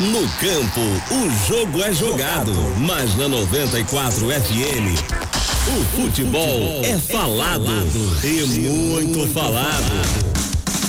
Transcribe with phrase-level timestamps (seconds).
[0.00, 0.80] No campo,
[1.14, 4.98] o jogo é jogado, mas na 94 FM,
[5.68, 7.70] o futebol é falado
[8.24, 10.34] e muito falado.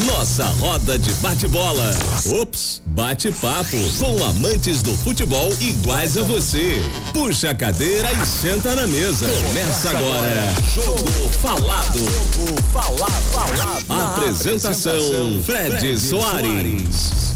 [0.06, 1.96] Nossa roda de bate-bola.
[2.42, 6.82] Ops, bate-papo com amantes do futebol iguais a você.
[7.14, 9.28] Puxa a cadeira e senta na mesa.
[9.28, 10.54] Começa agora.
[10.74, 12.00] Jogo falado.
[12.00, 14.16] Jogo falado.
[14.16, 17.35] Apresentação Fred Soares.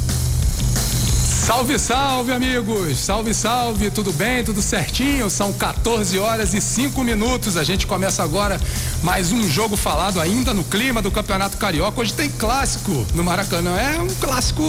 [1.50, 3.00] Salve, salve, amigos!
[3.00, 3.90] Salve, salve!
[3.90, 4.44] Tudo bem?
[4.44, 5.32] Tudo certinho?
[5.32, 7.58] São 14 horas e 5 minutos.
[7.58, 8.62] A gente começa agora
[9.02, 12.02] mais um jogo falado ainda no clima do Campeonato Carioca.
[12.02, 13.76] Hoje tem clássico no Maracanã.
[13.80, 14.64] É um clássico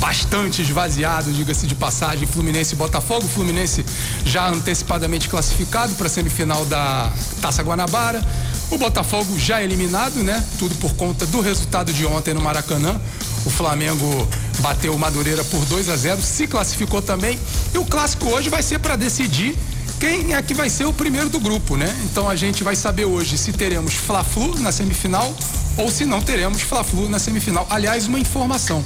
[0.00, 3.28] bastante esvaziado, diga-se de passagem, Fluminense e Botafogo.
[3.28, 3.86] Fluminense
[4.26, 8.20] já antecipadamente classificado para a semifinal da Taça Guanabara.
[8.68, 10.44] O Botafogo já eliminado, né?
[10.58, 13.00] Tudo por conta do resultado de ontem no Maracanã.
[13.46, 14.26] O Flamengo
[14.60, 17.38] bateu o Madureira por 2 a 0, se classificou também.
[17.72, 19.56] E o clássico hoje vai ser para decidir
[20.00, 21.94] quem é que vai ser o primeiro do grupo, né?
[22.04, 25.34] Então a gente vai saber hoje se teremos Fla-Flu na semifinal
[25.76, 27.66] ou se não teremos Fla-Flu na semifinal.
[27.70, 28.84] Aliás, uma informação,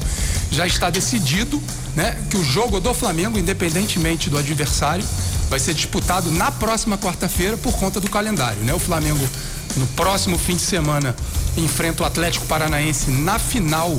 [0.50, 1.60] já está decidido,
[1.94, 5.04] né, que o jogo do Flamengo, independentemente do adversário,
[5.50, 8.72] vai ser disputado na próxima quarta-feira por conta do calendário, né?
[8.72, 9.26] O Flamengo
[9.76, 11.14] no próximo fim de semana
[11.56, 13.98] enfrenta o Atlético Paranaense na final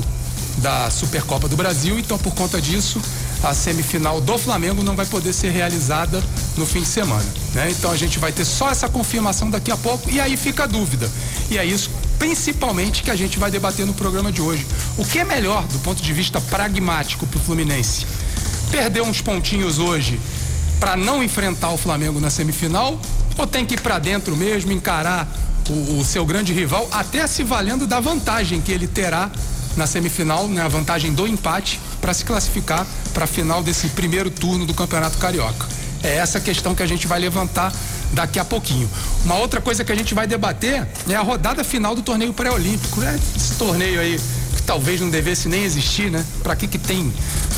[0.60, 3.00] da Supercopa do Brasil, então por conta disso
[3.42, 6.22] a semifinal do Flamengo não vai poder ser realizada
[6.56, 7.70] no fim de semana, né?
[7.70, 10.66] Então a gente vai ter só essa confirmação daqui a pouco e aí fica a
[10.66, 11.10] dúvida.
[11.50, 14.66] E é isso principalmente que a gente vai debater no programa de hoje.
[14.98, 18.06] O que é melhor do ponto de vista pragmático para o Fluminense?
[18.70, 20.20] Perder uns pontinhos hoje
[20.78, 23.00] para não enfrentar o Flamengo na semifinal
[23.38, 25.26] ou tem que ir para dentro mesmo, encarar
[25.70, 29.30] o, o seu grande rival, até se valendo da vantagem que ele terá
[29.76, 34.30] na semifinal, né, a vantagem do empate para se classificar para a final desse primeiro
[34.30, 35.66] turno do Campeonato Carioca.
[36.02, 37.72] É essa questão que a gente vai levantar
[38.12, 38.88] daqui a pouquinho.
[39.24, 43.00] Uma outra coisa que a gente vai debater é a rodada final do torneio pré-olímpico,
[43.00, 43.18] né?
[43.36, 44.18] Esse torneio aí
[44.56, 46.24] que talvez não devesse nem existir, né?
[46.42, 47.12] Para que que tem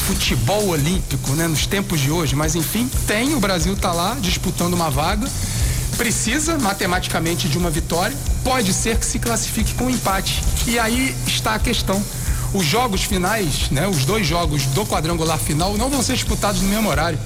[0.07, 4.75] futebol olímpico, né, nos tempos de hoje, mas enfim, tem, o Brasil está lá disputando
[4.75, 5.29] uma vaga
[6.03, 10.43] precisa matematicamente de uma vitória, pode ser que se classifique com um empate.
[10.67, 12.05] E aí está a questão.
[12.53, 16.69] Os jogos finais, né, os dois jogos do quadrangular final não vão ser disputados no
[16.69, 17.17] mesmo horário.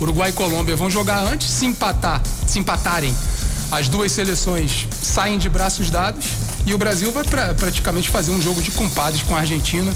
[0.00, 3.14] Uruguai e Colômbia vão jogar antes, se empatar, se empatarem,
[3.70, 6.26] as duas seleções saem de braços dados
[6.66, 9.92] e o Brasil vai pra, praticamente fazer um jogo de compadres com a Argentina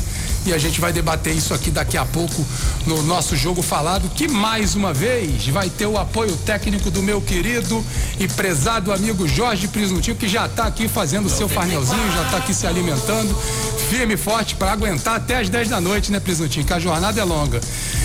[0.49, 2.45] e a gente vai debater isso aqui daqui a pouco
[2.87, 7.21] no nosso jogo falado, que mais uma vez vai ter o apoio técnico do meu
[7.21, 7.85] querido
[8.19, 12.39] e prezado amigo Jorge Prisnutinho, que já está aqui fazendo o seu farnelzinho, já está
[12.39, 13.37] aqui se alimentando,
[13.91, 16.65] firme e forte para aguentar até as 10 da noite, né, Prisnutinho?
[16.65, 17.61] Que a jornada é longa.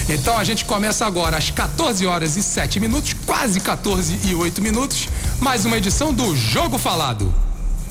[0.10, 4.62] Então a gente começa agora às 14 horas e 7 minutos, quase 14 e 8
[4.62, 5.08] minutos,
[5.40, 7.34] mais uma edição do Jogo Falado.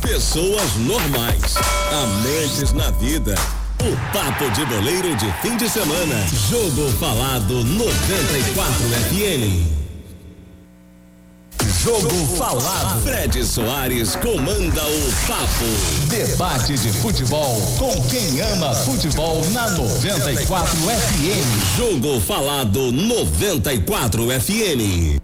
[0.02, 1.54] Pessoas normais,
[1.90, 3.34] amantes na vida
[3.82, 6.14] o papo de boleiro de fim de semana.
[6.48, 9.82] Jogo falado 94 FM.
[11.82, 13.02] Jogo falado.
[13.02, 16.06] Fred Soares comanda o papo.
[16.08, 21.76] Debate de futebol com quem ama futebol na 94 FM.
[21.76, 25.20] Jogo falado 94 FM.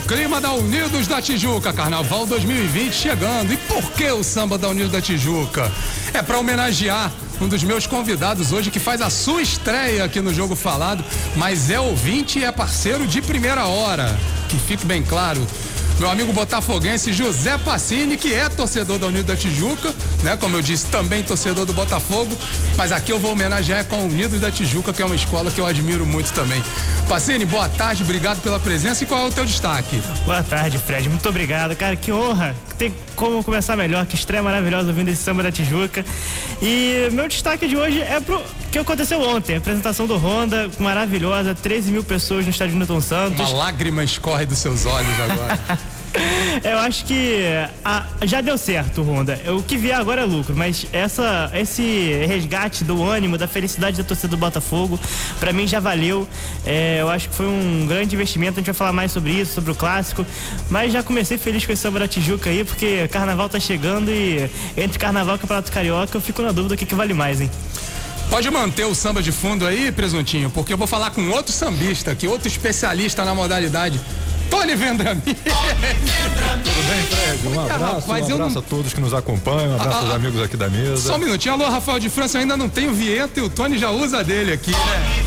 [0.00, 3.52] Clima da Unidos da Tijuca, Carnaval 2020 chegando.
[3.52, 5.70] E por que o samba da Unidos da Tijuca?
[6.12, 10.34] É para homenagear um dos meus convidados hoje que faz a sua estreia aqui no
[10.34, 11.04] Jogo Falado,
[11.36, 14.18] mas é ouvinte e é parceiro de primeira hora.
[14.48, 15.46] Que fique bem claro,
[16.00, 20.34] meu amigo botafoguense José Passini, que é torcedor da Unido da Tijuca, né?
[20.34, 22.34] Como eu disse, também torcedor do Botafogo,
[22.74, 25.60] mas aqui eu vou homenagear com a Unidos da Tijuca, que é uma escola que
[25.60, 26.64] eu admiro muito também.
[27.06, 30.02] Passini, boa tarde, obrigado pela presença e qual é o teu destaque?
[30.24, 34.88] Boa tarde, Fred, muito obrigado, cara, que honra, tem como começar melhor, que estreia maravilhosa
[34.88, 36.02] ouvindo esse samba da Tijuca.
[36.62, 38.42] E meu destaque de hoje é pro
[38.72, 43.50] que aconteceu ontem, a apresentação do Honda, maravilhosa, 13 mil pessoas no estádio Newton Santos.
[43.50, 45.78] Uma lágrima escorre dos seus olhos agora.
[46.64, 47.44] Eu acho que
[47.84, 49.40] a, já deu certo, Honda.
[49.56, 54.04] O que vier agora é lucro, mas essa, esse resgate do ânimo, da felicidade da
[54.04, 54.98] torcida do Botafogo,
[55.38, 56.28] para mim já valeu.
[56.66, 58.52] É, eu acho que foi um grande investimento.
[58.52, 60.26] A gente vai falar mais sobre isso, sobre o clássico.
[60.68, 64.50] Mas já comecei feliz com esse samba da Tijuca aí, porque carnaval tá chegando e
[64.76, 67.50] entre carnaval e campeonato carioca eu fico na dúvida o que, que vale mais, hein?
[68.28, 72.12] Pode manter o samba de fundo aí, presuntinho, porque eu vou falar com outro sambista
[72.12, 74.00] aqui, outro especialista na modalidade.
[74.50, 75.20] Tony Vendramin.
[75.20, 75.38] Tudo
[76.88, 77.48] bem, Fred?
[77.48, 78.60] Um abraço, um abraço não...
[78.60, 80.96] a todos que nos acompanham, um abraço ah, aos amigos aqui da mesa.
[80.96, 81.54] Só um minutinho.
[81.54, 84.52] Alô, Rafael de França, eu ainda não tenho vinheta e o Tony já usa dele
[84.52, 85.24] aqui, né?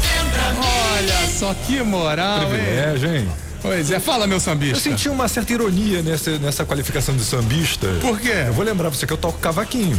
[0.97, 3.27] Olha só que moral, Privilégio, hein?
[3.61, 4.75] Pois é, fala, meu sambista.
[4.75, 7.87] Eu senti uma certa ironia nessa, nessa qualificação de sambista.
[8.01, 8.43] Por quê?
[8.47, 9.97] Eu vou lembrar você que eu toco cavaquinho.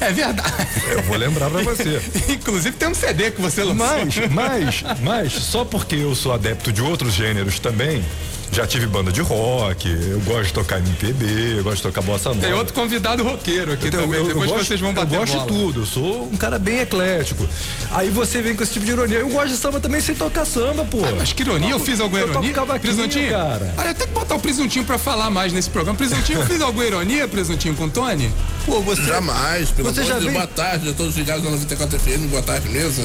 [0.00, 0.52] É verdade.
[0.90, 2.02] Eu vou lembrar pra você.
[2.28, 3.86] Inclusive tem um CD que você lançou.
[3.86, 8.04] Mas, mas, mas, só porque eu sou adepto de outros gêneros também,
[8.54, 12.28] já tive banda de rock, eu gosto de tocar MPB, eu gosto de tocar bossa
[12.28, 12.40] nova.
[12.40, 15.20] Tem outro convidado roqueiro aqui então, também, eu, depois eu gosto, vocês vão bater Eu
[15.20, 15.46] gosto bola.
[15.46, 17.48] de tudo, eu sou um cara bem eclético.
[17.90, 19.18] Aí você vem com esse tipo de ironia.
[19.18, 21.04] Eu gosto de samba também sem tocar samba, pô.
[21.04, 22.54] Ah, mas que ironia, eu, eu fiz alguma eu ironia?
[22.80, 23.30] Presuntinho?
[23.30, 23.74] Cara.
[23.76, 25.98] Ah, eu tenho que botar o Presuntinho pra falar mais nesse programa.
[25.98, 28.30] Presuntinho, eu fiz alguma ironia, Presuntinho, com o Tony?
[28.64, 29.02] Pô, você...
[29.02, 32.42] Jamais, pelo você amor de Deus, boa tarde, a todos ligados na 94 FM, boa
[32.42, 33.04] tarde mesa.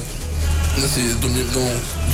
[0.77, 1.59] Nesse domingo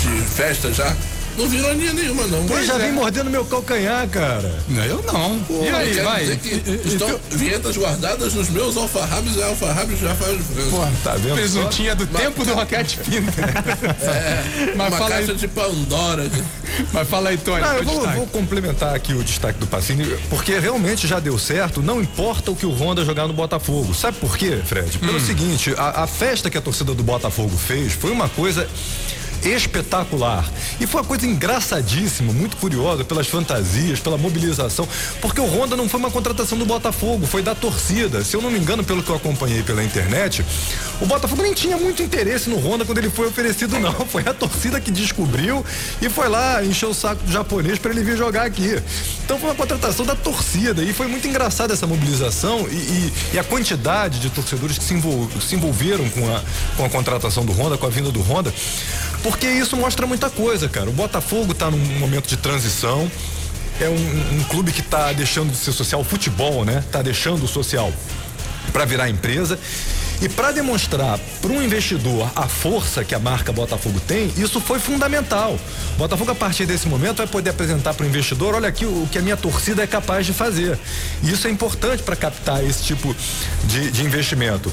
[0.01, 0.95] de festa já.
[1.37, 2.45] Não vi ironia nenhuma, não.
[2.45, 2.79] Pois já é.
[2.79, 4.53] vem mordendo meu calcanhar, cara.
[4.69, 5.39] Não, eu não.
[5.39, 6.35] Pô, e aí, vai?
[6.37, 7.19] Que estão eu...
[7.31, 10.69] vinhetas guardadas nos meus alfarrabes e alfarrabes já faz diferença.
[10.71, 11.35] Pô, tá vendo?
[11.35, 12.21] Presuntinha do Mas...
[12.21, 13.33] tempo do Roquete Pinto.
[14.05, 15.37] é, Mas uma caixa aí...
[15.37, 16.29] de Pandora.
[16.93, 17.61] Mas fala aí, Tony.
[17.61, 21.81] Não, eu vou, vou, complementar aqui o destaque do Pacini, porque realmente já deu certo,
[21.81, 23.93] não importa o que o Honda jogar no Botafogo.
[23.93, 24.97] Sabe por quê, Fred?
[24.99, 25.19] Pelo hum.
[25.19, 28.67] seguinte, a, a festa que a torcida do Botafogo fez foi uma coisa
[29.49, 30.49] espetacular.
[30.79, 34.87] E foi uma coisa engraçadíssima, muito curiosa pelas fantasias, pela mobilização,
[35.21, 38.23] porque o Honda não foi uma contratação do Botafogo, foi da torcida.
[38.23, 40.45] Se eu não me engano, pelo que eu acompanhei pela internet,
[41.01, 43.93] o Botafogo nem tinha muito interesse no Honda quando ele foi oferecido, não.
[44.15, 45.65] Foi a torcida que descobriu
[46.01, 48.81] e foi lá encher o saco do japonês para ele vir jogar aqui.
[49.23, 53.39] Então foi uma contratação da torcida e foi muito engraçada essa mobilização e, e, e
[53.39, 56.41] a quantidade de torcedores que se, envol, se envolveram com a,
[56.77, 58.53] com a contratação do Honda, com a vinda do Honda.
[59.25, 60.87] Porque isso mostra muita coisa, cara.
[60.87, 63.09] O Botafogo está num momento de transição.
[63.81, 66.83] É um, um clube que está deixando de ser social, futebol, né?
[66.85, 67.91] Está deixando o social
[68.71, 69.57] para virar empresa
[70.21, 74.79] e para demonstrar para um investidor a força que a marca Botafogo tem, isso foi
[74.79, 75.57] fundamental.
[75.97, 79.17] Botafogo, a partir desse momento, vai poder apresentar para o investidor: olha aqui o que
[79.17, 80.77] a minha torcida é capaz de fazer.
[81.23, 83.15] E isso é importante para captar esse tipo
[83.65, 84.71] de, de investimento.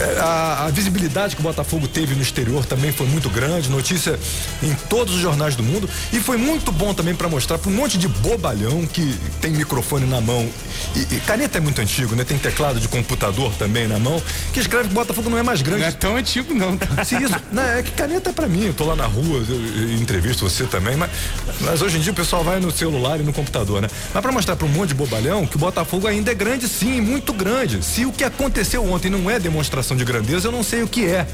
[0.00, 4.18] É, a, a, visibilidade que o Botafogo teve no exterior também foi muito grande, notícia
[4.62, 5.88] em todos os jornais do mundo.
[6.12, 10.06] E foi muito bom também para mostrar para um monte de bobalhão que tem microfone
[10.06, 10.48] na mão.
[10.94, 12.24] E, e caneta é muito antigo, né?
[12.24, 15.42] Tem teclado de computador também na mão, que escreve escreve que o Botafogo não é
[15.42, 15.80] mais grande.
[15.80, 16.76] Não é tão antigo, não.
[16.76, 17.04] Tá?
[17.04, 18.66] Se isso, não, é que caneta é pra mim.
[18.66, 21.10] Eu tô lá na rua, eu, eu entrevisto você também, mas,
[21.60, 23.88] mas hoje em dia o pessoal vai no celular e no computador, né?
[24.12, 27.00] Mas pra mostrar pra um monte de bobalhão que o Botafogo ainda é grande, sim,
[27.00, 27.84] muito grande.
[27.84, 31.06] Se o que aconteceu ontem não é demonstração de grandeza, eu não sei o que
[31.06, 31.26] é.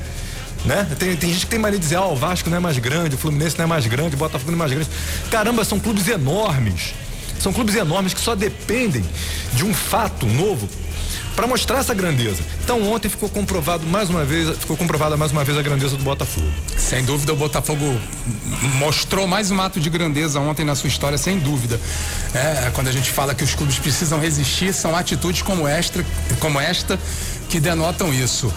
[0.65, 0.87] Né?
[0.99, 3.17] Tem, tem gente que tem mania de dizer, ah, o Vasco não é mais grande,
[3.17, 4.89] o Fluminense não é mais grande, o Botafogo não é mais grande.
[5.31, 6.95] Caramba, são clubes enormes.
[7.39, 9.05] São clubes enormes que só dependem
[9.53, 10.67] de um fato novo
[11.35, 12.43] para mostrar essa grandeza.
[12.63, 16.05] Então ontem ficou comprovado mais uma vez, ficou comprovada mais uma vez a grandeza do
[16.05, 16.47] Botafogo.
[16.77, 17.85] Sem dúvida o Botafogo
[18.79, 21.81] mostrou mais um ato de grandeza ontem na sua história, sem dúvida.
[22.35, 26.05] É, quando a gente fala que os clubes precisam resistir, são atitudes como esta,
[26.41, 26.99] como esta
[27.49, 28.53] que denotam isso.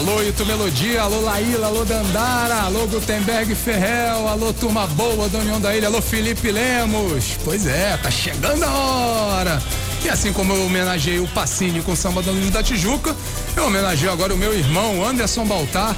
[0.00, 5.60] Alô Ito Melodia, alô Laíla, alô Dandara, alô Gutenberg Ferrel, alô Turma Boa da União
[5.60, 7.36] da Ilha, alô Felipe Lemos.
[7.44, 9.62] Pois é, tá chegando a hora.
[10.02, 13.14] E assim como eu homenageei o Pacini com samba da Luz da Tijuca,
[13.54, 15.94] eu homenageio agora o meu irmão Anderson Baltar.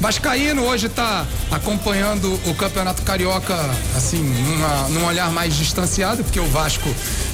[0.00, 3.54] Vascaíno hoje está acompanhando o Campeonato Carioca,
[3.94, 6.88] assim, numa, num olhar mais distanciado, porque o Vasco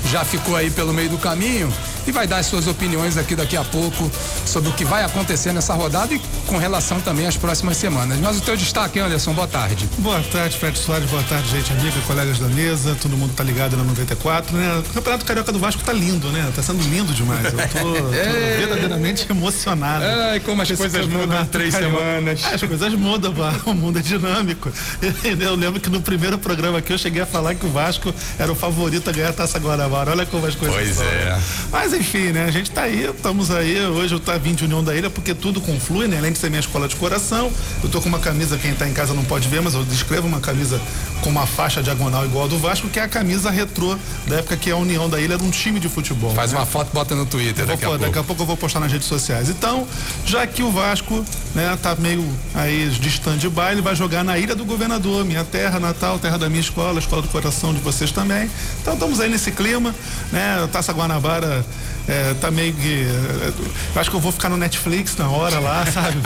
[0.06, 1.72] já ficou aí pelo meio do caminho
[2.06, 4.10] e vai dar as suas opiniões aqui daqui a pouco
[4.46, 8.18] sobre o que vai acontecer nessa rodada e com relação também às próximas semanas.
[8.18, 9.88] Mas o teu destaque, Anderson, boa tarde.
[9.98, 13.76] Boa tarde, Fred Soares, boa tarde, gente amiga, colegas da mesa, todo mundo tá ligado
[13.76, 14.78] na 94, né?
[14.78, 16.50] O Campeonato Carioca do Vasco tá lindo, né?
[16.56, 17.44] Tá sendo lindo demais.
[17.44, 18.56] Eu tô, tô é.
[18.58, 20.04] verdadeiramente emocionado.
[20.04, 22.40] Ai, como as coisas mudam em três semanas.
[22.44, 23.34] As coisas mudam,
[23.66, 24.72] o mundo é dinâmico.
[25.38, 28.50] Eu lembro que no primeiro programa aqui eu cheguei a falar que o Vasco era
[28.50, 29.58] o favorito a ganhar a Taça
[29.88, 30.11] Guanabara.
[30.12, 31.04] Olha como as coisas pois são.
[31.04, 31.40] é.
[31.73, 32.45] Mas enfim, né?
[32.45, 33.80] A gente tá aí, estamos aí.
[33.87, 36.18] Hoje eu tá vindo de União da Ilha porque tudo conflui, né?
[36.18, 37.50] Além de ser minha escola de coração,
[37.83, 40.26] eu tô com uma camisa, quem tá em casa não pode ver, mas eu descrevo
[40.26, 40.80] uma camisa
[41.23, 44.57] com uma faixa diagonal igual a do Vasco, que é a camisa retrô da época
[44.57, 46.35] que a União da Ilha era um time de futebol.
[46.35, 46.59] Faz né?
[46.59, 48.04] uma foto, bota no Twitter daqui a pouco.
[48.04, 49.49] Daqui a pouco eu vou postar nas redes sociais.
[49.49, 49.87] Então,
[50.25, 54.54] já que o Vasco, né, tá meio aí de stand-by, ele vai jogar na Ilha
[54.54, 58.50] do Governador, minha terra natal, terra da minha escola, escola do coração de vocês também.
[58.80, 60.68] Então estamos aí nesse clima, né?
[60.73, 61.64] Taça Guanabara
[62.08, 63.02] é, tá meio que.
[63.02, 63.52] É,
[63.94, 66.16] eu acho que eu vou ficar no Netflix na hora lá, sabe?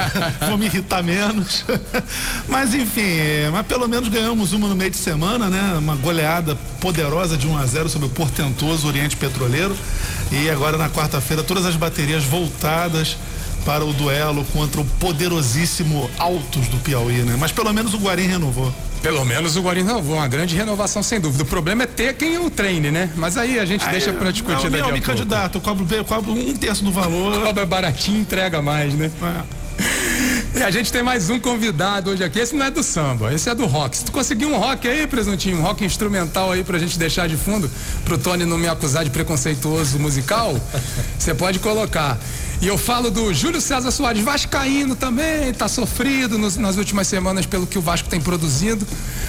[0.49, 1.65] vou me irritar menos.
[2.49, 5.75] mas enfim, é, mas pelo menos ganhamos uma no meio de semana, né?
[5.79, 9.77] Uma goleada poderosa de 1 a 0 sobre o portentoso Oriente Petroleiro.
[10.31, 13.17] E agora na quarta-feira todas as baterias voltadas
[13.65, 17.37] para o duelo contra o poderosíssimo Altos do Piauí, né?
[17.39, 18.73] Mas pelo menos o Guarim renovou.
[19.03, 21.43] Pelo menos o Guarani renovou, uma grande renovação sem dúvida.
[21.43, 23.11] O problema é ter quem o treine, né?
[23.17, 25.85] Mas aí a gente aí, deixa para discutir não, daqui não, me candidato, eu cobro,
[25.93, 27.43] eu cobro um terço do valor.
[27.43, 29.11] Cobra baratinho, entrega mais, né?
[29.21, 29.63] É.
[30.55, 32.39] E a gente tem mais um convidado hoje aqui.
[32.39, 33.97] Esse não é do samba, esse é do rock.
[33.97, 37.39] Se tu conseguir um rock aí, presuntinho, um rock instrumental aí pra gente deixar de
[37.39, 37.71] fundo,
[38.05, 40.55] pro Tony não me acusar de preconceituoso musical,
[41.19, 42.19] você pode colocar.
[42.63, 47.45] E eu falo do Júlio César Soares, vascaíno também, tá sofrido nos, nas últimas semanas
[47.45, 48.87] pelo que o Vasco tem produzido,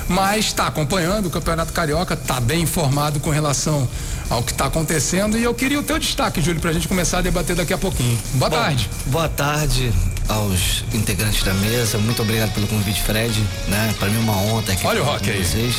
[0.08, 3.90] mas está acompanhando o Campeonato Carioca, tá bem informado com relação
[4.30, 5.36] ao que está acontecendo.
[5.36, 7.78] E eu queria o teu destaque, Júlio, para a gente começar a debater daqui a
[7.80, 8.20] pouquinho.
[8.36, 8.88] Boa Bom, tarde.
[9.08, 9.92] Boa tarde
[10.30, 11.98] aos integrantes da mesa.
[11.98, 13.34] Muito obrigado pelo convite, Fred.
[13.68, 13.96] Né?
[13.98, 15.44] Para mim é uma honra estar aqui Olha o rock aí.
[15.44, 15.76] vocês.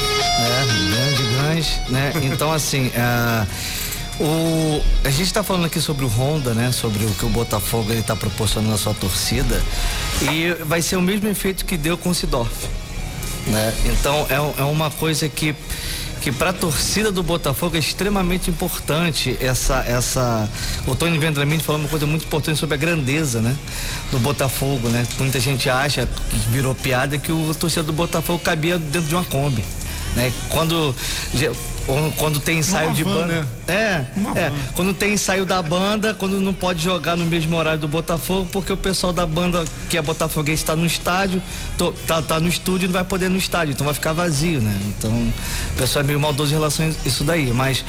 [0.00, 2.12] É, grande, grande, né?
[2.24, 3.46] Então assim, uh,
[4.20, 6.72] o, a gente está falando aqui sobre o Honda, né?
[6.72, 9.62] Sobre o que o Botafogo está proporcionando à sua torcida.
[10.22, 12.66] E vai ser o mesmo efeito que deu com o Sidorf.
[13.46, 13.74] Né?
[13.86, 15.54] Então é, é uma coisa que
[16.20, 20.48] que para a torcida do Botafogo é extremamente importante essa essa
[20.84, 23.56] o Tony Vendramin falou uma coisa muito importante sobre a grandeza, né,
[24.10, 25.06] do Botafogo, né?
[25.18, 29.24] Muita gente acha que virou piada que o torcedor do Botafogo cabia dentro de uma
[29.24, 29.64] Kombi,
[30.16, 30.32] né?
[30.50, 30.94] Quando
[32.16, 33.26] quando tem ensaio de banda.
[33.26, 33.46] Né?
[33.66, 34.52] É, é.
[34.74, 38.72] Quando tem ensaio da banda, quando não pode jogar no mesmo horário do Botafogo, porque
[38.72, 41.42] o pessoal da banda que é botafoguense está no estádio,
[41.78, 44.12] tô, tá, tá no estúdio e não vai poder ir no estádio, então vai ficar
[44.12, 44.78] vazio, né?
[44.88, 47.50] Então, o pessoal é meio maldoso em relação a isso daí.
[47.52, 47.82] Mas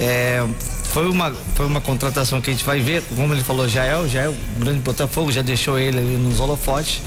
[0.00, 0.44] é,
[0.92, 4.08] foi uma, foi uma contratação que a gente vai ver, como ele falou, já é,
[4.08, 7.00] já é o grande Botafogo, já deixou ele ali nos holofotes.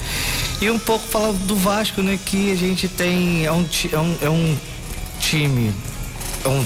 [0.60, 2.18] E um pouco falar do Vasco, né?
[2.24, 3.44] Que a gente tem.
[3.44, 4.56] É um, é um, é um
[5.20, 5.72] time
[6.46, 6.64] um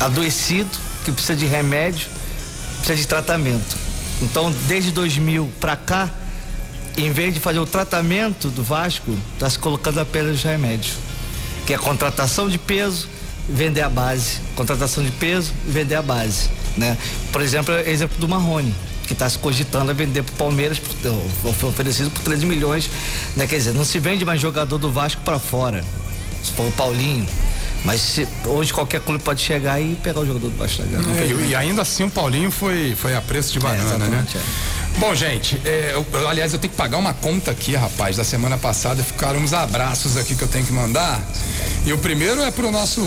[0.00, 0.70] adoecido
[1.04, 2.08] que precisa de remédio,
[2.78, 3.76] precisa de tratamento.
[4.22, 6.10] Então, desde 2000 para cá,
[6.96, 10.94] em vez de fazer o tratamento do Vasco, está se colocando apenas remédio,
[11.66, 13.08] que é contratação de peso,
[13.48, 16.96] vender a base, contratação de peso, vender a base, né?
[17.30, 18.74] Por exemplo, exemplo do Marrone
[19.06, 20.80] que está se cogitando a vender para o Palmeiras,
[21.58, 22.90] foi oferecido por 13 milhões,
[23.36, 23.46] né?
[23.46, 25.84] Quer dizer, não se vende mais jogador do Vasco para fora.
[26.42, 27.26] Se for o Paulinho,
[27.86, 31.20] mas se, hoje qualquer clube pode chegar e pegar o jogador do Vasco da Gama.
[31.20, 34.26] É, e, ainda assim o Paulinho foi, foi a preço de banana, é, né?
[34.34, 34.98] É.
[34.98, 38.16] Bom, gente, é, eu, aliás, eu tenho que pagar uma conta aqui, rapaz.
[38.16, 41.22] Da semana passada ficaram uns abraços aqui que eu tenho que mandar.
[41.84, 43.00] E o primeiro é pro nosso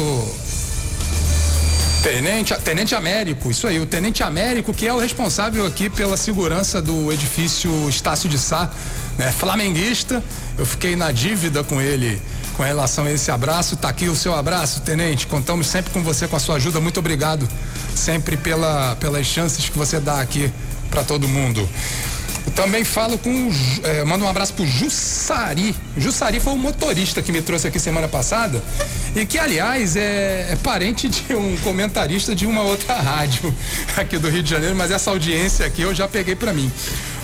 [2.02, 6.82] Tenente, Tenente Américo, isso aí, o Tenente Américo, que é o responsável aqui pela segurança
[6.82, 8.70] do edifício Estácio de Sá,
[9.18, 9.30] né?
[9.30, 10.24] Flamenguista.
[10.58, 12.22] Eu fiquei na dívida com ele
[12.60, 13.78] com relação a esse abraço.
[13.78, 15.26] Tá aqui o seu abraço, tenente.
[15.26, 16.82] Contamos sempre com você, com a sua ajuda.
[16.82, 17.48] Muito obrigado
[17.96, 20.52] sempre pela, pelas chances que você dá aqui
[20.92, 21.68] para todo mundo.
[22.58, 23.50] Também falo com.
[23.82, 25.74] É, mando um abraço pro Jussari.
[25.96, 28.62] Jussari foi o motorista que me trouxe aqui semana passada.
[29.16, 33.56] E que, aliás, é, é parente de um comentarista de uma outra rádio
[33.96, 36.70] aqui do Rio de Janeiro, mas essa audiência aqui eu já peguei para mim.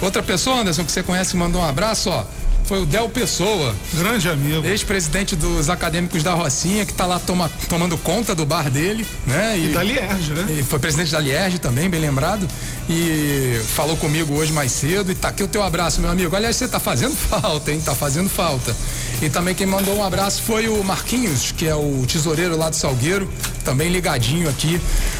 [0.01, 2.23] Outra pessoa, Anderson, que você conhece, mandou um abraço, ó
[2.65, 3.75] foi o Del Pessoa.
[3.93, 4.65] Grande amigo.
[4.65, 9.57] Ex-presidente dos acadêmicos da Rocinha, que está lá toma, tomando conta do bar dele, né?
[9.57, 10.45] E, e da Lierge, né?
[10.59, 12.47] E foi presidente da Lierge também, bem lembrado.
[12.89, 15.11] E falou comigo hoje mais cedo.
[15.11, 16.35] E tá aqui o teu abraço, meu amigo.
[16.35, 17.81] Aliás, você tá fazendo falta, hein?
[17.83, 18.75] Tá fazendo falta.
[19.21, 22.75] E também quem mandou um abraço foi o Marquinhos, que é o tesoureiro lá do
[22.75, 23.29] Salgueiro,
[23.63, 24.79] também ligadinho aqui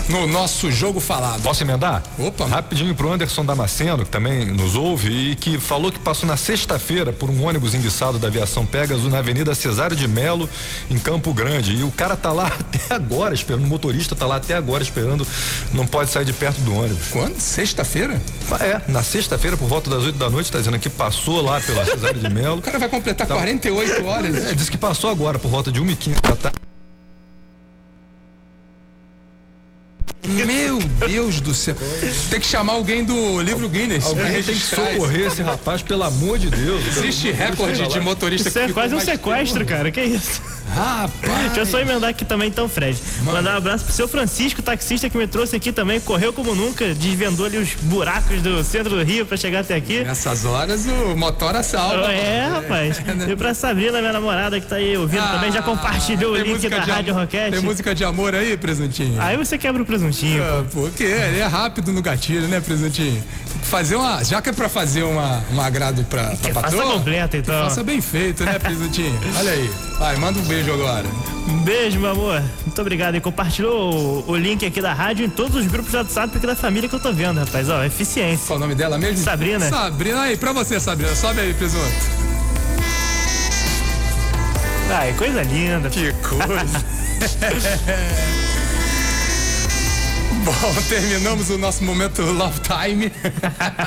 [0.10, 1.42] no nosso jogo falado.
[1.42, 2.04] Posso emendar?
[2.20, 2.46] Opa.
[2.46, 7.14] Rapidinho pro Anderson Damasceno, que também nos ouve e que falou que passou na sexta-feira
[7.14, 10.50] por um ônibus enguiçado da aviação Pegasus na Avenida Cesário de Melo,
[10.90, 11.76] em Campo Grande.
[11.76, 15.26] E o cara tá lá até agora esperando, o motorista tá lá até agora esperando,
[15.74, 17.08] não pode sair de perto do ônibus.
[17.12, 17.40] Quando?
[17.40, 18.22] Sexta-feira?
[18.60, 21.86] É, na sexta-feira, por volta das 8 da noite, tá dizendo que passou lá pela
[21.86, 22.56] Cesário de Melo.
[22.66, 24.46] O cara vai completar tá, 48 8 horas.
[24.46, 26.65] É, diz que passou agora, por volta de 1h15 da tarde.
[30.28, 31.76] Meu Deus do céu.
[32.30, 34.06] Tem que chamar alguém do livro Guinness.
[34.06, 36.86] Alguém tem que socorrer esse rapaz, pelo amor de Deus.
[36.98, 39.70] Existe recorde de motorista Isso é quase um sequestro, tempo.
[39.70, 39.92] cara.
[39.92, 40.42] Que isso?
[40.74, 41.46] Rapaz.
[41.46, 43.02] Deixa eu só emendar aqui também, então, Fred.
[43.20, 43.38] Mano.
[43.38, 46.00] Mandar um abraço pro seu Francisco, taxista que me trouxe aqui também.
[46.00, 50.04] Correu como nunca, desvendou ali os buracos do centro do Rio pra chegar até aqui.
[50.04, 52.12] Nessas horas o motor salva.
[52.12, 53.02] É, rapaz.
[53.30, 56.68] E pra Sabrina, minha namorada, que tá aí ouvindo ah, também, já compartilhou o link
[56.68, 57.52] da Rádio Roquete.
[57.52, 59.22] Tem música de amor aí, presuntinho?
[59.22, 60.44] Aí você quebra o presuntinho.
[60.44, 63.24] Ah, pô, que ele é rápido no gatilho, né, presuntinho?
[63.70, 64.24] Fazer uma.
[64.24, 66.84] Já que é pra fazer uma, um agrado pra, pra patroa.
[66.84, 67.64] Faça completa, então.
[67.64, 69.20] Faça bem feito, né, presuntinho?
[69.38, 69.70] Olha aí.
[69.98, 71.06] Vai, manda um beijo agora.
[71.48, 72.44] Um beijo, meu amor.
[72.66, 73.16] Muito obrigado.
[73.16, 76.46] E compartilhou o, o, link aqui da rádio em todos os grupos do WhatsApp aqui
[76.46, 77.70] da família que eu tô vendo, rapaz.
[77.70, 78.46] Ó, eficiência.
[78.46, 79.18] Qual o nome dela mesmo?
[79.18, 79.68] Sabrina.
[79.68, 80.22] Sabrina.
[80.22, 81.16] Aí, pra você, Sabrina.
[81.16, 81.86] Sobe aí, presunto.
[84.92, 85.90] Ai, coisa linda.
[85.90, 86.86] Que coisa.
[90.46, 90.54] Bom,
[90.88, 93.12] terminamos o nosso momento Love Time.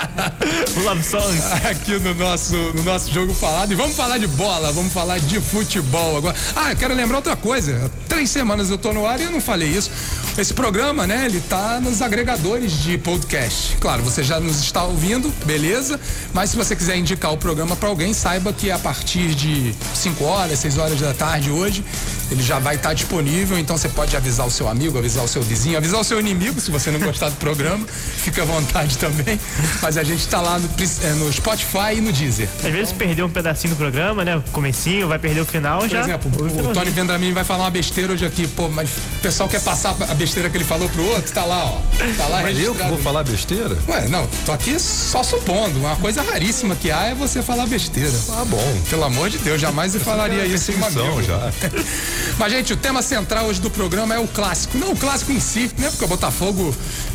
[0.82, 1.44] love Songs.
[1.70, 3.70] Aqui no nosso, no nosso jogo falado.
[3.70, 6.34] E vamos falar de bola, vamos falar de futebol agora.
[6.56, 7.88] Ah, eu quero lembrar outra coisa.
[8.08, 9.88] Três semanas eu tô no ar e eu não falei isso.
[10.36, 13.76] Esse programa, né, ele tá nos agregadores de podcast.
[13.78, 15.98] Claro, você já nos está ouvindo, beleza?
[16.32, 20.24] Mas se você quiser indicar o programa para alguém, saiba que a partir de 5
[20.24, 21.84] horas, 6 horas da tarde hoje,
[22.30, 23.58] ele já vai estar tá disponível.
[23.58, 26.47] Então você pode avisar o seu amigo, avisar o seu vizinho, avisar o seu inimigo,
[26.60, 27.86] se você não gostar do programa.
[27.86, 29.38] Fica à vontade também.
[29.82, 30.68] Mas a gente está lá no,
[31.02, 32.48] é, no, Spotify e no Deezer.
[32.64, 34.36] Às vezes perdeu um pedacinho do programa, né?
[34.36, 36.00] O comecinho, vai perder o final Por já.
[36.00, 39.20] Por exemplo, o, o Tony Vendramin vai falar uma besteira hoje aqui, pô, mas o
[39.20, 41.80] pessoal quer passar a besteira besteira que ele falou pro outro, tá lá, ó.
[42.16, 43.76] Tá lá Mas eu que vou falar besteira?
[43.88, 45.78] Ué, não, tô aqui só supondo.
[45.80, 48.12] Uma coisa raríssima que há é você falar besteira.
[48.30, 48.80] Ah, bom.
[48.88, 51.52] Pelo amor de Deus, jamais eu falaria isso em uma já.
[52.38, 54.78] Mas, gente, o tema central hoje do programa é o clássico.
[54.78, 55.88] Não o clássico em si, né?
[55.90, 56.37] Porque o Botafogo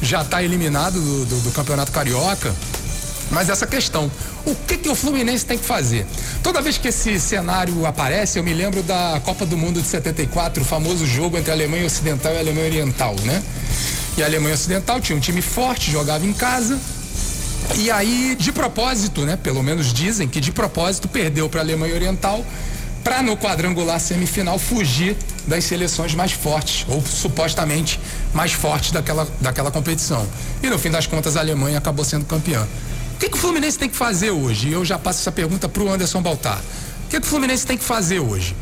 [0.02, 2.54] já tá eliminado do, do, do Campeonato Carioca.
[3.32, 4.12] Mas essa questão,
[4.46, 6.06] o que, que o Fluminense tem que fazer?
[6.44, 10.62] Toda vez que esse cenário aparece, eu me lembro da Copa do Mundo de 74,
[10.62, 13.42] o famoso jogo entre a Alemanha Ocidental e a Alemanha Oriental, né?
[14.18, 16.80] E a Alemanha Ocidental tinha um time forte, jogava em casa.
[17.76, 19.36] E aí, de propósito, né?
[19.36, 22.46] Pelo menos dizem que de propósito perdeu para a Alemanha Oriental
[23.04, 28.00] para no quadrangular semifinal fugir das seleções mais fortes, ou supostamente
[28.34, 30.26] mais fortes daquela, daquela competição.
[30.62, 32.66] E no fim das contas a Alemanha acabou sendo campeã.
[33.16, 34.72] O que, que o Fluminense tem que fazer hoje?
[34.72, 36.62] Eu já passo essa pergunta para o Anderson Baltar.
[37.06, 38.56] O que, que o Fluminense tem que fazer hoje?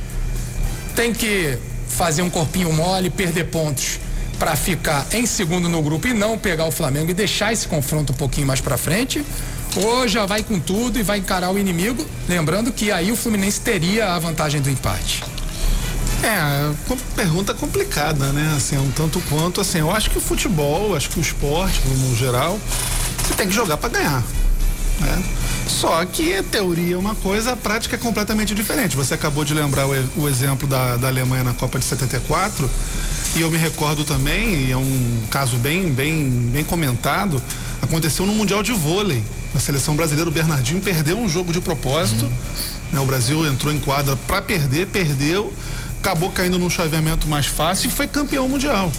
[0.96, 4.00] Tem que fazer um corpinho mole, perder pontos
[4.40, 8.12] para ficar em segundo no grupo e não pegar o Flamengo e deixar esse confronto
[8.12, 9.24] um pouquinho mais para frente?
[9.76, 12.06] Ou já vai com tudo e vai encarar o inimigo?
[12.28, 15.24] Lembrando que aí o Fluminense teria a vantagem do empate.
[16.24, 16.72] É,
[17.16, 18.54] pergunta complicada, né?
[18.56, 22.16] Assim, um tanto quanto, assim, eu acho que o futebol, acho que o esporte, no
[22.16, 22.60] geral,
[23.24, 24.24] você tem que jogar para ganhar.
[25.00, 25.24] Né?
[25.68, 28.96] Só que a teoria é uma coisa, a prática é completamente diferente.
[28.96, 32.70] Você acabou de lembrar o, o exemplo da, da Alemanha na Copa de 74,
[33.36, 37.42] e eu me recordo também, e é um caso bem, bem, bem comentado,
[37.82, 39.24] aconteceu no Mundial de Vôlei.
[39.54, 42.26] A seleção brasileira, o Bernardinho perdeu um jogo de propósito.
[42.26, 42.32] Uhum.
[42.94, 43.00] Né?
[43.00, 45.54] O Brasil entrou em quadra para perder, perdeu,
[46.00, 48.92] acabou caindo num chaveamento mais fácil e foi campeão mundial.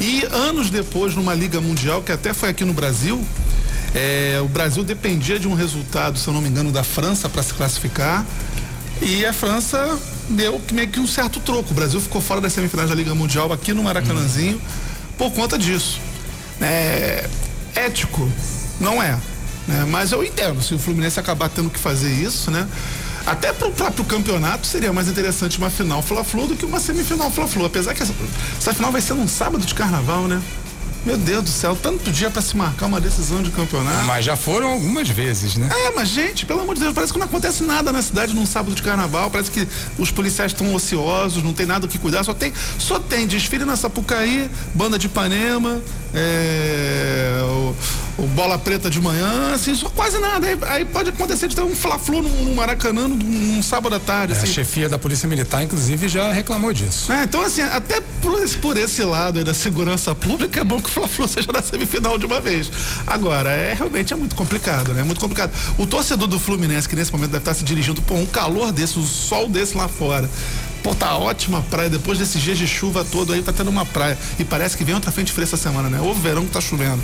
[0.00, 3.24] E anos depois, numa Liga Mundial, que até foi aqui no Brasil,
[3.94, 7.42] é, o Brasil dependia de um resultado, se eu não me engano, da França para
[7.42, 8.24] se classificar.
[9.00, 11.72] E a França deu meio que um certo troco.
[11.72, 14.60] O Brasil ficou fora das semifinais da Liga Mundial aqui no Maracanãzinho
[15.18, 16.00] por conta disso.
[16.60, 17.28] É,
[17.74, 18.30] ético,
[18.80, 19.18] não é.
[19.66, 19.86] Né?
[19.88, 22.66] Mas eu entendo, se o Fluminense acabar tendo que fazer isso, né?
[23.24, 27.30] Até para o próprio campeonato seria mais interessante uma final Fla-Flu do que uma semifinal
[27.30, 27.64] Fla-Flu.
[27.64, 28.14] Apesar que essa,
[28.58, 30.42] essa final vai ser num sábado de carnaval, né?
[31.04, 34.04] Meu Deus do céu, tanto dia para se marcar uma decisão de campeonato.
[34.06, 35.68] Mas já foram algumas vezes, né?
[35.68, 38.46] É, mas gente, pelo amor de Deus, parece que não acontece nada na cidade num
[38.46, 39.28] sábado de carnaval.
[39.28, 39.66] Parece que
[39.98, 42.22] os policiais estão ociosos, não tem nada o que cuidar.
[42.22, 45.82] Só tem, só tem desfile na Sapucaí, banda de Ipanema,
[46.14, 47.74] é, o,
[48.18, 50.46] o, Bola Preta de manhã, assim, só quase nada.
[50.46, 54.34] Aí, aí pode acontecer de ter um fla-flu no, Maracanã num, sábado à tarde.
[54.34, 54.46] É, assim.
[54.46, 57.12] A chefia da Polícia Militar, inclusive, já reclamou disso.
[57.12, 60.80] É, então, assim, até por esse, por esse lado aí da segurança pública, é bom
[60.80, 62.70] que o Fla-Flu seja na semifinal de uma vez.
[63.06, 65.00] Agora, é realmente é muito complicado, né?
[65.00, 65.52] É muito complicado.
[65.78, 68.98] O torcedor do Fluminense, que nesse momento deve estar se dirigindo, por um calor desse,
[68.98, 70.28] um sol desse lá fora
[70.82, 71.88] Pô, tá ótima praia.
[71.88, 74.18] Depois desses dias de chuva todo aí, tá tendo uma praia.
[74.38, 76.00] E parece que vem outra frente fria essa semana, né?
[76.00, 77.00] O verão que tá chovendo.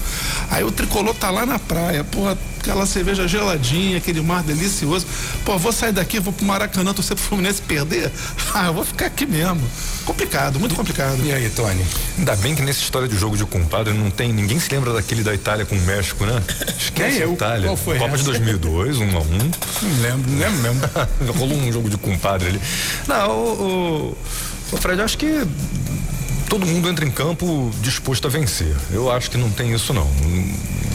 [0.50, 2.02] Aí o tricolor tá lá na praia.
[2.04, 2.26] Pô,
[2.60, 5.06] aquela cerveja geladinha, aquele mar delicioso.
[5.44, 8.10] Pô, vou sair daqui, vou pro Maracanã, torcer pro Fluminense perder?
[8.54, 9.60] Ah, eu vou ficar aqui mesmo.
[10.04, 11.22] Complicado, muito complicado.
[11.22, 11.84] E aí, Tony?
[12.16, 14.32] Ainda bem que nessa história de jogo de compadre não tem.
[14.32, 16.42] Ninguém se lembra daquele da Itália com o México, né?
[16.76, 17.34] Esquece eu.
[17.34, 17.66] Itália.
[17.66, 18.18] Qual foi Copa essa?
[18.18, 19.38] de 2002, 1 um a 1 um.
[19.82, 20.80] Não lembro, não lembro mesmo.
[21.38, 22.60] Rolou um jogo de compadre ali.
[23.06, 25.46] Não, o, o, Fred, acho que
[26.48, 28.74] todo mundo entra em campo disposto a vencer.
[28.90, 30.08] Eu acho que não tem isso não.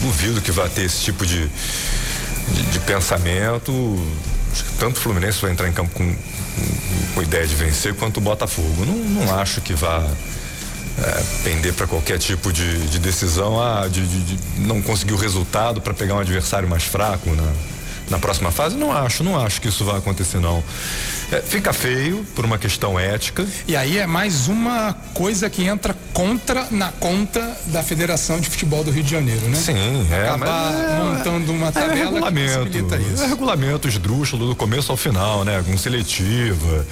[0.00, 3.72] Duvido que vá ter esse tipo de, de, de pensamento.
[4.52, 6.14] Acho que tanto o Fluminense vai entrar em campo com,
[7.14, 8.84] com, ideia de vencer quanto o Botafogo.
[8.84, 10.04] Não, não acho que vá
[10.98, 15.16] é, pender para qualquer tipo de, de decisão, ah, de, de, de, não conseguir o
[15.16, 17.52] resultado para pegar um adversário mais fraco na,
[18.08, 18.76] na próxima fase?
[18.76, 20.62] Não acho, não acho que isso vai acontecer não.
[21.32, 23.46] É, fica feio por uma questão ética.
[23.66, 28.84] E aí é mais uma coisa que entra contra na conta da Federação de Futebol
[28.84, 29.56] do Rio de Janeiro, né?
[29.56, 30.28] Sim, é.
[30.28, 33.22] Acabar é, montando uma tabela é regulamento, que isso.
[33.22, 35.62] É regulamento esdrúxulo do começo ao final, né?
[35.66, 36.86] Com seletiva,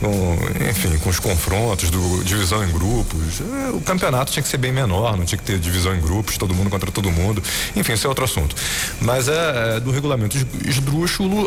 [0.00, 3.40] com, enfim, com os confrontos, do, divisão em grupos.
[3.40, 6.36] É, o campeonato tinha que ser bem menor, não tinha que ter divisão em grupos,
[6.36, 7.42] todo mundo contra todo mundo.
[7.74, 8.54] Enfim, isso é outro assunto.
[9.00, 10.49] Mas é, é do regulamento esdrúxulo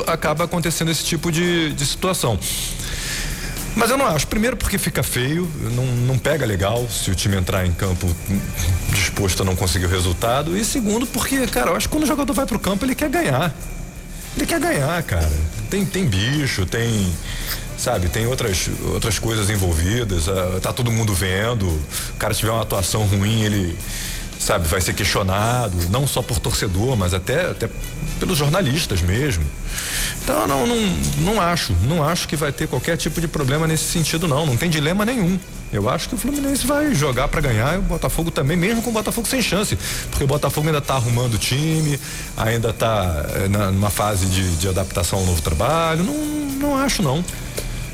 [0.08, 2.40] acaba acontecendo esse tipo de, de situação.
[3.76, 4.28] Mas eu não acho.
[4.28, 8.08] Primeiro porque fica feio, não, não pega legal se o time entrar em campo
[8.90, 10.56] disposto a não conseguir o resultado.
[10.56, 13.10] E segundo porque, cara, eu acho que quando o jogador vai pro campo ele quer
[13.10, 13.54] ganhar.
[14.36, 15.32] Ele quer ganhar, cara.
[15.70, 17.12] Tem, tem bicho, tem
[17.78, 22.62] sabe, tem outras, outras coisas envolvidas, uh, tá todo mundo vendo, o cara tiver uma
[22.62, 23.78] atuação ruim, ele
[24.40, 27.70] sabe, vai ser questionado, não só por torcedor, mas até, até
[28.20, 29.44] pelos jornalistas mesmo.
[30.24, 30.78] Então não, não,
[31.20, 34.56] não acho, não acho que vai ter qualquer tipo de problema nesse sentido não, não
[34.56, 35.40] tem dilema nenhum.
[35.72, 38.92] Eu acho que o Fluminense vai jogar para ganhar e o Botafogo também, mesmo com
[38.92, 39.76] o Botafogo sem chance,
[40.10, 42.00] porque o Botafogo ainda tá arrumando o time,
[42.38, 46.14] ainda tá eh, numa fase de, de adaptação ao novo trabalho, não,
[46.60, 47.26] não acho não.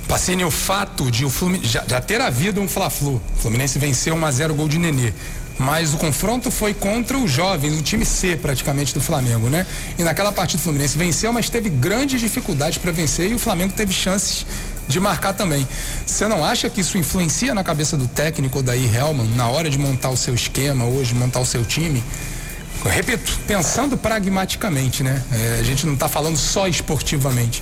[0.10, 4.26] Pacini, o fato de o Fluminense já, já ter havido um Fla-Flu, Fluminense venceu 1
[4.26, 5.14] a 0 gol de Nenê
[5.60, 9.68] mas o confronto foi contra os jovens, o time C praticamente do Flamengo, né?
[9.98, 13.74] E naquela partida o Fluminense venceu, mas teve grandes dificuldades para vencer e o Flamengo
[13.74, 14.46] teve chances
[14.88, 15.68] de marcar também.
[16.06, 19.78] Você não acha que isso influencia na cabeça do técnico daí Helman na hora de
[19.78, 22.02] montar o seu esquema hoje, montar o seu time?
[22.84, 25.22] Eu repito, pensando pragmaticamente, né?
[25.34, 27.62] É, a gente não está falando só esportivamente.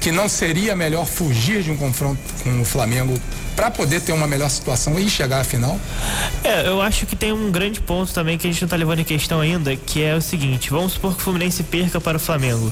[0.00, 3.18] Que não seria melhor fugir de um confronto com o Flamengo
[3.56, 5.80] para poder ter uma melhor situação e chegar à final?
[6.44, 9.00] É, eu acho que tem um grande ponto também que a gente não está levando
[9.00, 12.20] em questão ainda, que é o seguinte: vamos supor que o Fluminense perca para o
[12.20, 12.70] Flamengo.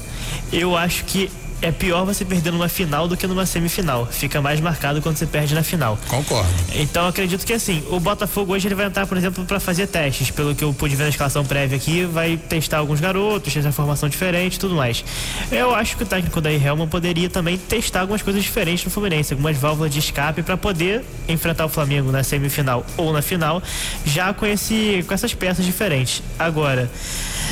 [0.53, 1.29] Eu acho que
[1.65, 4.05] é pior você perder numa final do que numa semifinal.
[4.05, 5.97] Fica mais marcado quando você perde na final.
[6.07, 6.47] Concordo.
[6.75, 10.29] Então acredito que assim, o Botafogo hoje ele vai entrar, por exemplo, para fazer testes.
[10.29, 14.07] Pelo que eu pude ver na escalação prévia aqui, vai testar alguns garotos, testar formação
[14.07, 15.03] diferente e tudo mais.
[15.51, 19.33] Eu acho que o técnico da Helman poderia também testar algumas coisas diferentes no Fluminense,
[19.33, 23.63] algumas válvulas de escape para poder enfrentar o Flamengo na semifinal ou na final,
[24.05, 26.21] já com, esse, com essas peças diferentes.
[26.37, 26.91] Agora,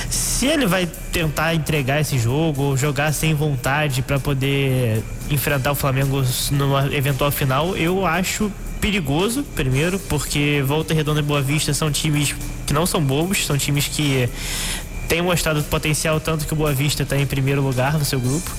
[0.07, 6.23] se ele vai tentar entregar esse jogo jogar sem vontade para poder enfrentar o Flamengo
[6.51, 12.35] numa eventual final, eu acho perigoso, primeiro, porque Volta Redonda e Boa Vista são times
[12.65, 14.27] que não são bobos, são times que
[15.07, 18.51] têm mostrado potencial tanto que o Boa Vista está em primeiro lugar no seu grupo.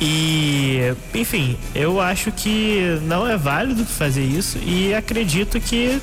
[0.00, 6.00] E, enfim, eu acho que não é válido fazer isso e acredito que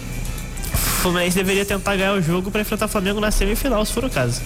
[0.74, 4.06] o Fluminense deveria tentar ganhar o jogo para enfrentar o Flamengo na semifinal, se for
[4.06, 4.42] o caso.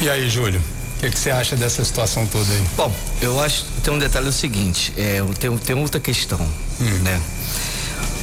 [0.00, 0.60] E aí, Júlio?
[0.96, 2.64] O que, que, você acha dessa situação toda aí?
[2.74, 6.98] Bom, eu acho que tem um detalhe o seguinte, é, tem, tem outra questão, hum.
[7.02, 7.20] né?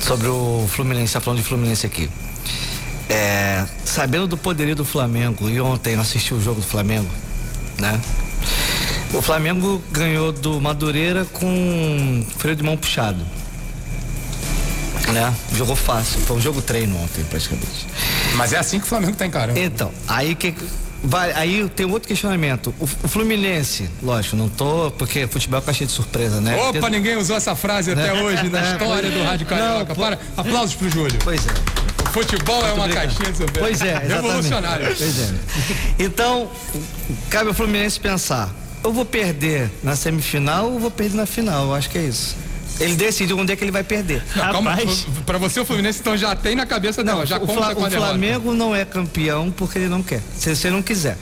[0.02, 2.10] Sobre o Fluminense, tá falando de Fluminense aqui.
[3.10, 7.10] É, sabendo do poderio do Flamengo, e ontem eu assisti o jogo do Flamengo,
[7.80, 8.00] né?
[9.14, 13.24] O Flamengo ganhou do Madureira com freio de mão puxado.
[15.14, 15.34] Né?
[15.54, 16.20] Jogou fácil.
[16.22, 17.88] Foi um jogo treino ontem, praticamente.
[18.36, 19.58] Mas é assim que o Flamengo tá encarando.
[19.58, 20.54] Então, aí que.
[21.04, 22.74] Vai, aí tem outro questionamento.
[22.80, 26.56] O, o, Fluminense, lógico, não tô, porque futebol é caixa de surpresa, né?
[26.56, 26.90] Opa, tem...
[26.90, 28.22] ninguém usou essa frase até né?
[28.22, 29.94] hoje na história do Rádio Carioca.
[29.94, 31.18] Não, Para, aplausos pro Júlio.
[31.24, 31.52] Pois é.
[32.04, 33.60] O futebol é uma caixinha de surpresa.
[33.60, 34.14] Pois é, exatamente.
[34.14, 34.86] Revolucionário.
[34.98, 35.34] Pois é.
[36.00, 36.50] Então,
[37.30, 38.50] cabe ao Fluminense pensar,
[38.84, 41.66] eu vou perder na semifinal ou vou perder na final?
[41.68, 42.36] Eu acho que é isso.
[42.80, 44.24] Ele decide onde é que ele vai perder.
[44.36, 44.78] Não, calma,
[45.26, 48.54] pra você o Fluminense então já tem na cabeça não, já o, Fla, o Flamengo
[48.54, 50.22] não é campeão porque ele não quer.
[50.38, 51.18] Se você não quiser.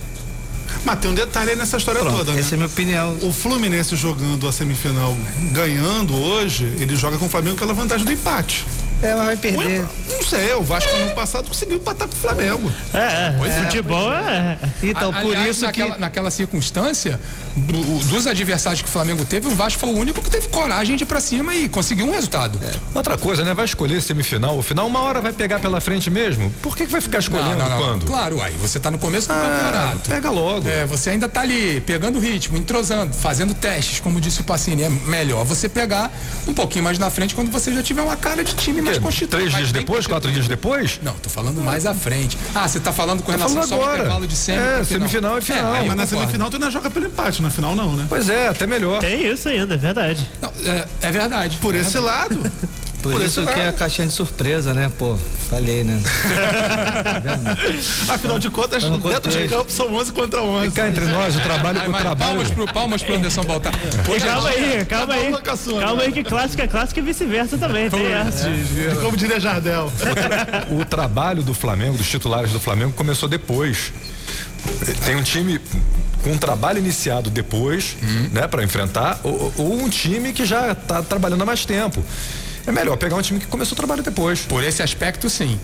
[0.83, 2.39] Mas tem um detalhe aí nessa história Pronto, toda, né?
[2.39, 3.17] Essa é a minha opinião.
[3.21, 5.15] O Fluminense jogando a semifinal
[5.51, 8.65] ganhando hoje, ele joga com o Flamengo pela vantagem do empate.
[9.05, 9.81] É, mas vai perder.
[9.81, 12.71] Ué, não sei, o Vasco no passado conseguiu empatar com o Flamengo.
[12.93, 14.57] É, é, é futebol é.
[14.81, 16.01] Então, a, por isso naquela, que.
[16.01, 17.19] Naquela circunstância,
[17.55, 20.95] do, dos adversários que o Flamengo teve, o Vasco foi o único que teve coragem
[20.95, 22.59] de ir pra cima e conseguiu um resultado.
[22.63, 22.71] É.
[22.93, 23.53] Outra coisa, né?
[23.53, 26.51] Vai escolher semifinal, o final, uma hora vai pegar pela frente mesmo.
[26.61, 27.77] Por que, que vai ficar escolhendo não, não, não.
[27.77, 28.05] quando?
[28.05, 30.09] Claro, aí você tá no começo do ah, campeonato.
[30.09, 30.67] Pega logo.
[30.67, 34.83] É, você ainda tá ali pegando ritmo, entrosando, fazendo testes, como disse o Pacini.
[34.83, 36.11] É melhor você pegar
[36.47, 39.37] um pouquinho mais na frente quando você já tiver uma cara de time mais constituído.
[39.37, 40.99] Três dias depois, quatro dias depois?
[41.03, 42.37] Não, tô falando mais à frente.
[42.53, 45.41] Ah, você tá falando com relação falando só ao intervalo de semi É, semifinal e
[45.41, 45.75] final.
[45.75, 48.05] É, mas na semifinal tu ainda joga pelo empate, na final não, né?
[48.07, 48.99] Pois é, até melhor.
[48.99, 50.27] Tem isso ainda, é verdade.
[50.41, 51.57] Não, é, é verdade.
[51.57, 52.39] Por é esse lado.
[53.05, 54.91] Por, Por isso que é a caixinha de surpresa, né?
[54.97, 55.15] Pô,
[55.47, 56.01] falei, né?
[58.09, 60.69] Afinal de contas, dentro de campo são 11 contra 11.
[60.69, 62.17] Ficar entre nós, o trabalho com o trabalho.
[62.17, 63.73] Palmas pro, palmas pro Anderson Baltar.
[64.25, 65.31] Calma aí, calma aí.
[65.79, 67.91] Calma aí que clássica é clássica e vice-versa também.
[67.91, 68.49] Tem essa.
[68.49, 68.95] É.
[68.99, 69.91] Como diria Jardel.
[70.71, 73.93] O, o trabalho do Flamengo, dos titulares do Flamengo, começou depois.
[75.05, 75.61] Tem um time
[76.23, 78.29] com um trabalho iniciado depois, uhum.
[78.31, 82.03] né, para enfrentar, ou, ou, um time que já está trabalhando há mais tempo
[82.67, 84.41] é melhor pegar um time que começou o trabalho depois.
[84.41, 85.59] Por esse aspecto, sim.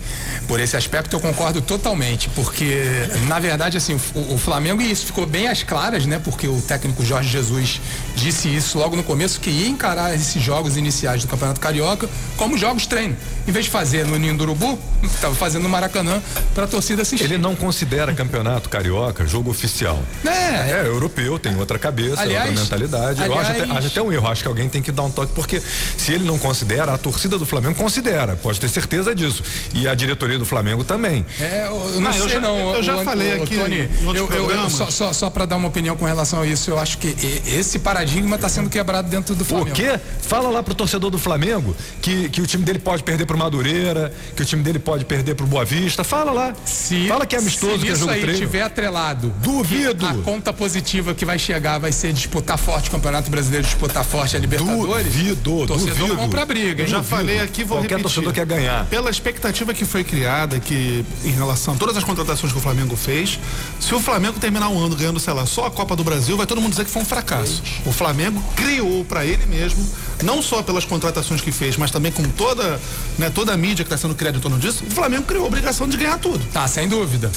[0.46, 2.82] Por esse aspecto eu concordo totalmente, porque
[3.26, 6.20] na verdade assim o, o, Flamengo e isso ficou bem às claras, né?
[6.22, 7.80] Porque o técnico Jorge Jesus
[8.14, 12.56] disse isso logo no começo que ia encarar esses jogos iniciais do Campeonato Carioca como
[12.56, 16.22] jogos treino, em vez de fazer no Ninho do Urubu, estava fazendo no Maracanã
[16.54, 17.24] para a torcida assistir.
[17.24, 20.00] Ele não considera Campeonato Carioca jogo oficial.
[20.24, 23.22] É, é europeu, tem outra cabeça, aliás, outra mentalidade.
[23.22, 25.10] Aliás, eu acho até, acho até um erro, acho que alguém tem que dar um
[25.10, 25.60] toque porque
[25.96, 29.42] se ele não considera a torcida do Flamengo considera, pode ter certeza disso.
[29.74, 31.24] E a diretoria do Flamengo também.
[31.40, 32.74] É, eu não, ah, sei eu já, não.
[32.74, 33.56] Eu já o, falei o, aqui.
[33.56, 36.70] Tony, eu, eu, eu, só, só, só para dar uma opinião com relação a isso,
[36.70, 37.14] eu acho que
[37.46, 39.70] esse paradigma está sendo quebrado dentro do Flamengo.
[39.70, 39.98] O quê?
[40.20, 44.12] Fala lá pro torcedor do Flamengo que, que o time dele pode perder pro Madureira,
[44.34, 46.04] que o time dele pode perder pro Boa Vista.
[46.04, 46.54] Fala lá.
[46.64, 48.38] Se, Fala que é amistoso, se que é jogo aí treino.
[48.38, 49.32] tiver atrelado.
[49.38, 50.06] Duvido.
[50.06, 54.36] A conta positiva que vai chegar vai ser disputar forte o Campeonato Brasileiro, disputar forte
[54.36, 55.06] a Libertadores.
[55.06, 56.16] Duvido, torcedor duvido.
[56.16, 56.81] compra briga.
[56.82, 58.02] Eu já falei aqui, vou Qualquer repetir.
[58.02, 58.86] torcedor quer ganhar.
[58.86, 62.96] Pela expectativa que foi criada, que em relação a todas as contratações que o Flamengo
[62.96, 63.38] fez,
[63.80, 66.46] se o Flamengo terminar um ano ganhando, sei lá, só a Copa do Brasil, vai
[66.46, 67.62] todo mundo dizer que foi um fracasso.
[67.86, 69.86] O Flamengo criou para ele mesmo,
[70.22, 72.80] não só pelas contratações que fez, mas também com toda,
[73.18, 75.48] né, toda a mídia que está sendo criada em torno disso, o Flamengo criou a
[75.48, 76.44] obrigação de ganhar tudo.
[76.52, 77.30] Tá, sem dúvida.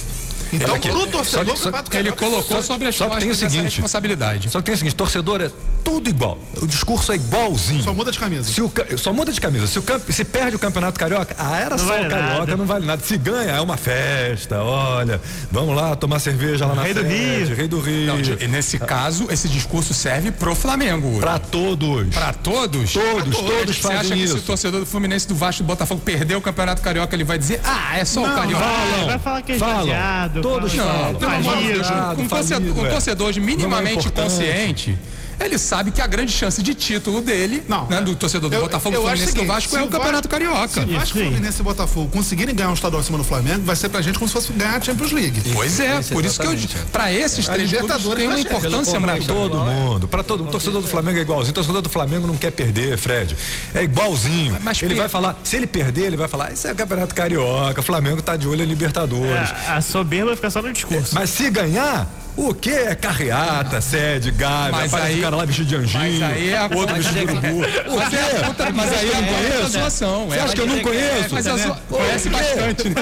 [0.54, 3.64] Então, pro é torcedor, só, que ele colocou sobre as só que tem o seguinte,
[3.64, 4.50] responsabilidade.
[4.50, 5.52] Só que tem o seguinte, torcedor é
[5.86, 6.40] tudo igual.
[6.60, 7.84] O discurso é igualzinho.
[7.84, 8.52] Só muda de camisa.
[8.52, 9.68] Se o, só muda de camisa.
[9.68, 12.58] Se, o, se perde o campeonato carioca, ah, era não só vale o carioca, nada.
[12.58, 13.02] não vale nada.
[13.04, 14.64] Se ganha, é uma festa.
[14.64, 15.22] Olha,
[15.52, 17.56] vamos lá tomar cerveja lá na Rei do Rio.
[17.56, 18.08] Rei do Rio.
[18.08, 21.20] Não, nesse caso, esse discurso serve pro Flamengo.
[21.20, 22.08] Pra todos.
[22.08, 22.92] Pra todos?
[22.92, 24.34] Todos, todos, todos Você acha isso.
[24.34, 27.24] que se o torcedor do Fluminense, do Vasco do Botafogo perder o campeonato carioca, ele
[27.24, 28.64] vai dizer, ah, é só não, o carioca?
[28.64, 31.16] Falam, vai falar que é falam, Todos falam.
[31.16, 34.98] Pelo amor de Deus, um, torcedor, um torcedor minimamente consciente
[35.40, 38.62] ele sabe que a grande chance de título dele, não, né, do torcedor do eu,
[38.62, 40.68] Botafogo, eu Fluminense do Vasco, é o Campeonato Carioca.
[40.68, 43.76] Se o Vasco, Fluminense e Botafogo conseguirem ganhar um estadual em cima do Flamengo, vai
[43.76, 45.42] ser pra gente como se fosse ganhar a Champions League.
[45.54, 46.56] Pois é, por isso que eu
[46.92, 50.88] pra esses três clubes tem uma importância para todo mundo, para todo, o torcedor do
[50.88, 53.36] Flamengo é igualzinho, o torcedor do Flamengo não quer perder, Fred.
[53.74, 54.58] É igualzinho.
[54.62, 57.82] Mas, ele vai falar, se ele perder, ele vai falar, isso é o Campeonato Carioca,
[57.82, 59.50] o Flamengo tá de olho em Libertadores.
[59.68, 61.14] É, a soberba fica só no discurso.
[61.14, 65.68] Mas se ganhar, o que é carreata, sede, galho, mas aí, o cara lá vestido
[65.68, 67.66] de anjinho, mas aí é a outro vestido de urubu.
[67.96, 68.18] O quê?
[68.18, 69.70] É mas aí eu não conheço?
[69.70, 71.34] Você acha que eu não conheço?
[71.34, 71.48] Mas
[71.90, 72.90] conhece bastante.
[72.90, 72.96] Né?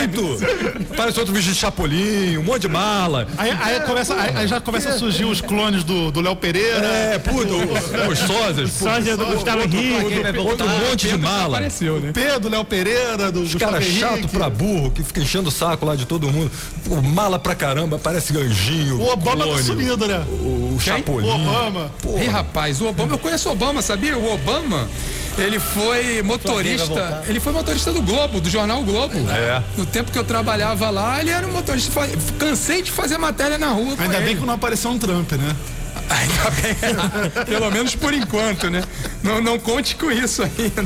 [0.00, 0.96] muito.
[0.96, 3.26] Parece outro vestido de chapolim, um monte de mala.
[3.36, 6.86] Aí, aí começa, aí, já começa a surgir os clones do, do Léo Pereira.
[6.86, 7.54] É, puto,
[8.10, 8.72] os sósias.
[8.72, 10.38] Sósia do Gustavo Henrique.
[10.38, 11.58] Outro monte de mala.
[11.58, 12.12] Apareceu, né?
[12.12, 15.94] Pedro, Léo Pereira, do Os caras chato pra burro, que fica enchendo o saco lá
[15.94, 16.50] de todo mundo.
[17.02, 20.24] Mala pra caramba, parece anjinho O Obama tá sumido, né?
[20.28, 21.26] O, o Chapolin.
[21.26, 21.90] O Obama.
[22.16, 24.16] Ei, rapaz, o Obama, eu conheço o Obama, sabia?
[24.16, 24.88] O Obama,
[25.36, 29.14] ele foi motorista, ele foi motorista do Globo, do jornal Globo.
[29.30, 29.62] É.
[29.76, 32.00] No tempo que eu trabalhava lá, ele era um motorista,
[32.38, 34.24] cansei de fazer matéria na rua Ainda ele.
[34.26, 35.56] bem que não apareceu um Trump, né?
[36.10, 38.82] Ainda bem, pelo menos por enquanto, né?
[39.22, 40.84] Não, não conte com isso ainda.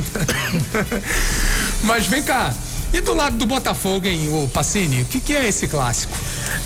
[1.83, 2.53] Mas vem cá,
[2.93, 6.13] e do lado do Botafogo, hein, o Pacini, o que, que é esse clássico?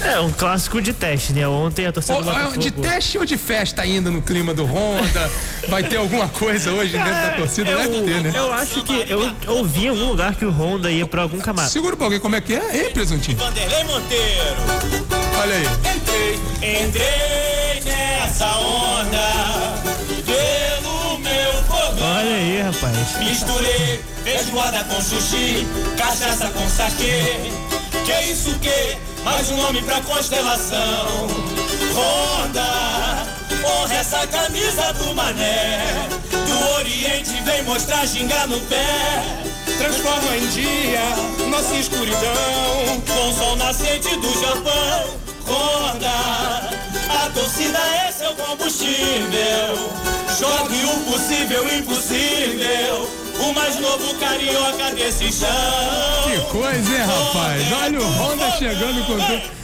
[0.02, 1.48] É um clássico de teste, né?
[1.48, 2.58] Ontem a torcida Ou- do é Botafogo...
[2.58, 5.32] de teste ou de festa ainda no clima do Honda?
[5.70, 7.70] Vai ter alguma coisa hoje dentro da torcida?
[7.72, 8.34] eu, Deve ter, né?
[8.36, 11.70] eu acho que eu ouvi em algum lugar que o Honda ia pra algum camada.
[11.70, 12.76] Segura um pouquinho, como é que é?
[12.86, 13.38] Ei, presuntinho.
[13.38, 14.58] Vanderlei Monteiro.
[15.40, 15.66] Olha aí.
[15.96, 19.78] Entrei, entrei nessa onda.
[22.00, 23.18] Olha aí, rapaz.
[23.20, 25.66] Misturei feijoada com sushi,
[25.98, 27.52] cachaça com saquê.
[28.06, 28.98] Que isso que?
[29.24, 31.28] Mais um homem pra constelação.
[31.96, 33.26] Honda,
[33.66, 36.08] honra essa camisa do mané.
[36.30, 38.86] Do Oriente vem mostrar ginga no pé.
[39.78, 41.02] Transforma em dia
[41.50, 43.02] nossa escuridão.
[43.08, 45.18] Com o sol nascente do Japão.
[45.48, 46.70] Honda,
[47.10, 50.17] a torcida é seu combustível.
[50.40, 53.10] Jogue o possível impossível.
[53.40, 55.50] O mais novo carioca desse chão.
[56.26, 57.72] Que coisa, hein, rapaz?
[57.72, 59.58] Olha o Honda chegando com tudo.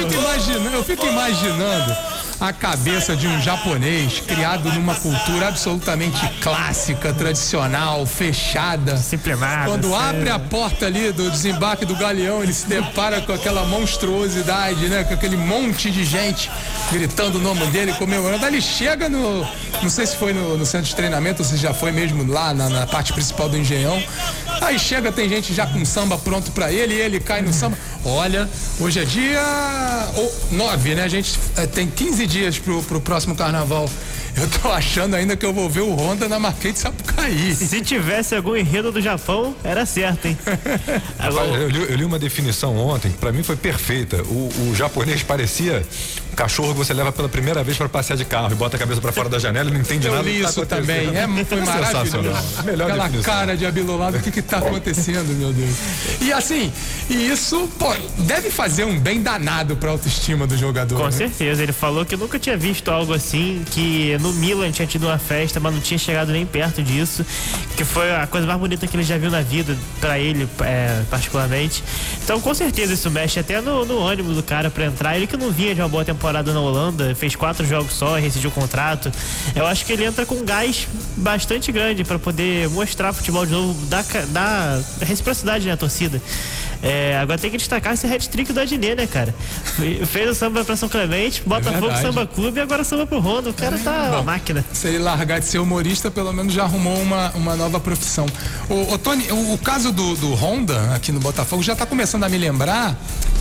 [0.00, 1.96] Eu fico imaginando, eu fico imaginando
[2.40, 8.94] a cabeça de um japonês criado numa cultura absolutamente clássica, tradicional, fechada.
[8.94, 9.70] Disciplinado.
[9.70, 14.88] Quando abre a porta ali do desembarque do galeão, ele se depara com aquela monstruosidade,
[14.88, 15.04] né?
[15.04, 16.50] Com aquele monte de gente
[16.90, 18.44] gritando o nome dele, comemorando.
[18.44, 19.46] Aí ele chega no.
[19.82, 22.52] Não sei se foi no, no centro de treinamento ou se já foi mesmo lá
[22.54, 24.02] na, na parte principal do Engenhão.
[24.60, 27.76] Aí chega, tem gente já com samba pronto pra ele e ele cai no samba.
[28.04, 28.48] Olha,
[28.80, 29.40] hoje é dia
[30.50, 31.04] 9, né?
[31.04, 33.88] A gente eh, tem 15 dias pro, pro próximo carnaval.
[34.36, 37.54] Eu tô achando ainda que eu vou ver o Honda na Marquês de Sapucaí.
[37.54, 40.38] Se tivesse algum enredo do Japão, era certo, hein?
[41.18, 44.22] Agora, Eu li, eu li uma definição ontem que pra mim foi perfeita.
[44.22, 45.84] O, o japonês parecia
[46.36, 49.00] cachorro que você leva pela primeira vez pra passear de carro e bota a cabeça
[49.00, 50.28] pra fora da janela e não entende Eu nada.
[50.28, 51.12] li tá isso acontecendo.
[51.12, 51.40] também.
[51.40, 51.92] É, foi maravilhoso.
[51.92, 52.44] Sensacional.
[52.64, 53.32] Melhor Aquela definição.
[53.34, 55.74] cara de abilolado, o que que tá acontecendo, meu Deus?
[56.20, 56.72] E assim,
[57.10, 60.96] e isso, pô, deve fazer um bem danado pra autoestima do jogador.
[60.96, 61.10] com né?
[61.10, 65.18] certeza, ele falou que nunca tinha visto algo assim, que no Milan tinha tido uma
[65.18, 67.24] festa, mas não tinha chegado nem perto disso,
[67.76, 71.02] que foi a coisa mais bonita que ele já viu na vida, pra ele, é,
[71.10, 71.82] particularmente.
[72.24, 75.16] Então, com certeza, isso mexe até no, no ânimo do cara pra entrar.
[75.16, 78.50] Ele que não vinha de uma boa temporada na Holanda, fez quatro jogos só, rescindiu
[78.50, 79.10] o contrato.
[79.56, 83.52] Eu acho que ele entra com um gás bastante grande pra poder mostrar futebol de
[83.52, 86.20] novo, dar, ca- dar reciprocidade na torcida.
[86.82, 89.32] É, agora tem que destacar esse hat-trick do Adnet, né, cara?
[89.76, 92.02] Fe- Fez o samba pra São Clemente, Botafogo verdade.
[92.02, 93.50] Samba Clube e agora samba pro Honda.
[93.50, 94.64] O cara tá uma máquina.
[94.72, 98.26] Se ele largar de ser humorista, pelo menos já arrumou uma, uma nova profissão.
[98.68, 102.28] O, Tony, o, o caso do, do Honda aqui no Botafogo já tá começando a
[102.28, 102.96] me lembrar.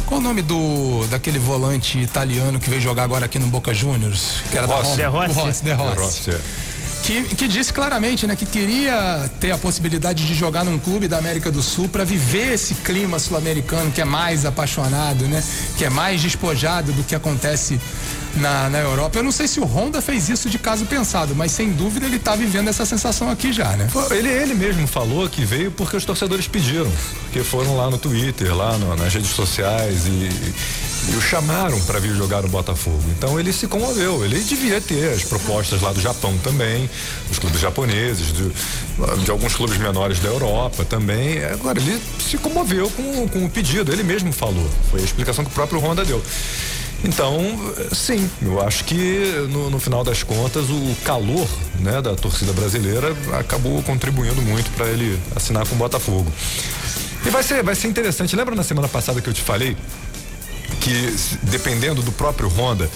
[0.05, 4.35] Qual o nome do daquele volante italiano que veio jogar agora aqui no Boca Juniors?
[4.49, 4.97] Que era Rossi.
[4.97, 5.27] da Honda?
[5.27, 5.39] De Rossi.
[5.39, 5.99] O Rossi, De Rossi.
[5.99, 6.39] Rossi, é.
[7.03, 11.17] Que, que disse claramente, né, que queria ter a possibilidade de jogar num clube da
[11.17, 15.43] América do Sul para viver esse clima sul-americano que é mais apaixonado, né,
[15.77, 17.81] que é mais despojado do que acontece
[18.35, 19.19] na, na Europa.
[19.19, 22.19] Eu não sei se o Honda fez isso de caso pensado, mas sem dúvida ele
[22.19, 23.87] tá vivendo essa sensação aqui já, né?
[24.11, 26.91] Ele, ele mesmo falou que veio porque os torcedores pediram,
[27.23, 30.09] porque foram lá no Twitter, lá no- nas redes sociais e,
[31.11, 33.01] e o chamaram para vir jogar no Botafogo.
[33.17, 34.23] Então ele se comoveu.
[34.23, 36.89] Ele devia ter as propostas lá do Japão também,
[37.27, 38.51] dos clubes japoneses, de,
[39.23, 41.43] de alguns clubes menores da Europa também.
[41.45, 43.91] Agora ele se comoveu com, com o pedido.
[43.91, 44.69] Ele mesmo falou.
[44.89, 46.21] Foi a explicação que o próprio Honda deu.
[47.03, 47.39] Então,
[47.91, 51.47] sim, eu acho que no, no final das contas o calor
[51.79, 56.31] né, da torcida brasileira acabou contribuindo muito para ele assinar com o Botafogo.
[57.25, 58.35] E vai ser, vai ser interessante.
[58.35, 59.75] Lembra na semana passada que eu te falei
[60.79, 62.89] que dependendo do próprio Honda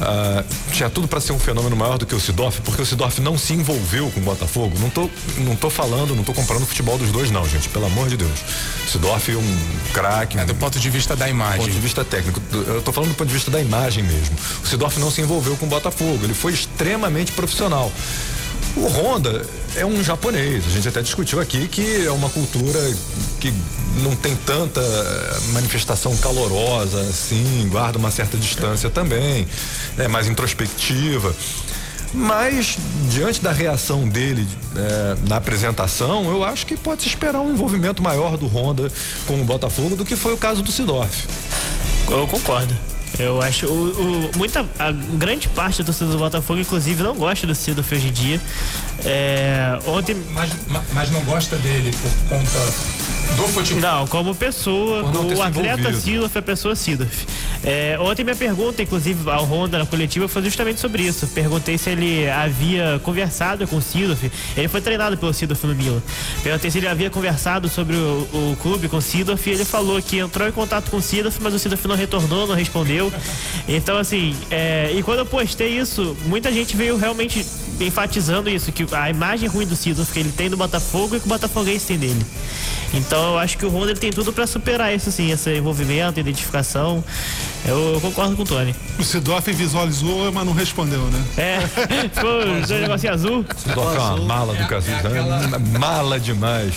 [0.00, 3.20] ah, tinha tudo para ser um fenômeno maior do que o Sidorf, porque o Sidorf
[3.20, 4.76] não se envolveu com o Botafogo.
[4.78, 5.08] Não tô,
[5.38, 7.68] não tô falando, não tô comparando o futebol dos dois, não, gente.
[7.68, 8.38] Pelo amor de Deus.
[8.86, 9.58] O Sidorf é um
[9.92, 10.38] craque.
[10.38, 11.60] É do ponto de vista da imagem.
[11.60, 12.40] ponto de vista técnico.
[12.52, 14.36] Eu tô falando do ponto de vista da imagem mesmo.
[14.62, 17.90] O Sidorf não se envolveu com o Botafogo, ele foi extremamente profissional.
[18.76, 19.46] O Honda
[19.76, 22.80] é um japonês, a gente até discutiu aqui que é uma cultura
[23.40, 23.52] que
[24.02, 29.46] não tem tanta eh, manifestação calorosa assim, guarda uma certa distância também,
[29.98, 31.34] é mais introspectiva.
[32.14, 32.78] Mas,
[33.10, 34.46] diante da reação dele
[34.76, 38.90] eh, na apresentação, eu acho que pode se esperar um envolvimento maior do Honda
[39.26, 41.26] com o Botafogo do que foi o caso do Sidorf.
[42.08, 42.74] Eu concordo.
[43.18, 43.66] Eu acho.
[43.66, 47.94] O, o, muita, a grande parte da torcida do Botafogo, inclusive, não gosta do Sidorf
[47.94, 48.40] hoje em dia.
[49.04, 50.16] É, ontem.
[50.32, 50.50] Mas,
[50.92, 52.58] mas não gosta dele por conta
[53.36, 53.80] do futebol?
[53.80, 57.26] Não, como pessoa, o atleta Sidorf é a pessoa Sidorf.
[57.64, 61.26] É, ontem minha pergunta, inclusive, ao Honda na coletiva foi justamente sobre isso.
[61.28, 64.30] Perguntei se ele havia conversado com o Sidorf.
[64.56, 66.02] Ele foi treinado pelo Sidorf no Milan.
[66.42, 70.18] Perguntei se ele havia conversado sobre o, o clube com o e ele falou que
[70.18, 71.02] entrou em contato com o
[71.40, 73.12] mas o Sidorf não retornou, não respondeu.
[73.68, 77.44] Então, assim, é, e quando eu postei isso, muita gente veio realmente
[77.80, 81.26] enfatizando isso, que a imagem ruim do Sidorf que ele tem do Botafogo e que
[81.26, 82.24] o Botafoguense tem dele.
[82.94, 86.18] Então eu acho que o Honda ele tem tudo para superar isso sim, esse envolvimento,
[86.18, 87.04] identificação.
[87.66, 88.74] Eu, concordo com o Tony.
[88.98, 91.24] O Sidorf visualizou, mas não respondeu, né?
[91.36, 91.60] É,
[92.14, 93.44] ficou um negocinho azul.
[93.56, 95.58] Sidorf é uma mala do Casis, é aquela...
[95.58, 96.74] mala demais.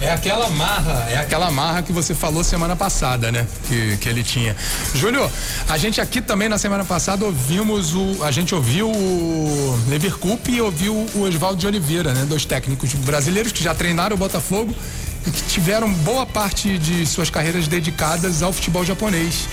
[0.00, 3.46] É aquela marra, é aquela marra que você falou semana passada, né?
[3.66, 4.54] Que, que ele tinha.
[4.94, 5.30] Júlio,
[5.68, 8.22] a gente aqui também na semana passada ouvimos o.
[8.22, 12.26] A gente ouviu o Leverkup e ouviu o Oswaldo de Oliveira, né?
[12.28, 14.74] Dois técnicos brasileiros que já treinaram o Botafogo
[15.26, 19.48] e que tiveram boa parte de suas carreiras dedicadas ao futebol japonês.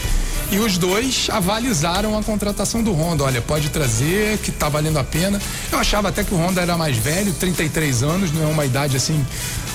[0.52, 3.24] E os dois avalizaram a contratação do Honda.
[3.24, 5.42] Olha, pode trazer, que tá valendo a pena.
[5.72, 8.98] Eu achava até que o Honda era mais velho, 33 anos, não é uma idade
[8.98, 9.26] assim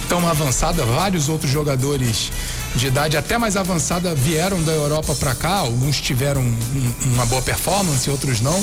[0.06, 0.84] tão avançada.
[0.84, 2.30] Vários outros jogadores
[2.74, 5.54] de idade até mais avançada vieram da Europa para cá.
[5.60, 8.62] Alguns tiveram um, uma boa performance, outros não.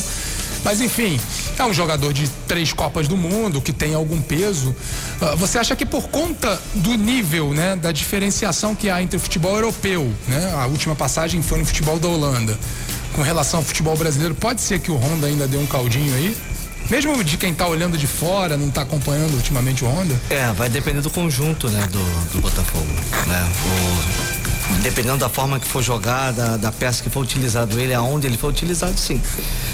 [0.64, 1.20] Mas enfim,
[1.58, 4.76] é um jogador de três Copas do Mundo, que tem algum peso.
[5.22, 9.20] Uh, você acha que por conta do nível, né, da diferenciação que há entre o
[9.20, 12.58] futebol europeu, né, a última passagem foi no futebol da Holanda,
[13.14, 16.36] com relação ao futebol brasileiro, pode ser que o Honda ainda dê um caldinho aí?
[16.90, 20.20] Mesmo de quem está olhando de fora, não está acompanhando ultimamente o Honda?
[20.30, 22.88] É, vai depender do conjunto, né, do, do Botafogo,
[23.28, 23.52] né?
[23.66, 24.43] O
[24.82, 28.48] dependendo da forma que for jogada, da peça que for utilizado ele, aonde ele for
[28.48, 29.22] utilizado, sim.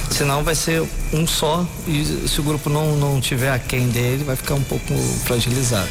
[0.10, 0.84] Senão vai ser
[1.14, 4.94] um só e se o grupo não, não tiver aquém dele, vai ficar um pouco
[5.26, 5.90] fragilizado.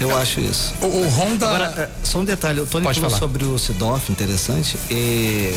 [0.00, 0.74] Eu acho isso.
[0.80, 1.46] O, o Honda.
[1.46, 3.20] Agora, é, só um detalhe, o Tony Pode falou falar.
[3.20, 4.76] sobre o Sidorf, interessante.
[4.90, 5.54] E,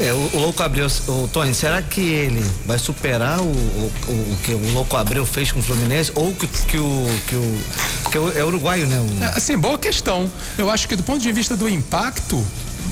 [0.00, 4.38] é, o, o, Louco Abreu, o Tony, será que ele vai superar o, o, o,
[4.44, 6.12] que o Louco Abreu fez com o Fluminense?
[6.14, 7.06] Ou que, que o.
[7.26, 7.58] Que o
[8.10, 8.98] que é uruguaio, né?
[8.98, 9.24] O...
[9.24, 10.30] É, assim, boa questão.
[10.56, 12.44] Eu acho que do ponto de vista do impacto,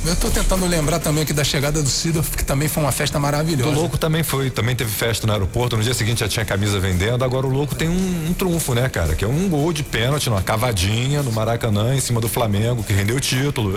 [0.05, 3.19] eu estou tentando lembrar também aqui da chegada do Sidorf, que também foi uma festa
[3.19, 3.71] maravilhosa.
[3.71, 6.79] O Louco também foi, também teve festa no aeroporto, no dia seguinte já tinha camisa
[6.79, 9.15] vendendo, agora o Louco tem um, um trunfo, né, cara?
[9.15, 12.93] Que é um gol de pênalti, uma cavadinha no Maracanã, em cima do Flamengo, que
[12.93, 13.77] rendeu o título.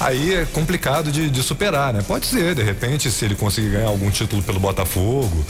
[0.00, 2.02] Aí é complicado de, de superar, né?
[2.06, 5.44] Pode ser, de repente, se ele conseguir ganhar algum título pelo Botafogo,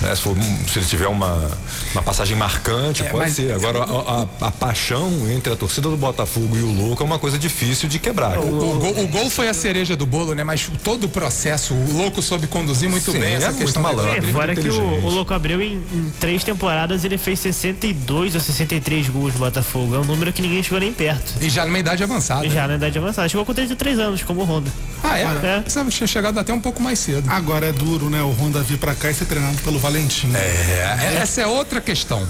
[0.00, 0.14] né?
[0.14, 0.36] Se, for,
[0.68, 1.50] se, ele tiver uma,
[1.92, 3.52] uma passagem marcante, é, pode ser.
[3.52, 7.18] Agora, a, a, a, paixão entre a torcida do Botafogo e o Louco é uma
[7.18, 8.38] coisa difícil de quebrar.
[8.38, 10.44] O, o, gol, o, gol, foi a cereja do bolo, né?
[10.44, 14.16] Mas todo o processo, o Louco soube conduzir muito Sim, bem essa é questão malandro.
[14.16, 18.40] É, fora que o, o, Louco abriu em, em, três temporadas, ele fez 62 ou
[18.40, 19.94] 63 gols no Botafogo.
[19.94, 21.34] É um número que ninguém chegou nem perto.
[21.40, 22.46] E já numa idade avançada.
[22.46, 23.28] E já na idade avançada.
[23.28, 24.70] Chegou com 33 anos, como o Honda.
[25.02, 25.22] Ah, é?
[25.22, 25.62] é.
[25.66, 27.28] Você tinha chegado até um pouco mais cedo.
[27.30, 28.22] Agora é duro, né?
[28.22, 30.32] O Honda vir pra cá e ser treinado pelo Valentim.
[30.34, 32.26] É, é, essa é outra questão.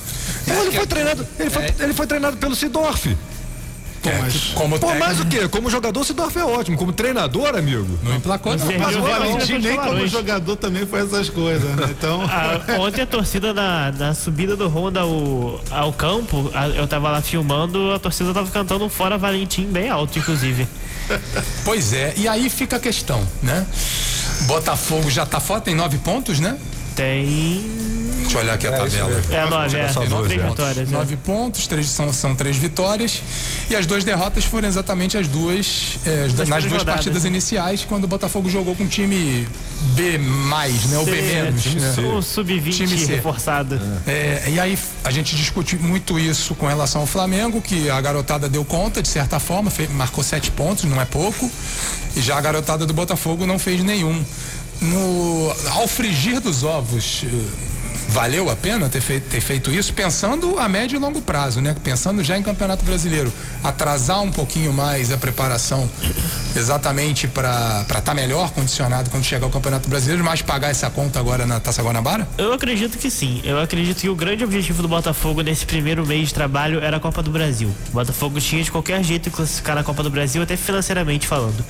[0.46, 1.74] ele, foi treinado, ele, foi, é.
[1.80, 3.16] ele foi treinado pelo Sidorf.
[4.08, 5.48] É, mas, como Pô, mais o quê?
[5.48, 6.76] Como jogador, Sidorf é ótimo.
[6.76, 7.98] Como treinador, amigo.
[8.02, 8.66] Não emplacou, não.
[8.78, 11.86] Mas o Valentim nem como jogador também foi essas coisas, né?
[11.90, 12.22] Então.
[12.34, 17.22] Ah, ontem a torcida na, na subida do Honda ao, ao campo, eu tava lá
[17.22, 20.66] filmando, a torcida tava cantando fora Valentim bem alto, inclusive.
[21.64, 23.66] Pois é, e aí fica a questão, né?
[24.46, 26.56] Botafogo já tá fora, tem nove pontos, né?
[26.96, 28.03] Tem
[28.34, 29.22] Eu olhar aqui a é, tabela.
[29.30, 30.08] É, nove, é.
[30.08, 30.90] Nove três vitórias.
[30.90, 33.22] Nove pontos, três, são, são três vitórias.
[33.70, 37.28] E as duas derrotas foram exatamente as duas, é, as nas duas partidas né?
[37.28, 39.46] iniciais, quando o Botafogo jogou com um time
[39.94, 40.98] B, né?
[40.98, 41.64] Ou B menos.
[41.74, 41.94] Né?
[42.02, 43.80] O sub-20 reforçado.
[44.06, 48.48] É, e aí a gente discute muito isso com relação ao Flamengo, que a garotada
[48.48, 51.50] deu conta, de certa forma, fez, marcou sete pontos, não é pouco.
[52.16, 54.24] E já a garotada do Botafogo não fez nenhum.
[54.80, 57.24] No, ao frigir dos ovos
[58.08, 61.74] valeu a pena ter feito, ter feito isso, pensando a médio e longo prazo, né?
[61.82, 63.32] Pensando já em Campeonato Brasileiro.
[63.62, 65.88] Atrasar um pouquinho mais a preparação
[66.56, 71.18] exatamente para estar tá melhor condicionado quando chegar o Campeonato Brasileiro, mas pagar essa conta
[71.18, 72.28] agora na Taça Guanabara?
[72.38, 73.40] Eu acredito que sim.
[73.44, 77.00] Eu acredito que o grande objetivo do Botafogo nesse primeiro mês de trabalho era a
[77.00, 77.68] Copa do Brasil.
[77.90, 81.64] O Botafogo tinha de qualquer jeito classificar na Copa do Brasil, até financeiramente falando.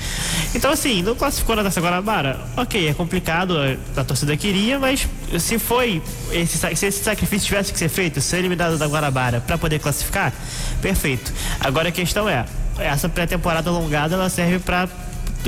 [0.55, 2.41] Então, assim, não classificou na Taça Guanabara?
[2.57, 3.57] Ok, é complicado,
[3.97, 5.07] a torcida queria, mas
[5.39, 6.03] se foi
[6.33, 10.33] esse, se esse sacrifício tivesse que ser feito, ser eliminado da Guarabara para poder classificar,
[10.81, 11.33] perfeito.
[11.61, 12.45] Agora a questão é,
[12.79, 14.89] essa pré-temporada alongada ela serve para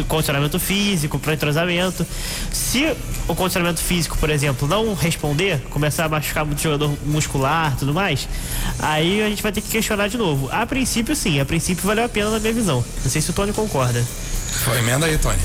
[0.05, 2.07] condicionamento físico, para entrosamento.
[2.53, 2.95] Se
[3.27, 8.29] o condicionamento físico, por exemplo, não responder, começar a machucar muito jogador muscular tudo mais,
[8.79, 10.49] aí a gente vai ter que questionar de novo.
[10.53, 12.85] A princípio, sim, a princípio valeu a pena na minha visão.
[13.03, 14.03] Não sei se o Tony concorda.
[14.65, 15.39] Foi, emenda aí, Tony.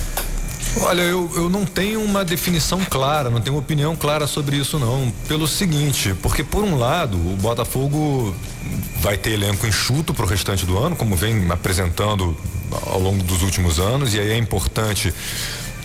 [0.79, 4.79] Olha, eu, eu não tenho uma definição clara, não tenho uma opinião clara sobre isso
[4.79, 5.11] não.
[5.27, 8.33] Pelo seguinte, porque por um lado, o Botafogo
[9.01, 12.37] vai ter elenco enxuto para o restante do ano, como vem apresentando
[12.85, 15.13] ao longo dos últimos anos, e aí é importante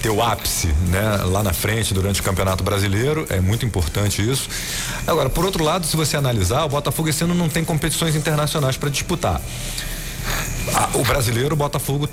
[0.01, 4.49] ter o ápice, né, lá na frente durante o Campeonato Brasileiro, é muito importante isso.
[5.07, 8.77] Agora, por outro lado, se você analisar, o Botafogo esse ano não tem competições internacionais
[8.77, 9.41] para disputar.
[10.95, 12.09] o brasileiro, o Botafogo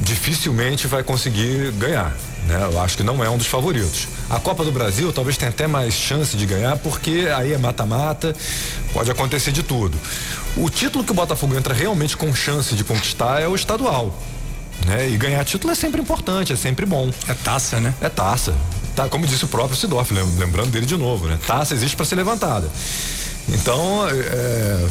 [0.00, 2.14] dificilmente vai conseguir ganhar.
[2.46, 2.68] Né?
[2.72, 4.08] Eu acho que não é um dos favoritos.
[4.30, 8.34] A Copa do Brasil talvez tenha até mais chance de ganhar, porque aí é mata-mata,
[8.92, 9.98] pode acontecer de tudo.
[10.56, 14.16] O título que o Botafogo entra realmente com chance de conquistar é o estadual.
[14.86, 15.10] Né?
[15.10, 17.10] E ganhar título é sempre importante, é sempre bom.
[17.26, 17.92] É taça, né?
[18.00, 18.54] É taça.
[18.94, 21.38] Tá, como disse o próprio Sidorf, lembrando dele de novo, né?
[21.46, 22.68] Taça existe para ser levantada.
[23.50, 24.86] Então, é,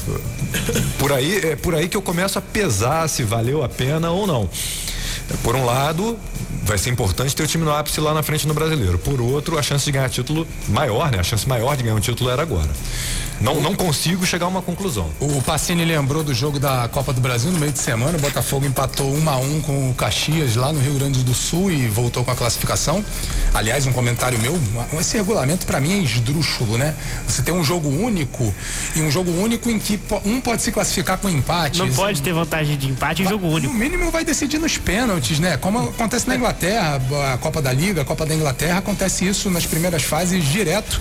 [0.97, 4.25] por aí é por aí que eu começo a pesar se valeu a pena ou
[4.25, 4.49] não.
[5.43, 6.17] Por um lado,
[6.63, 8.97] vai ser importante ter o time no ápice lá na frente no brasileiro.
[8.97, 11.19] Por outro, a chance de ganhar título maior, né?
[11.19, 12.69] A chance maior de ganhar um título era agora.
[13.39, 15.09] Não, não consigo chegar a uma conclusão.
[15.19, 18.17] O Pacini lembrou do jogo da Copa do Brasil no meio de semana.
[18.17, 21.71] O Botafogo empatou um a um com o Caxias lá no Rio Grande do Sul
[21.71, 23.03] e voltou com a classificação.
[23.53, 24.59] Aliás, um comentário meu,
[24.99, 26.95] esse regulamento para mim é esdrúxulo, né?
[27.27, 28.53] Você tem um jogo único
[28.95, 31.79] e um jogo único em que um pode se classificar com empate.
[31.79, 33.71] Não pode ter vantagem de empate em jogo único.
[33.71, 35.57] No mínimo vai decidir nos pênaltis, né?
[35.57, 36.99] Como acontece na Inglaterra,
[37.33, 40.99] a Copa da Liga, a Copa da Inglaterra, acontece isso nas primeiras fases direto.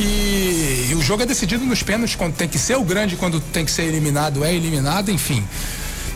[0.00, 3.38] E, e, o jogo é decidido nos pênaltis quando tem que ser o grande, quando
[3.38, 5.44] tem que ser eliminado, é eliminado, enfim.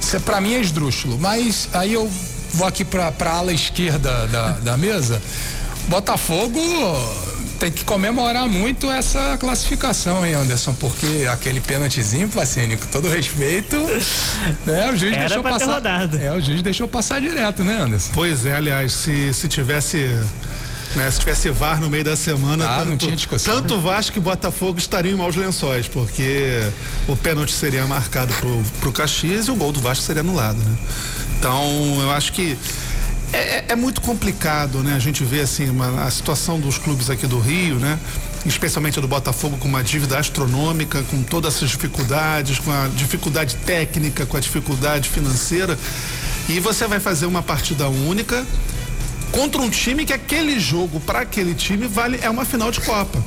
[0.01, 1.18] Isso é, para mim é esdrúxulo.
[1.18, 2.11] Mas aí eu
[2.55, 5.20] vou aqui para a ala esquerda da, da mesa.
[5.89, 6.61] Botafogo
[7.59, 10.74] tem que comemorar muito essa classificação, hein, Anderson?
[10.74, 13.76] Porque aquele pênaltizinho, Placini, com todo respeito,
[14.66, 14.91] né?
[14.91, 15.82] O juiz Era deixou passar.
[16.20, 18.11] É, o juiz deixou passar direto, né, Anderson?
[18.14, 20.09] Pois é, aliás, se, se tivesse
[20.97, 21.11] né?
[21.11, 23.07] Se tivesse VAR no meio da semana, ah, tanto,
[23.45, 26.61] tanto Vasco e Botafogo estariam em maus lençóis, porque
[27.09, 30.77] o pênalti seria marcado pro, pro Caxias e o gol do Vasco seria anulado, né?
[31.39, 32.57] Então, eu acho que
[33.35, 34.95] é, é, é muito complicado, né?
[34.95, 37.99] A gente vê assim uma, a situação dos clubes aqui do Rio, né?
[38.47, 44.25] Especialmente do Botafogo com uma dívida astronômica, com todas essas dificuldades, com a dificuldade técnica,
[44.25, 45.77] com a dificuldade financeira.
[46.49, 48.47] E você vai fazer uma partida única
[49.35, 53.22] contra um time que aquele jogo para aquele time vale é uma final de Copa.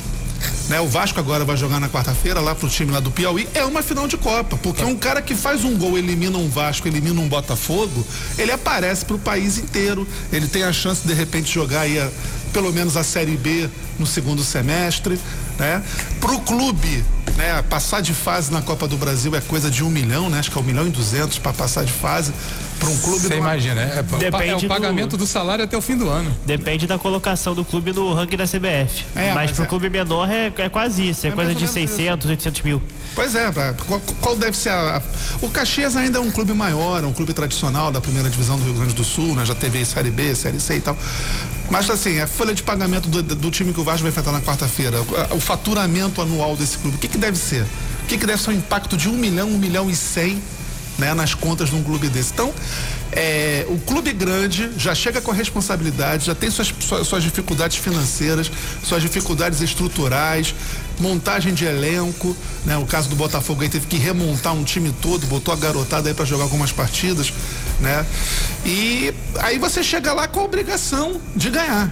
[0.70, 3.64] Né, o Vasco agora vai jogar na quarta-feira lá pro time lá do Piauí, é
[3.64, 7.20] uma final de Copa, porque um cara que faz um gol, elimina um Vasco, elimina
[7.20, 8.06] um Botafogo,
[8.38, 12.10] ele aparece pro país inteiro, ele tem a chance de, de repente jogar aí a,
[12.54, 15.20] pelo menos a Série B no segundo semestre,
[15.58, 15.84] né?
[16.20, 17.04] Pro clube,
[17.36, 17.62] né?
[17.70, 20.40] Passar de fase na Copa do Brasil é coisa de um milhão, né?
[20.40, 22.34] Acho que é um milhão e duzentos para passar de fase
[22.80, 23.28] para um clube.
[23.28, 25.18] Você imagina, é, é, é o pagamento do...
[25.18, 25.28] do...
[25.28, 26.36] salário até o fim do ano.
[26.46, 29.06] Depende da colocação do clube no ranking da CBF.
[29.16, 29.68] É, mas, mas pro é...
[29.68, 32.30] clube menor é, é quase isso, é, é coisa de 600, isso.
[32.30, 32.82] 800 mil.
[33.16, 33.52] Pois é,
[33.88, 35.02] qual, qual deve ser a, a,
[35.42, 38.64] O Caxias ainda é um clube maior, é um clube tradicional da primeira divisão do
[38.64, 39.46] Rio Grande do Sul, né?
[39.46, 40.96] Já teve Série B, Série C e tal.
[41.70, 44.40] Mas assim, a folha de pagamento do, do time que o Vasco vai enfrentar na
[44.40, 47.64] quarta-feira, o, o, faturamento anual desse clube, o que, que deve ser?
[48.04, 50.44] O que, que deve ser o impacto de um milhão, um milhão e cem
[50.98, 52.34] né, nas contas de um clube desse?
[52.34, 52.54] Então,
[53.14, 56.74] é, o clube grande já chega com a responsabilidade, já tem suas,
[57.06, 58.52] suas, dificuldades financeiras,
[58.84, 60.54] suas dificuldades estruturais,
[61.00, 62.36] montagem de elenco,
[62.66, 62.78] né?
[62.78, 66.14] O caso do Botafogo aí teve que remontar um time todo, botou a garotada aí
[66.14, 67.32] para jogar algumas partidas,
[67.80, 68.06] né?
[68.66, 71.90] E aí você chega lá com a obrigação de ganhar.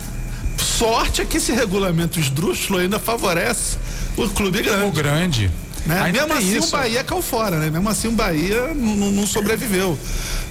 [0.78, 3.78] Sorte é que esse regulamento esdrúxulo ainda favorece
[4.18, 4.86] o clube grande.
[4.86, 5.52] O grande.
[5.86, 6.12] Né?
[6.12, 6.68] Mesmo assim isso.
[6.68, 7.70] o Bahia caiu fora, né?
[7.70, 9.98] Mesmo assim o Bahia não sobreviveu.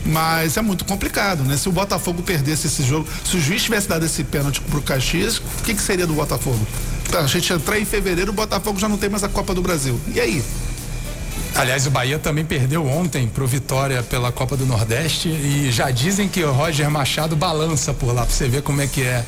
[0.07, 1.57] Mas é muito complicado, né?
[1.57, 5.39] Se o Botafogo perdesse esse jogo, se o juiz tivesse dado esse pênalti pro Caxias,
[5.39, 6.65] o que, que seria do Botafogo?
[7.11, 9.61] Tá, a gente entrar em fevereiro, o Botafogo já não tem mais a Copa do
[9.61, 10.01] Brasil.
[10.15, 10.43] E aí?
[11.55, 16.29] Aliás, o Bahia também perdeu ontem pro Vitória pela Copa do Nordeste e já dizem
[16.29, 19.25] que o Roger Machado balança por lá, pra você ver como é que é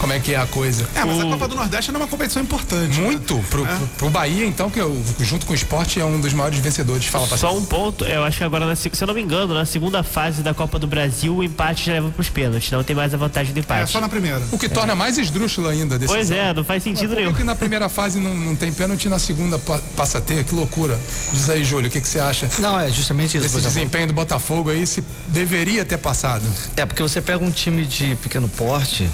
[0.00, 0.88] como é que é a coisa.
[0.94, 1.26] É, mas o...
[1.26, 2.98] a Copa do Nordeste é uma competição importante.
[2.98, 3.04] Né?
[3.04, 3.34] Muito.
[3.34, 3.44] Né?
[3.50, 3.76] Pro, é.
[3.76, 7.04] pro, pro, Bahia, então, que eu, junto com o esporte é um dos maiores vencedores.
[7.04, 9.66] Fala, Só um ponto, eu acho que agora, na, se eu não me engano, na
[9.66, 12.70] segunda fase da Copa do Brasil, o empate já leva pros pênaltis.
[12.70, 13.82] Não tem mais a vantagem do empate.
[13.82, 14.40] É, só na primeira.
[14.50, 14.68] O que é.
[14.68, 17.30] torna mais esdrúxulo ainda desse Pois é, não faz sentido nenhum.
[17.30, 19.58] Por que na primeira fase não, não tem pênalti na segunda
[19.96, 20.44] passa a ter?
[20.44, 20.98] Que loucura.
[21.32, 22.48] Diz aí, Júlio, o que, que você acha?
[22.58, 23.46] Não, é justamente isso.
[23.46, 26.44] Esse desempenho do Botafogo aí se deveria ter passado.
[26.76, 29.08] É, porque você pega um time de pequeno porte,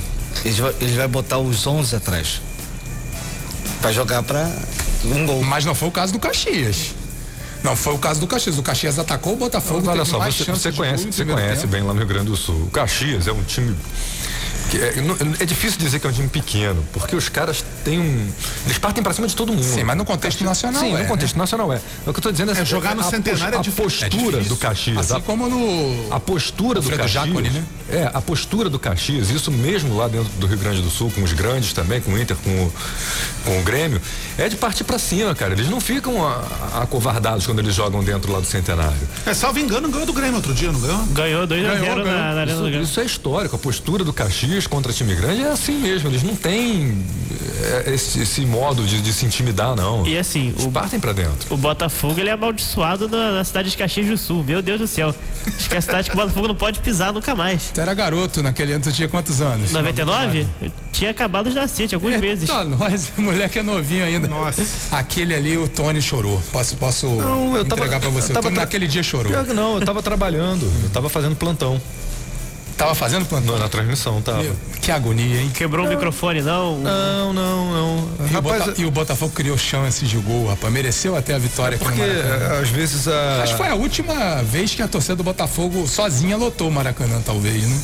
[0.44, 2.40] ele vai, ele vai botar os 11 atrás.
[3.80, 4.50] Pra jogar pra
[5.04, 5.42] um gol.
[5.42, 6.94] Mas não foi o caso do Caxias.
[7.62, 8.58] Não foi o caso do Caxias.
[8.58, 9.88] O Caxias atacou o Botafogo.
[9.88, 12.62] olha só, você, você conhece, você conhece bem lá no Rio Grande do Sul.
[12.64, 13.76] O Caxias é um time
[14.74, 18.28] é, é, difícil dizer que é um time pequeno, porque os caras têm um.
[18.64, 19.64] Eles partem para cima de todo mundo.
[19.64, 20.82] Sim, mas no contexto nacional.
[20.82, 21.40] Sim, é, no contexto né?
[21.40, 21.80] nacional é.
[22.06, 24.56] O que eu tô dizendo é, é jogar no a, centenário a, a postura do
[24.56, 24.98] Caxias.
[24.98, 26.12] Assim a, como no.
[26.12, 27.10] A postura do Caxias.
[27.10, 27.64] Jacone, né?
[27.88, 31.22] É, a postura do Caxias, isso mesmo lá dentro do Rio Grande do Sul, com
[31.22, 32.72] os grandes também, com o Inter, com o,
[33.44, 34.00] com o Grêmio,
[34.36, 35.52] é de partir para cima, cara.
[35.52, 36.16] Eles não ficam
[36.74, 38.96] acovardados quando eles jogam dentro lá do centenário.
[39.24, 41.06] É, salvo engano, ganhou do Grêmio outro dia, não ganhou?
[41.06, 43.54] Ganhou 2 a 0 na, na isso, isso é histórico.
[43.54, 46.08] A postura do Caxias contra time grande é assim mesmo.
[46.08, 47.04] Eles não têm
[47.60, 50.06] é, esse, esse modo de, de, se intimidar, não.
[50.06, 51.52] E assim, Eles o, partem para dentro.
[51.52, 54.44] O Botafogo ele é amaldiçoado na, na, cidade de Caxias do Sul.
[54.44, 55.14] Meu Deus do céu.
[55.46, 57.70] Acho que é a cidade que o Botafogo não pode pisar nunca mais.
[57.74, 59.72] Tu era garoto naquele ano, tu tinha quantos anos?
[59.72, 60.46] 99?
[60.60, 62.48] Eu tinha acabado de nascer, tinha alguns é, meses.
[62.48, 64.28] Tá, nós, moleque é novinho ainda.
[64.28, 64.62] Nossa.
[64.94, 66.40] Aquele ali, o Tony chorou.
[66.52, 68.32] Posso, posso não, eu tava, entregar pra você?
[68.32, 69.32] Eu tava, o Tony naquele dia chorou.
[69.54, 71.80] Não, eu tava trabalhando, eu tava fazendo plantão.
[72.76, 73.54] Tava fazendo plantão?
[73.54, 74.42] Na, na transmissão, tava.
[74.42, 75.50] Meu, que agonia, hein?
[75.54, 75.92] Quebrou não.
[75.92, 76.78] o microfone, não?
[76.78, 78.26] Não, não, não.
[78.26, 80.72] E, rapaz, o, Bota, e o Botafogo criou chance de gol, rapaz.
[80.72, 82.02] Mereceu até a vitória é porque,
[82.60, 83.42] às vezes, a...
[83.42, 87.20] Acho que foi a última vez que a torcida do Botafogo sozinha lotou o Maracanã,
[87.24, 87.80] talvez, né?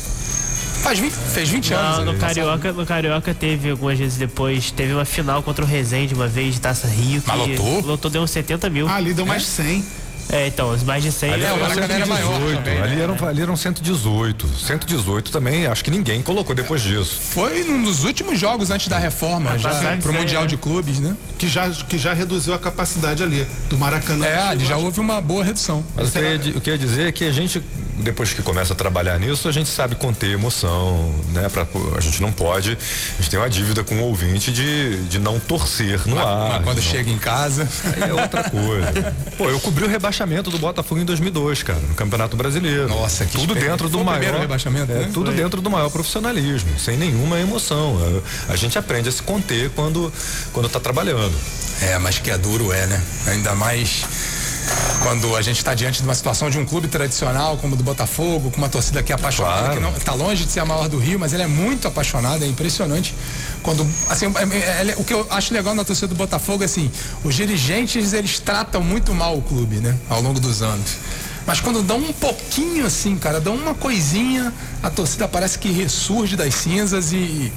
[0.83, 2.13] Faz 20, fez 20 não, anos.
[2.13, 4.69] No Carioca, no Carioca teve algumas vezes depois.
[4.69, 7.23] Teve uma final contra o Resende uma vez de Taça Rio.
[7.25, 7.81] Mas lotou?
[7.81, 8.87] Lotou, deu uns 70 mil.
[8.89, 9.85] Ah, ali deu mais de 100.
[10.29, 11.33] É, então, os mais de 100.
[11.33, 13.03] Ali, é, Maracanã era maior também, ali, né?
[13.03, 14.47] eram, ali eram 118.
[14.47, 17.19] 118 também, acho que ninguém colocou depois disso.
[17.31, 20.47] Foi um dos últimos jogos antes da reforma, ah, já pro Mundial é.
[20.47, 21.15] de Clubes, né?
[21.37, 24.25] Que já, que já reduziu a capacidade ali do Maracanã.
[24.25, 25.83] É, ali já houve uma boa redução.
[25.95, 27.61] Mas o que, eu, o que eu ia dizer é que a gente,
[27.99, 31.47] depois que começa a trabalhar nisso, a gente sabe conter emoção, né?
[31.49, 35.19] Pra, a gente não pode, a gente tem uma dívida com o ouvinte de, de
[35.19, 36.49] não torcer no mas, ar.
[36.49, 37.67] Mas quando não, chega em casa.
[37.95, 39.15] Aí é outra coisa.
[39.37, 40.12] Pô, eu cobri o rebaixamento
[40.51, 42.87] do Botafogo em 2002, cara, no Campeonato Brasileiro.
[42.87, 44.39] Nossa, que Tudo dentro do maior.
[44.39, 45.09] rebaixamento, é, né?
[45.13, 45.35] Tudo Foi.
[45.35, 47.97] dentro do maior profissionalismo, sem nenhuma emoção.
[48.47, 50.13] A, a gente aprende a se conter quando,
[50.53, 51.33] quando tá trabalhando.
[51.81, 53.03] É, mas que é duro é, né?
[53.27, 54.05] Ainda mais
[55.01, 57.83] quando a gente está diante de uma situação de um clube tradicional como o do
[57.83, 59.73] Botafogo, com uma torcida que é apaixonada, claro.
[59.75, 62.45] que não está longe de ser a maior do Rio, mas ela é muito apaixonada,
[62.45, 63.13] é impressionante.
[63.61, 66.65] Quando, assim, é, é, é, o que eu acho legal na torcida do Botafogo é
[66.65, 66.91] assim,
[67.23, 70.97] os dirigentes eles tratam muito mal o clube, né, ao longo dos anos.
[71.45, 76.35] Mas quando dão um pouquinho assim, cara, dão uma coisinha, a torcida parece que ressurge
[76.37, 77.51] das cinzas e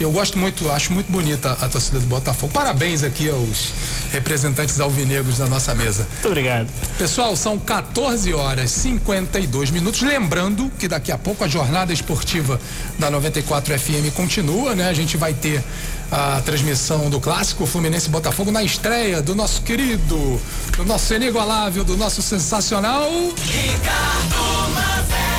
[0.00, 2.52] eu gosto muito, acho muito bonita a, torcida do Botafogo.
[2.52, 3.72] Parabéns aqui aos
[4.12, 6.06] representantes alvinegros da nossa mesa.
[6.10, 6.68] Muito obrigado.
[6.98, 10.02] Pessoal, são 14 horas 52 minutos.
[10.02, 12.60] Lembrando que daqui a pouco a jornada esportiva
[12.98, 14.88] da 94 FM continua, né?
[14.88, 15.62] A gente vai ter
[16.10, 20.40] a transmissão do clássico Fluminense Botafogo na estreia do nosso querido,
[20.76, 23.10] do nosso inigualável, do nosso sensacional.
[23.10, 25.31] Ricardo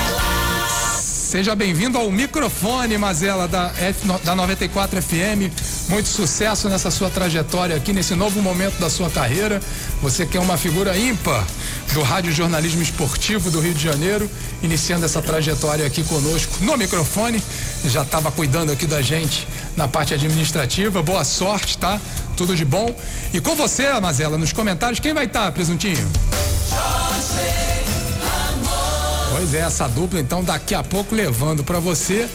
[1.34, 5.50] Seja bem-vindo ao microfone, Mazela, da, F, da 94 FM.
[5.90, 9.60] Muito sucesso nessa sua trajetória aqui, nesse novo momento da sua carreira.
[10.04, 11.44] Você que é uma figura ímpar
[11.92, 14.30] do Rádio Jornalismo Esportivo do Rio de Janeiro,
[14.62, 17.42] iniciando essa trajetória aqui conosco no microfone.
[17.86, 21.02] Já estava cuidando aqui da gente na parte administrativa.
[21.02, 22.00] Boa sorte, tá?
[22.38, 22.96] Tudo de bom.
[23.34, 26.08] E com você, Mazela, nos comentários, quem vai estar, tá, presuntinho?
[26.70, 27.73] Jorge.
[29.36, 32.30] Pois é, essa dupla então daqui a pouco levando para você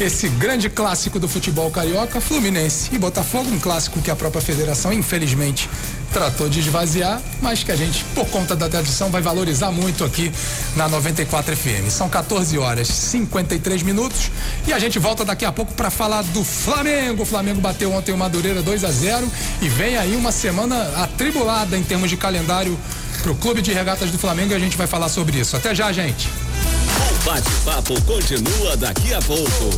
[0.00, 4.92] esse grande clássico do futebol carioca, Fluminense e Botafogo, um clássico que a própria federação,
[4.92, 5.70] infelizmente,
[6.12, 10.32] tratou de esvaziar, mas que a gente, por conta da tradição, vai valorizar muito aqui
[10.74, 11.88] na 94 FM.
[11.88, 14.28] São 14 horas 53 minutos
[14.66, 17.22] e a gente volta daqui a pouco para falar do Flamengo.
[17.22, 19.30] O Flamengo bateu ontem o Madureira 2 a 0
[19.62, 22.76] e vem aí uma semana atribulada em termos de calendário
[23.20, 25.56] para o Clube de Regatas do Flamengo e a gente vai falar sobre isso.
[25.56, 26.28] Até já, gente.
[26.28, 29.70] O bate-papo continua daqui a pouco.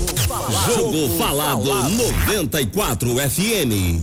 [0.67, 4.01] Jogo Falado 94 FM.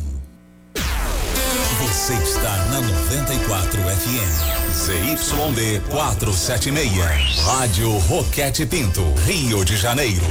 [1.81, 4.73] Você está na 94 FM.
[4.73, 7.39] ZYD 476.
[7.45, 10.25] Rádio Roquete Pinto, Rio de Janeiro.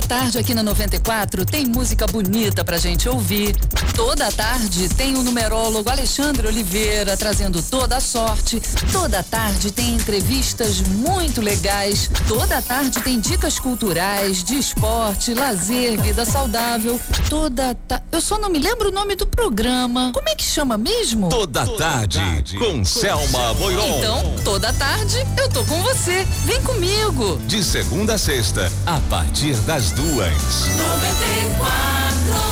[0.00, 3.56] Tarde aqui na 94 tem música bonita pra gente ouvir.
[3.94, 8.60] Toda tarde tem o numerólogo Alexandre Oliveira trazendo toda a sorte.
[8.92, 12.10] Toda tarde tem entrevistas muito legais.
[12.28, 17.00] Toda tarde tem dicas culturais, de esporte, lazer, vida saudável.
[17.30, 18.02] Toda ta...
[18.12, 20.10] Eu só não me lembro o nome do programa.
[20.12, 21.28] Como é que chama mesmo?
[21.28, 23.98] Toda, toda tarde, tarde, com, com Selma Boiron.
[23.98, 26.26] Então, toda tarde eu tô com você.
[26.44, 27.38] Vem comigo.
[27.46, 30.66] De segunda a sexta, a partir das duas.
[30.76, 32.46] 94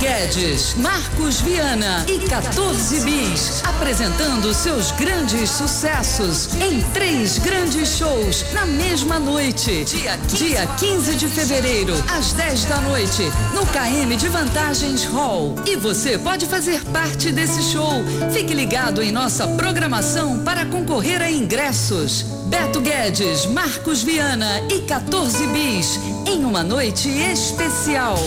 [0.00, 8.64] Guedes, Marcos Viana e 14 Bis, apresentando seus grandes sucessos em três grandes shows na
[8.64, 9.84] mesma noite.
[9.84, 13.22] Dia 15, Dia 15 de fevereiro, às 10 da noite,
[13.54, 15.54] no KM de Vantagens Hall.
[15.66, 18.02] E você pode fazer parte desse show.
[18.32, 22.39] Fique ligado em nossa programação para concorrer a ingressos.
[22.50, 28.18] Beto Guedes, Marcos Viana e 14 Bis, em uma noite especial.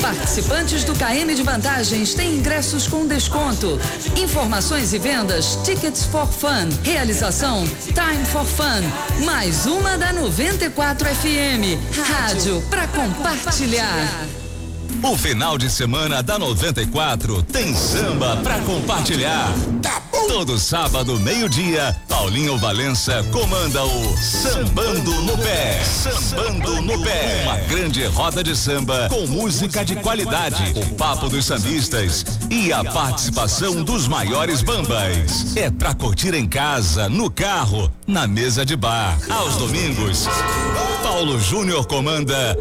[0.00, 3.78] Participantes do KM de Vantagens têm ingressos com desconto.
[4.16, 6.70] Informações e vendas Tickets for Fun.
[6.82, 9.24] Realização Time for Fun.
[9.26, 11.76] Mais uma da 94 FM.
[12.08, 14.45] Rádio para compartilhar.
[15.02, 19.52] O final de semana da 94 tem samba pra compartilhar.
[19.82, 20.26] Tá bom.
[20.26, 25.80] Todo sábado, meio-dia, Paulinho Valença comanda o Sambando no Pé.
[25.84, 27.42] Sambando no Pé.
[27.44, 32.82] Uma grande roda de samba com música de qualidade, o papo dos sambistas e a
[32.82, 35.56] participação dos maiores bambas.
[35.56, 39.16] É pra curtir em casa, no carro, na mesa de bar.
[39.30, 40.26] Aos domingos,
[41.02, 42.56] Paulo Júnior comanda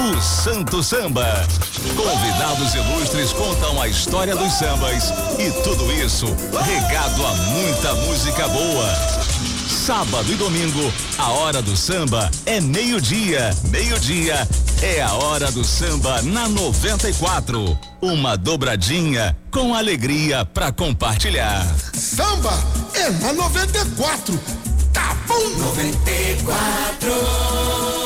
[0.00, 1.46] o Santo Samba.
[1.94, 6.26] Convidados ilustres contam a história dos sambas e tudo isso
[6.64, 8.94] regado a muita música boa.
[9.68, 13.50] Sábado e domingo, a hora do samba é meio-dia.
[13.70, 14.48] Meio-dia
[14.82, 17.78] é a hora do samba na 94.
[18.00, 21.66] Uma dobradinha com alegria para compartilhar.
[21.92, 22.52] Samba
[22.94, 24.38] é na 94.
[24.92, 25.48] Tá bom?
[25.58, 27.99] 94.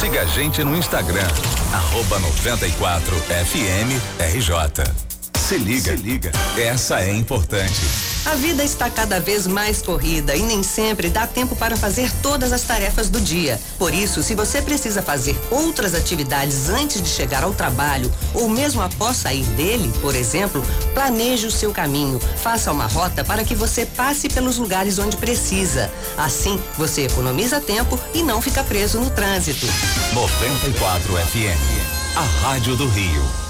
[0.00, 1.28] Siga a gente no Instagram,
[1.72, 3.16] arroba 94
[3.46, 5.09] FMRJ.
[5.50, 7.80] Se liga, Se liga, essa é importante.
[8.24, 12.52] A vida está cada vez mais corrida e nem sempre dá tempo para fazer todas
[12.52, 13.60] as tarefas do dia.
[13.76, 18.80] Por isso, se você precisa fazer outras atividades antes de chegar ao trabalho ou mesmo
[18.80, 20.62] após sair dele, por exemplo,
[20.94, 22.20] planeje o seu caminho.
[22.36, 25.90] Faça uma rota para que você passe pelos lugares onde precisa.
[26.16, 29.66] Assim, você economiza tempo e não fica preso no trânsito.
[30.12, 33.49] 94 FM, a Rádio do Rio.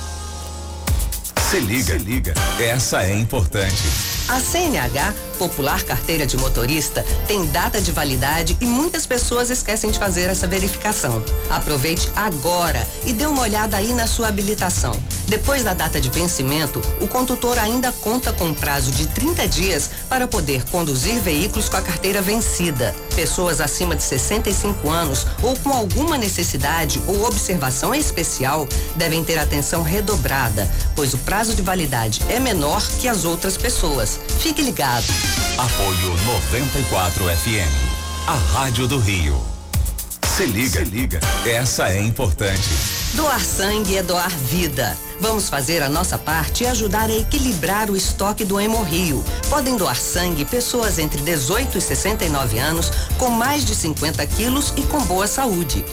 [1.50, 3.82] Se liga, Se liga, essa é importante.
[4.28, 9.98] A CNH, Popular Carteira de Motorista, tem data de validade e muitas pessoas esquecem de
[9.98, 11.24] fazer essa verificação.
[11.48, 14.92] Aproveite agora e dê uma olhada aí na sua habilitação.
[15.28, 19.88] Depois da data de vencimento, o condutor ainda conta com um prazo de 30 dias
[20.10, 22.94] para poder conduzir veículos com a carteira vencida.
[23.14, 29.82] Pessoas acima de 65 anos ou com alguma necessidade ou observação especial devem ter atenção
[29.82, 34.20] redobrada, pois o prazo de validade é menor que as outras pessoas.
[34.40, 35.29] Fique ligado.
[35.58, 38.26] Apoio 94 FM.
[38.26, 39.40] A Rádio do Rio.
[40.36, 41.20] Se liga, Se liga.
[41.44, 42.68] Essa é importante.
[43.14, 44.96] Doar sangue é doar vida.
[45.20, 49.24] Vamos fazer a nossa parte e ajudar a equilibrar o estoque do Hemorrio.
[49.48, 54.82] Podem doar sangue pessoas entre 18 e 69 anos com mais de 50 quilos e
[54.82, 55.84] com boa saúde.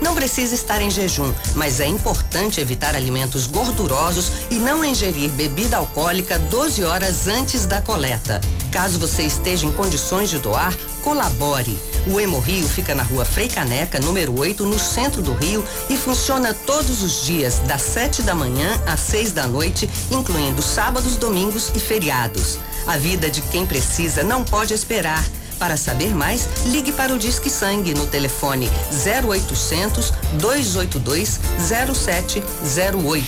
[0.00, 5.78] Não precisa estar em jejum, mas é importante evitar alimentos gordurosos e não ingerir bebida
[5.78, 8.40] alcoólica 12 horas antes da coleta.
[8.76, 11.78] Caso você esteja em condições de doar, colabore.
[12.06, 16.52] O Hemorrio fica na rua Frei Caneca, número 8, no centro do Rio e funciona
[16.52, 21.80] todos os dias, das 7 da manhã às 6 da noite, incluindo sábados, domingos e
[21.80, 22.58] feriados.
[22.86, 25.24] A vida de quem precisa não pode esperar.
[25.58, 33.24] Para saber mais, ligue para o Disque Sangue no telefone 0800 282 0708.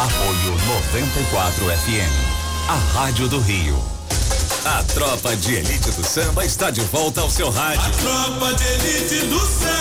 [0.00, 2.68] Apoio 94 FM.
[2.68, 3.91] A Rádio do Rio.
[4.64, 7.80] A tropa de elite do samba está de volta ao seu rádio.
[7.80, 9.72] A tropa de elite do samba.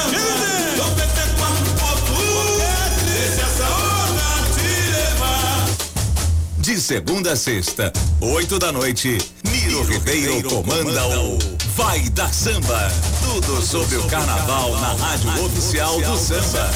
[6.57, 9.17] De segunda a sexta, oito da noite,
[9.49, 11.37] Miro Ribeiro comanda o
[11.75, 12.91] Vai da Samba.
[13.23, 16.69] Tudo sobre o carnaval na rádio oficial do samba.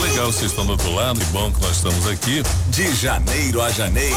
[0.00, 2.42] Legal, vocês estão do outro lado, que bom que nós estamos aqui.
[2.68, 4.16] De janeiro a janeiro.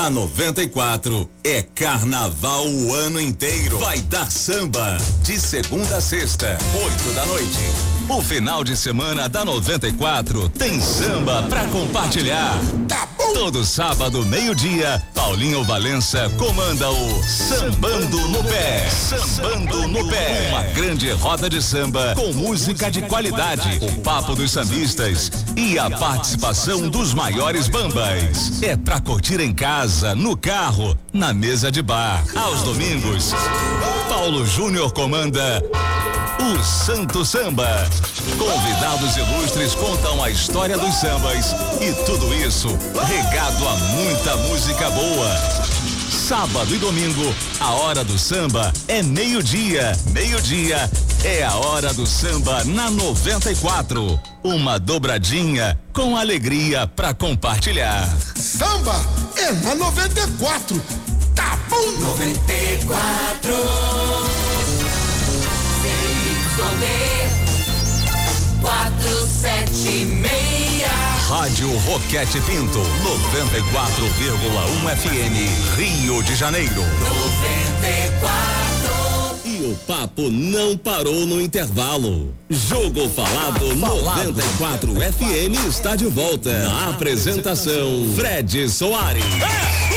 [0.00, 3.78] A 94 é carnaval o ano inteiro.
[3.80, 7.89] Vai dar samba de segunda a sexta, oito da noite.
[8.10, 12.58] O final de semana da 94 tem samba pra compartilhar.
[12.88, 13.32] Tá bom.
[13.34, 18.90] Todo sábado, meio-dia, Paulinho Valença comanda o Sambando no Pé.
[18.90, 20.48] Sambando no Pé.
[20.50, 25.88] Uma grande roda de samba com música de qualidade, o papo dos sambistas e a
[25.88, 28.60] participação dos maiores bambas.
[28.60, 32.24] É pra curtir em casa, no carro, na mesa de bar.
[32.34, 33.32] Aos domingos,
[34.08, 35.62] Paulo Júnior comanda
[36.40, 37.86] o Santo Samba.
[38.38, 42.68] Convidados ilustres contam a história dos sambas e tudo isso
[43.06, 45.36] regado a muita música boa.
[46.10, 49.96] Sábado e domingo, a hora do samba é meio-dia.
[50.12, 50.88] Meio-dia
[51.24, 54.20] é a hora do samba na 94.
[54.42, 58.08] Uma dobradinha com alegria para compartilhar.
[58.36, 58.94] Samba
[59.36, 60.80] é na 94.
[61.34, 61.90] Tá bom?
[61.98, 63.54] 94.
[65.82, 67.19] CYD
[68.60, 70.20] 476.
[71.28, 76.74] Rádio Roquete Pinto, 94,1 FM, Rio de Janeiro.
[76.74, 78.40] 94.
[79.44, 82.34] E o papo não parou no intervalo.
[82.48, 86.50] Jogo Falado 94 FM está de volta.
[86.64, 89.24] Na apresentação, Fred Soares.
[89.38, 89.89] Tá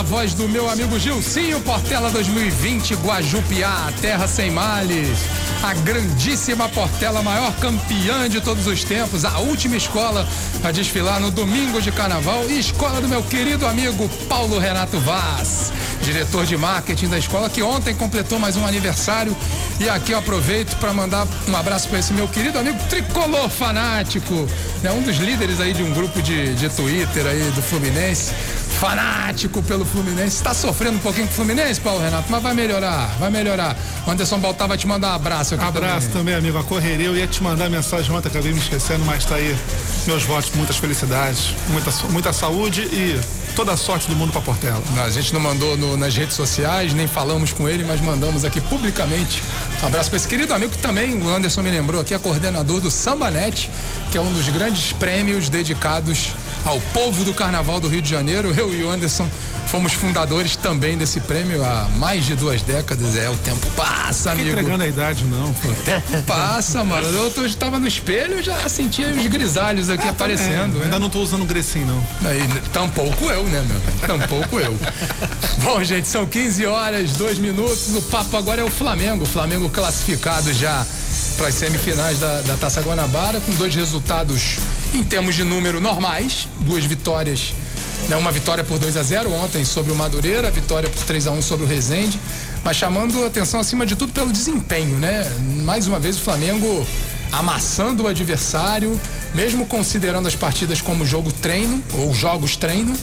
[0.00, 5.18] na voz do meu amigo Gilcinho Portela 2020 Guajupiá, terra sem males.
[5.62, 10.26] A grandíssima Portela, maior campeã de todos os tempos, a última escola
[10.64, 15.70] a desfilar no domingo de carnaval e escola do meu querido amigo Paulo Renato Vaz,
[16.02, 19.36] diretor de marketing da escola que ontem completou mais um aniversário.
[19.78, 24.48] E aqui eu aproveito para mandar um abraço para esse meu querido amigo tricolor fanático,
[24.82, 24.90] né?
[24.92, 28.32] um dos líderes aí de um grupo de, de Twitter aí do Fluminense
[28.80, 30.36] fanático pelo Fluminense.
[30.36, 33.76] Está sofrendo um pouquinho com o Fluminense, Paulo Renato, mas vai melhorar, vai melhorar.
[34.06, 36.34] O Anderson Baltar vai te mandar um abraço Abraço também.
[36.34, 36.56] amigo.
[36.58, 39.54] A correria, eu ia te mandar mensagem ontem, acabei me esquecendo, mas tá aí.
[40.06, 43.20] Meus votos, muitas felicidades, muita, muita saúde e
[43.54, 44.82] toda a sorte do mundo pra Portela.
[44.96, 48.44] Não, a gente não mandou no- nas redes sociais, nem falamos com ele, mas mandamos
[48.46, 49.42] aqui publicamente.
[49.82, 52.80] Um abraço para esse querido amigo que também o Anderson me lembrou aqui, é coordenador
[52.80, 53.70] do Sambanet,
[54.10, 56.28] que é um dos grandes prêmios dedicados
[56.64, 58.52] ao povo do Carnaval do Rio de Janeiro.
[58.56, 59.28] Eu e o Anderson
[59.70, 63.16] fomos fundadores também desse prêmio há mais de duas décadas.
[63.16, 64.50] É, o tempo passa, amigo.
[64.50, 65.52] entregando a idade, não.
[65.54, 65.68] pô.
[66.26, 67.06] Passa, mano.
[67.06, 70.76] Eu estava no espelho e já sentia os grisalhos aqui aparecendo.
[70.76, 70.84] É, né?
[70.84, 72.28] ainda não tô usando Grecinho, não.
[72.28, 72.40] Aí,
[72.72, 74.18] tampouco eu, né, meu?
[74.18, 74.76] Tampouco eu.
[75.62, 77.94] Bom, gente, são 15 horas, 2 minutos.
[77.94, 79.22] O papo agora é o Flamengo.
[79.22, 80.84] O Flamengo classificado já
[81.36, 84.58] para as semifinais da, da Taça Guanabara, com dois resultados
[84.94, 87.54] em termos de número normais, duas vitórias.
[88.08, 91.30] Né, uma vitória por 2 a 0 ontem sobre o Madureira, vitória por 3 a
[91.32, 92.18] 1 sobre o Rezende,
[92.64, 95.30] mas chamando atenção acima de tudo pelo desempenho, né?
[95.64, 96.86] Mais uma vez o Flamengo
[97.30, 98.98] amassando o adversário,
[99.34, 102.94] mesmo considerando as partidas como jogo treino ou jogos treino,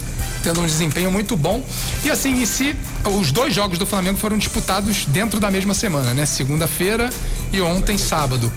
[0.44, 1.64] tendo um desempenho muito bom.
[2.04, 2.76] E assim, em si,
[3.06, 6.26] os dois jogos do Flamengo foram disputados dentro da mesma semana, né?
[6.26, 7.10] Segunda-feira
[7.54, 8.52] e ontem, sábado.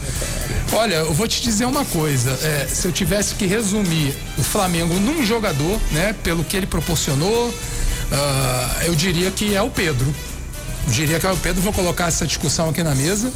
[0.72, 2.30] Olha, eu vou te dizer uma coisa.
[2.42, 6.14] é, se eu tivesse que resumir o Flamengo num jogador, né?
[6.22, 7.52] Pelo que ele proporcionou,
[8.12, 10.06] ah, eu diria que é o Pedro.
[10.86, 11.60] Eu diria que é o Pedro.
[11.60, 13.32] Vou colocar essa discussão aqui na mesa.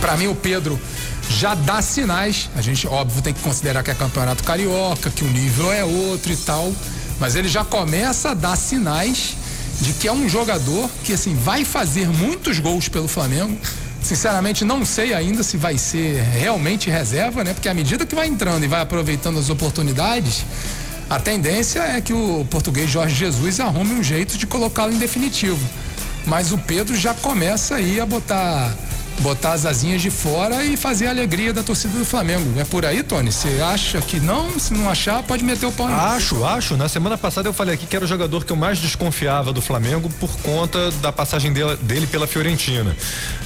[0.00, 0.78] Para mim, o Pedro
[1.30, 2.50] já dá sinais.
[2.56, 6.32] A gente, óbvio, tem que considerar que é campeonato carioca, que o nível é outro
[6.32, 6.72] e tal.
[7.20, 9.36] Mas ele já começa a dar sinais
[9.80, 13.56] de que é um jogador que, assim, vai fazer muitos gols pelo Flamengo.
[14.04, 17.54] Sinceramente, não sei ainda se vai ser realmente reserva, né?
[17.54, 20.44] Porque à medida que vai entrando e vai aproveitando as oportunidades,
[21.08, 25.60] A tendência é que o português Jorge Jesus arrume um jeito de colocá-lo em definitivo.
[26.26, 28.74] Mas o Pedro já começa aí a botar
[29.20, 32.58] botar as asinhas de fora e fazer a alegria da torcida do Flamengo.
[32.58, 33.30] É por aí, Tony?
[33.30, 34.58] Você acha que não?
[34.58, 36.76] Se não achar, pode meter o pau Acho, acho.
[36.76, 39.62] Na semana passada eu falei aqui que era o jogador que eu mais desconfiava do
[39.62, 42.96] Flamengo por conta da passagem dele, dele pela Fiorentina.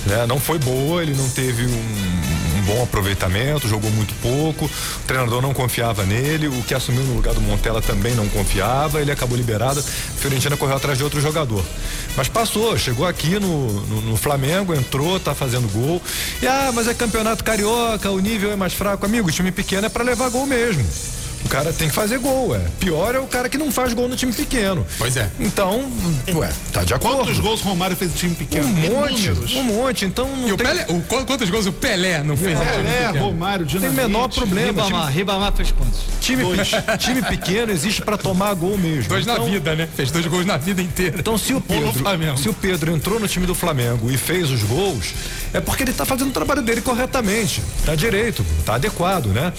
[0.07, 0.27] Né?
[0.27, 5.53] Não foi boa, ele não teve um, bom aproveitamento, jogou muito pouco, o treinador não
[5.53, 9.83] confiava nele, o que assumiu no lugar do Montella também não confiava, ele acabou liberado,
[9.83, 11.65] Fiorentina correu atrás de outro jogador.
[12.17, 16.03] Mas passou, chegou aqui no, no, no Flamengo, entrou, tá fazendo fazendo gol.
[16.43, 19.05] E ah, mas é campeonato carioca, o nível é mais fraco.
[19.07, 20.85] Amigo, time pequeno é para levar gol mesmo.
[21.49, 22.61] O cara tem que fazer gol, é.
[22.79, 24.87] Pior é o cara que não faz gol no time pequeno.
[24.99, 25.31] Pois é.
[25.41, 25.91] Então,
[26.35, 27.25] ué, tá de acordo.
[27.25, 28.69] Quantos gols Romário fez no time pequeno?
[28.69, 30.05] Um monte, um monte.
[30.05, 30.53] Então não e tem...
[30.53, 32.59] o Pelé, o, quantos gols o Pelé não fez?
[32.59, 33.97] Pelé, Romário, Dinamite.
[33.97, 34.67] Tem menor problema.
[34.83, 35.13] Ribamar, time...
[35.15, 36.01] Ribamar fez quantos?
[36.21, 36.45] Time,
[37.01, 39.09] time pequeno existe para tomar gol mesmo.
[39.09, 39.89] Dois então, na vida, né?
[39.97, 41.17] Fez dois gols na vida inteira.
[41.19, 41.91] Então se o Pedro,
[42.37, 45.15] se o Pedro entrou no time do Flamengo e fez os gols,
[45.55, 47.63] é porque ele tá fazendo o trabalho dele corretamente.
[47.87, 49.51] Tá direito, tá adequado, né?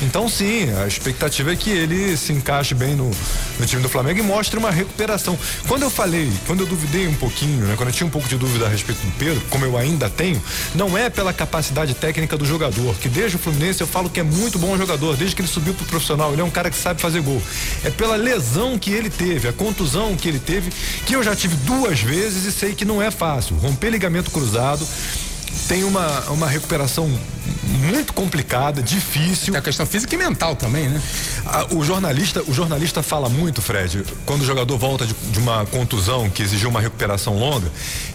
[0.00, 3.10] Então sim, a expectativa é que ele se encaixe bem no,
[3.58, 5.36] no time do Flamengo e mostre uma recuperação.
[5.66, 7.74] Quando eu falei, quando eu duvidei um pouquinho, né?
[7.76, 10.40] Quando eu tinha um pouco de dúvida a respeito do Pedro, como eu ainda tenho,
[10.74, 14.22] não é pela capacidade técnica do jogador, que desde o Fluminense eu falo que é
[14.22, 17.00] muito bom jogador, desde que ele subiu pro profissional, ele é um cara que sabe
[17.00, 17.42] fazer gol.
[17.84, 20.70] É pela lesão que ele teve, a contusão que ele teve,
[21.06, 23.56] que eu já tive duas vezes e sei que não é fácil.
[23.56, 24.86] Romper ligamento cruzado,
[25.66, 27.10] tem uma, uma recuperação
[27.78, 29.52] muito complicada, difícil.
[29.52, 31.00] Tem a questão física e mental também, né?
[31.70, 36.28] o jornalista, o jornalista fala muito, Fred, quando o jogador volta de, de, uma contusão
[36.28, 37.70] que exigiu uma recuperação longa,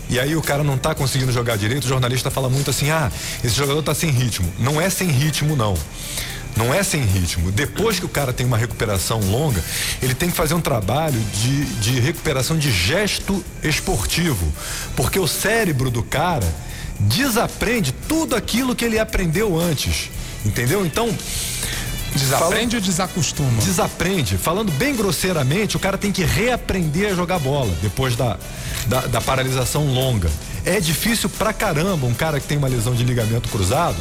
[0.10, 3.12] e aí o cara não está conseguindo jogar direito, o jornalista fala muito assim: "Ah,
[3.44, 4.52] esse jogador está sem ritmo".
[4.60, 5.76] Não é sem ritmo não.
[6.56, 7.52] Não é sem ritmo.
[7.52, 9.64] Depois que o cara tem uma recuperação longa,
[10.02, 14.54] ele tem que fazer um trabalho de, de recuperação de gesto esportivo.
[14.96, 16.48] Porque o cérebro do cara
[17.08, 20.10] desaprende tudo aquilo que ele aprendeu antes.
[20.46, 20.86] Entendeu?
[20.86, 21.10] Então.
[22.16, 23.62] Desaprende fala, ou desacostuma?
[23.62, 24.38] Desaprende.
[24.38, 28.38] Falando bem grosseiramente, o cara tem que reaprender a jogar bola depois da,
[28.88, 30.30] da, da paralisação longa.
[30.64, 33.98] É difícil pra caramba um cara que tem uma lesão de ligamento cruzado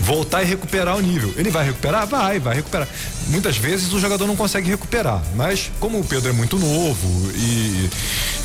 [0.00, 1.32] voltar e recuperar o nível.
[1.36, 2.06] Ele vai recuperar?
[2.06, 2.88] Vai, vai recuperar.
[3.28, 7.90] Muitas vezes o jogador não consegue recuperar, mas como o Pedro é muito novo e,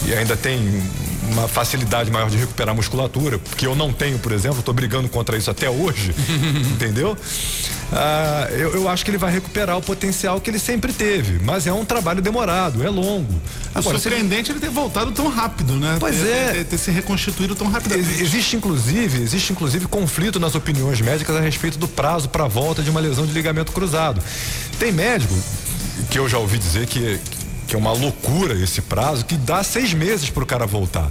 [0.07, 0.59] e ainda tem
[1.31, 5.37] uma facilidade maior de recuperar musculatura, que eu não tenho, por exemplo, estou brigando contra
[5.37, 6.13] isso até hoje,
[6.73, 7.17] entendeu?
[7.95, 11.67] Ah, eu, eu, acho que ele vai recuperar o potencial que ele sempre teve, mas
[11.67, 13.39] é um trabalho demorado, é longo.
[13.73, 15.97] Agora, surpreendente ele ter voltado tão rápido, né?
[15.99, 16.51] Pois ter, é.
[16.53, 18.21] Ter, ter, se reconstituído tão rapidamente.
[18.21, 22.89] Existe inclusive, existe inclusive conflito nas opiniões médicas a respeito do prazo para volta de
[22.89, 24.21] uma lesão de ligamento cruzado.
[24.79, 25.35] Tem médico
[26.09, 27.19] que eu já ouvi dizer que
[27.73, 31.09] que é uma loucura esse prazo, que dá seis meses para o cara voltar.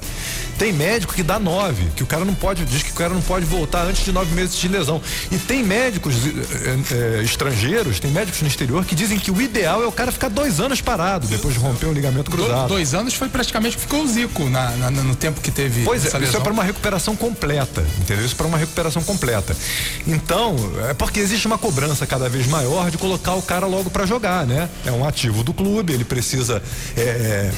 [0.58, 3.22] Tem médico que dá nove, que o cara não pode, diz que o cara não
[3.22, 5.00] pode voltar antes de nove meses de lesão.
[5.30, 9.82] E tem médicos é, é, estrangeiros, tem médicos no exterior que dizem que o ideal
[9.82, 12.62] é o cara ficar dois anos parado depois de romper um ligamento cruzado.
[12.62, 15.84] Do, dois anos foi praticamente que ficou o Zico na, na, no tempo que teve.
[15.84, 18.24] Pois é, isso é para uma recuperação completa, entendeu?
[18.24, 19.56] Isso para uma recuperação completa.
[20.06, 20.56] Então,
[20.88, 24.46] é porque existe uma cobrança cada vez maior de colocar o cara logo para jogar,
[24.46, 24.68] né?
[24.84, 26.62] É um ativo do clube, ele precisa.
[26.96, 27.50] É,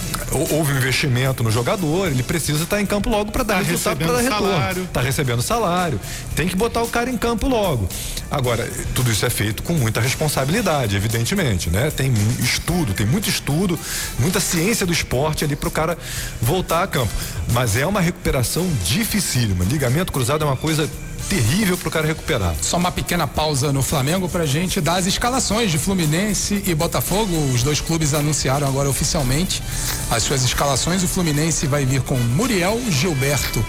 [0.51, 3.63] houve um investimento no jogador, ele precisa estar tá em campo logo para dar tá
[3.63, 4.47] resultado, para dar retorno.
[4.47, 4.89] Salário.
[4.93, 6.01] Tá recebendo salário.
[6.37, 7.89] Tem que botar o cara em campo logo.
[8.31, 11.91] Agora, tudo isso é feito com muita responsabilidade, evidentemente, né?
[11.91, 13.79] Tem estudo, tem muito estudo,
[14.19, 15.99] muita ciência do esporte ali para o cara
[16.41, 17.13] voltar a campo.
[17.53, 19.65] Mas é uma recuperação dificílima.
[19.65, 20.89] Ligamento cruzado é uma coisa
[21.29, 22.55] terrível pro cara recuperar.
[22.61, 27.35] Só uma pequena pausa no Flamengo pra gente dar as escalações de Fluminense e Botafogo.
[27.53, 29.63] Os dois clubes anunciaram agora oficialmente
[30.11, 31.03] as suas escalações.
[31.03, 33.65] O Fluminense vai vir com Muriel, Gilberto,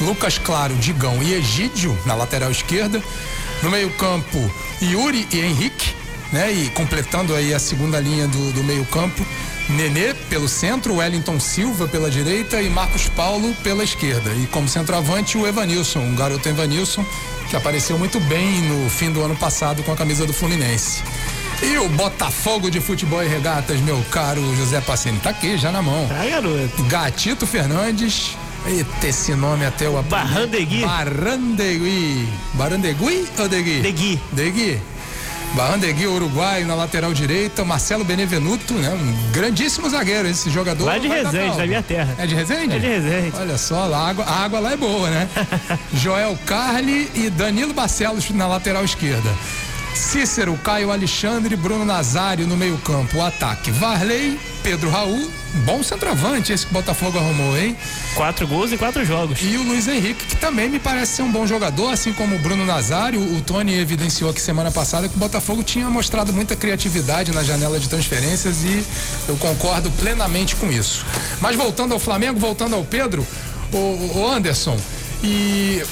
[0.00, 3.02] Lucas Claro, Digão e Egídio na lateral esquerda.
[3.62, 4.38] No meio-campo,
[4.80, 5.94] Yuri e Henrique,
[6.32, 6.50] né?
[6.50, 9.26] E completando aí a segunda linha do, do meio-campo,
[9.76, 14.30] Nenê pelo centro, Wellington Silva pela direita e Marcos Paulo pela esquerda.
[14.34, 17.04] E como centroavante, o Evanilson, um garoto Evanilson,
[17.48, 21.02] que apareceu muito bem no fim do ano passado com a camisa do Fluminense.
[21.62, 25.82] E o Botafogo de Futebol e Regatas, meu caro José Pacini, tá aqui já na
[25.82, 26.06] mão.
[26.08, 26.82] Tá, garoto.
[26.84, 28.36] Gatito Fernandes.
[28.66, 30.82] Eita, esse nome até o Barrandegui.
[30.82, 32.28] Barrandegui.
[32.54, 33.80] Barrandegui ou Degui?
[33.80, 34.20] Degui.
[34.32, 34.80] Degui.
[35.54, 38.90] Barrandegui, uruguaio, na lateral direita, Marcelo Benevenuto, né?
[38.90, 40.84] Um grandíssimo zagueiro esse jogador.
[40.84, 42.14] Lá de Resende, da minha terra.
[42.18, 42.76] É de Resende?
[42.76, 43.32] É de Resende.
[43.36, 45.28] Olha só, a água, a água lá é boa, né?
[45.94, 49.28] Joel Carli e Danilo Barcelos na lateral esquerda.
[49.94, 53.18] Cícero, Caio Alexandre, Bruno Nazário no meio-campo.
[53.18, 55.30] O ataque: Varley, Pedro Raul,
[55.64, 57.76] bom centroavante esse que o Botafogo arrumou, hein?
[58.14, 59.38] Quatro gols e quatro jogos.
[59.42, 62.38] E o Luiz Henrique, que também me parece ser um bom jogador, assim como o
[62.38, 63.20] Bruno Nazário.
[63.20, 67.78] O Tony evidenciou aqui semana passada que o Botafogo tinha mostrado muita criatividade na janela
[67.78, 68.84] de transferências e
[69.28, 71.04] eu concordo plenamente com isso.
[71.40, 73.26] Mas voltando ao Flamengo, voltando ao Pedro,
[73.72, 74.78] o, o Anderson,
[75.22, 75.82] e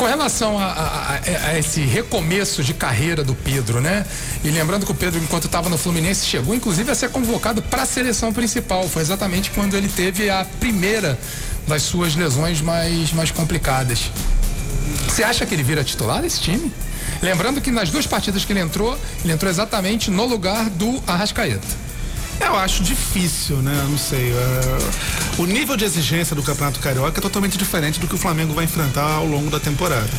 [0.00, 4.06] com relação a, a, a, esse recomeço de carreira do Pedro, né?
[4.42, 7.82] E lembrando que o Pedro, enquanto estava no Fluminense, chegou inclusive a ser convocado para
[7.82, 8.88] a seleção principal.
[8.88, 11.18] Foi exatamente quando ele teve a primeira
[11.68, 14.10] das suas lesões mais, mais complicadas.
[15.06, 16.72] Você acha que ele vira titular desse time?
[17.20, 21.89] Lembrando que nas duas partidas que ele entrou, ele entrou exatamente no lugar do Arrascaeta.
[22.40, 23.86] Eu acho difícil, né?
[23.88, 24.32] Não sei.
[24.32, 28.54] Uh, o nível de exigência do Campeonato Carioca é totalmente diferente do que o Flamengo
[28.54, 30.10] vai enfrentar ao longo da temporada.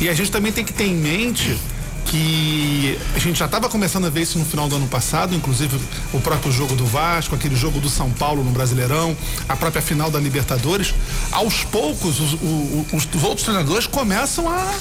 [0.00, 1.58] E a gente também tem que ter em mente
[2.06, 5.76] que a gente já estava começando a ver isso no final do ano passado, inclusive
[6.12, 9.16] o próprio jogo do Vasco, aquele jogo do São Paulo no Brasileirão,
[9.48, 10.94] a própria final da Libertadores.
[11.32, 14.74] Aos poucos, os, os, os outros treinadores começam a,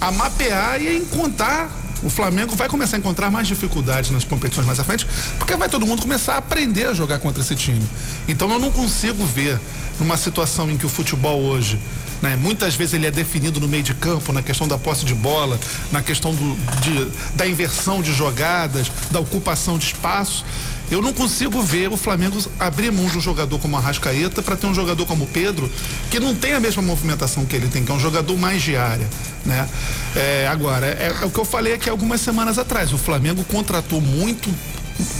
[0.00, 1.68] a mapear e a encontrar
[2.02, 5.06] o Flamengo vai começar a encontrar mais dificuldades nas competições mais à frente,
[5.38, 7.84] porque vai todo mundo começar a aprender a jogar contra esse time.
[8.26, 9.58] Então eu não consigo ver
[9.98, 11.78] numa situação em que o futebol hoje
[12.22, 12.36] né?
[12.36, 15.58] Muitas vezes ele é definido no meio de campo, na questão da posse de bola,
[15.92, 20.44] na questão do, de, da inversão de jogadas, da ocupação de espaço.
[20.90, 24.56] Eu não consigo ver o Flamengo abrir mão de um jogador como a Rascaeta para
[24.56, 25.70] ter um jogador como o Pedro,
[26.10, 28.74] que não tem a mesma movimentação que ele tem, que é um jogador mais de
[28.74, 29.06] área.
[29.44, 29.68] Né?
[30.16, 32.92] É, agora, é, é o que eu falei aqui algumas semanas atrás.
[32.92, 34.50] O Flamengo contratou muito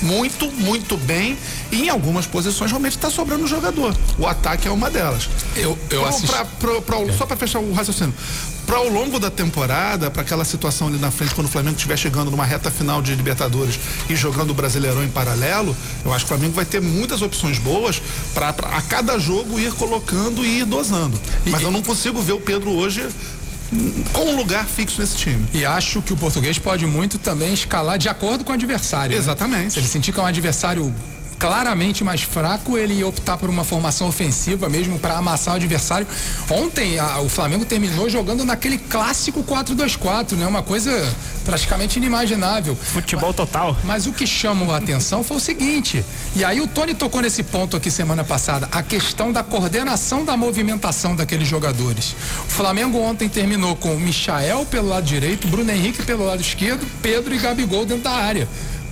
[0.03, 1.39] muito, muito bem.
[1.71, 3.95] E em algumas posições realmente está sobrando jogador.
[4.19, 5.29] O ataque é uma delas.
[5.57, 6.27] Eu, eu pra, assisti...
[6.27, 7.13] pra, pra, pra, é.
[7.13, 8.15] Só para fechar o raciocínio.
[8.67, 11.97] Para ao longo da temporada, para aquela situação ali na frente, quando o Flamengo estiver
[11.97, 15.75] chegando numa reta final de Libertadores e jogando o Brasileirão em paralelo,
[16.05, 18.03] eu acho que o Flamengo vai ter muitas opções boas
[18.35, 21.19] para a cada jogo ir colocando e ir dosando.
[21.47, 23.09] Mas e, eu não consigo ver o Pedro hoje
[23.73, 25.47] um lugar fixo nesse time.
[25.53, 29.13] E acho que o português pode muito também escalar de acordo com o adversário.
[29.13, 29.19] Né?
[29.19, 29.65] Exatamente.
[29.65, 29.71] Né?
[29.71, 30.95] Se ele sentir que é um adversário
[31.39, 36.07] claramente mais fraco, ele optar por uma formação ofensiva mesmo para amassar o adversário.
[36.51, 40.47] Ontem a, o Flamengo terminou jogando naquele clássico 4-2-4, né?
[40.47, 40.91] Uma coisa
[41.45, 42.77] praticamente inimaginável.
[42.77, 43.77] Futebol total.
[43.85, 46.05] Mas o que chamou a atenção foi o seguinte,
[46.37, 50.37] e aí o Tony tocou nesse ponto aqui semana passada, a questão da coordenação da
[50.37, 52.15] movimentação daqueles jogadores.
[52.47, 56.87] O Flamengo ontem terminou com o Michael pelo lado direito, Bruno Henrique pelo lado esquerdo,
[57.01, 58.49] Pedro e Gabigol dentro da área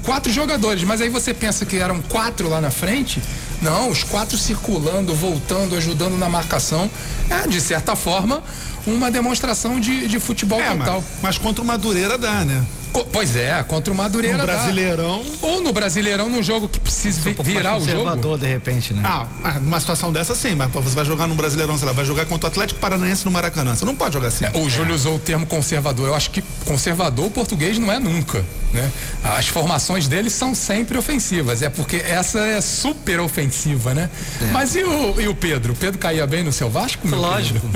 [0.07, 3.21] quatro jogadores, mas aí você pensa que eram quatro lá na frente.
[3.61, 6.89] Não, os quatro circulando, voltando, ajudando na marcação.
[7.29, 8.43] É, de certa forma,
[8.87, 11.03] uma demonstração de, de futebol é, total.
[11.03, 12.65] Mas, mas contra o Madureira dá, né?
[13.05, 14.39] Pois é, contra o Madureira.
[14.39, 15.25] No Brasileirão.
[15.25, 15.47] Dá.
[15.47, 18.39] Ou no Brasileirão, num jogo que precisa vi, virar o jogo.
[18.39, 19.03] de repente, né?
[19.05, 22.27] Ah, numa situação dessa sim, mas você vai jogar no Brasileirão, sei lá, vai jogar
[22.27, 23.75] contra o Atlético Paranaense no Maracanã.
[23.75, 24.45] Você não pode jogar assim.
[24.45, 26.09] É, o Júlio usou o termo conservador.
[26.09, 28.45] Eu acho que conservador português não é nunca.
[28.73, 28.91] Né?
[29.25, 31.63] As formações dele são sempre ofensivas.
[31.63, 34.11] É porque essa é super ofensiva, né?
[34.41, 34.45] É.
[34.53, 35.73] Mas e o, e o Pedro?
[35.73, 37.09] O Pedro caía bem no seu Vasco?
[37.09, 37.67] Lógico.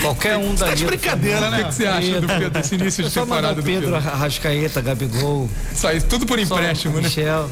[0.00, 0.70] Qualquer um daí.
[0.70, 1.62] Tá de brincadeira, né?
[1.62, 3.92] O que, você acha do Pedro, desse início de temporada do Pedro?
[3.92, 5.48] Pedro Arrascaeta, Gabigol.
[5.74, 7.02] Só isso, tudo por empréstimo, né?
[7.02, 7.50] Michel.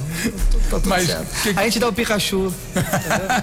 [0.71, 1.07] Tá tudo Mas,
[1.43, 1.51] que...
[1.57, 2.53] A gente dá o Pikachu.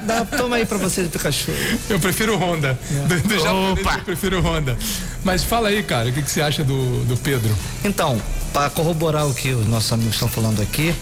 [0.03, 1.51] dá, toma aí pra você o Pikachu.
[1.89, 2.79] Eu prefiro o Honda.
[2.89, 3.07] É.
[3.07, 3.95] Do, do Opa.
[3.97, 4.77] eu prefiro o Honda.
[5.23, 7.55] Mas fala aí, cara, o que, que você acha do, do Pedro?
[7.83, 8.21] Então,
[8.53, 10.93] para corroborar o que os nossos amigos estão falando aqui,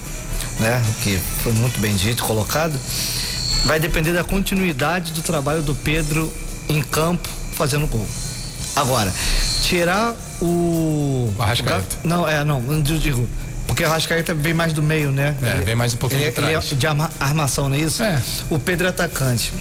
[0.59, 0.83] né?
[1.03, 2.77] Que foi muito bem dito, colocado,
[3.65, 6.31] vai depender da continuidade do trabalho do Pedro
[6.67, 8.07] em campo fazendo gol.
[8.75, 9.13] Agora,
[9.63, 11.33] tirar o.
[11.37, 11.97] O Arrascaeta.
[12.03, 13.27] Não, é, não, eu digo.
[13.67, 15.35] Porque o Arrascaeta vem mais do meio, né?
[15.41, 16.65] É, vem mais um pouquinho ele, de trás.
[16.65, 18.01] Ele é de arma, armação, não é isso?
[18.01, 18.21] É.
[18.49, 19.53] O Pedro é atacante.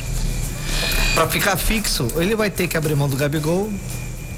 [1.15, 3.71] Para ficar fixo, ele vai ter que abrir mão do Gabigol,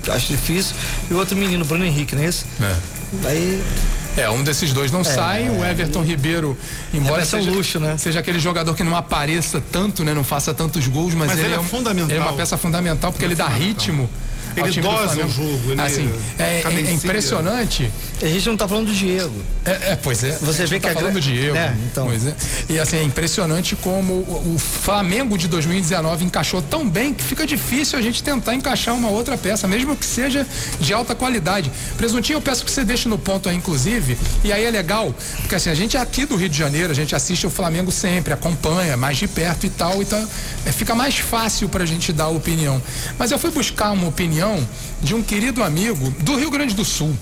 [0.09, 0.74] acho difícil,
[1.11, 2.47] e o outro menino, Bruno Henrique, não é isso?
[2.61, 3.28] É.
[3.28, 3.62] Aí
[4.16, 5.49] é, um desses dois não é, sai.
[5.51, 6.57] O Everton Ribeiro,
[6.93, 7.97] embora seja, luxo, né?
[7.97, 10.12] seja aquele jogador que não apareça tanto, né?
[10.12, 12.11] Não faça tantos gols, mas, mas ele, ele, é, um, fundamental.
[12.11, 14.11] ele é uma peça fundamental porque ele dá ritmo.
[14.56, 15.72] Ele dosa o jogo.
[15.72, 17.90] Ele assim, é, é, é impressionante.
[18.22, 19.35] A gente não está falando do Diego.
[19.64, 20.36] É, é, pois é.
[20.43, 21.56] Você vê que tá falando do Diego.
[21.56, 22.06] É, então.
[22.06, 22.35] Pois é.
[22.68, 27.47] E assim, é impressionante como o, o Flamengo de 2019 encaixou tão bem que fica
[27.47, 30.47] difícil a gente tentar encaixar uma outra peça, mesmo que seja
[30.78, 31.70] de alta qualidade.
[31.97, 35.55] Presuntinho, eu peço que você deixe no ponto aí, inclusive, e aí é legal, porque
[35.55, 38.32] assim, a gente é aqui do Rio de Janeiro, a gente assiste o Flamengo sempre,
[38.32, 40.27] acompanha mais de perto e tal, então
[40.64, 42.81] é, fica mais fácil pra gente dar opinião.
[43.18, 44.40] Mas eu fui buscar uma opinião
[45.03, 47.17] de um querido amigo do Rio Grande do Sul.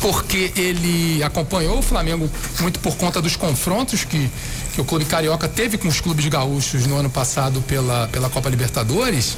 [0.00, 2.28] porque ele acompanhou o Flamengo
[2.60, 4.30] muito por conta dos confrontos que,
[4.74, 8.50] que o Clube Carioca teve com os clubes gaúchos no ano passado pela, pela Copa
[8.50, 9.36] Libertadores.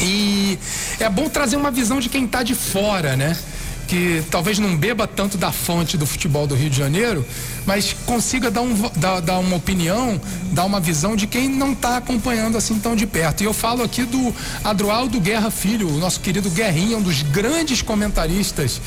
[0.00, 0.58] E
[0.98, 3.36] é bom trazer uma visão de quem está de fora, né?
[3.92, 7.26] que talvez não beba tanto da fonte do futebol do Rio de Janeiro,
[7.66, 10.20] mas consiga dar, um, dar, dar uma opinião,
[10.52, 13.42] dar uma visão de quem não está acompanhando assim tão de perto.
[13.42, 14.34] E eu falo aqui do
[14.64, 18.80] Adroaldo Guerra Filho, o nosso querido Guerrinha, um dos grandes comentaristas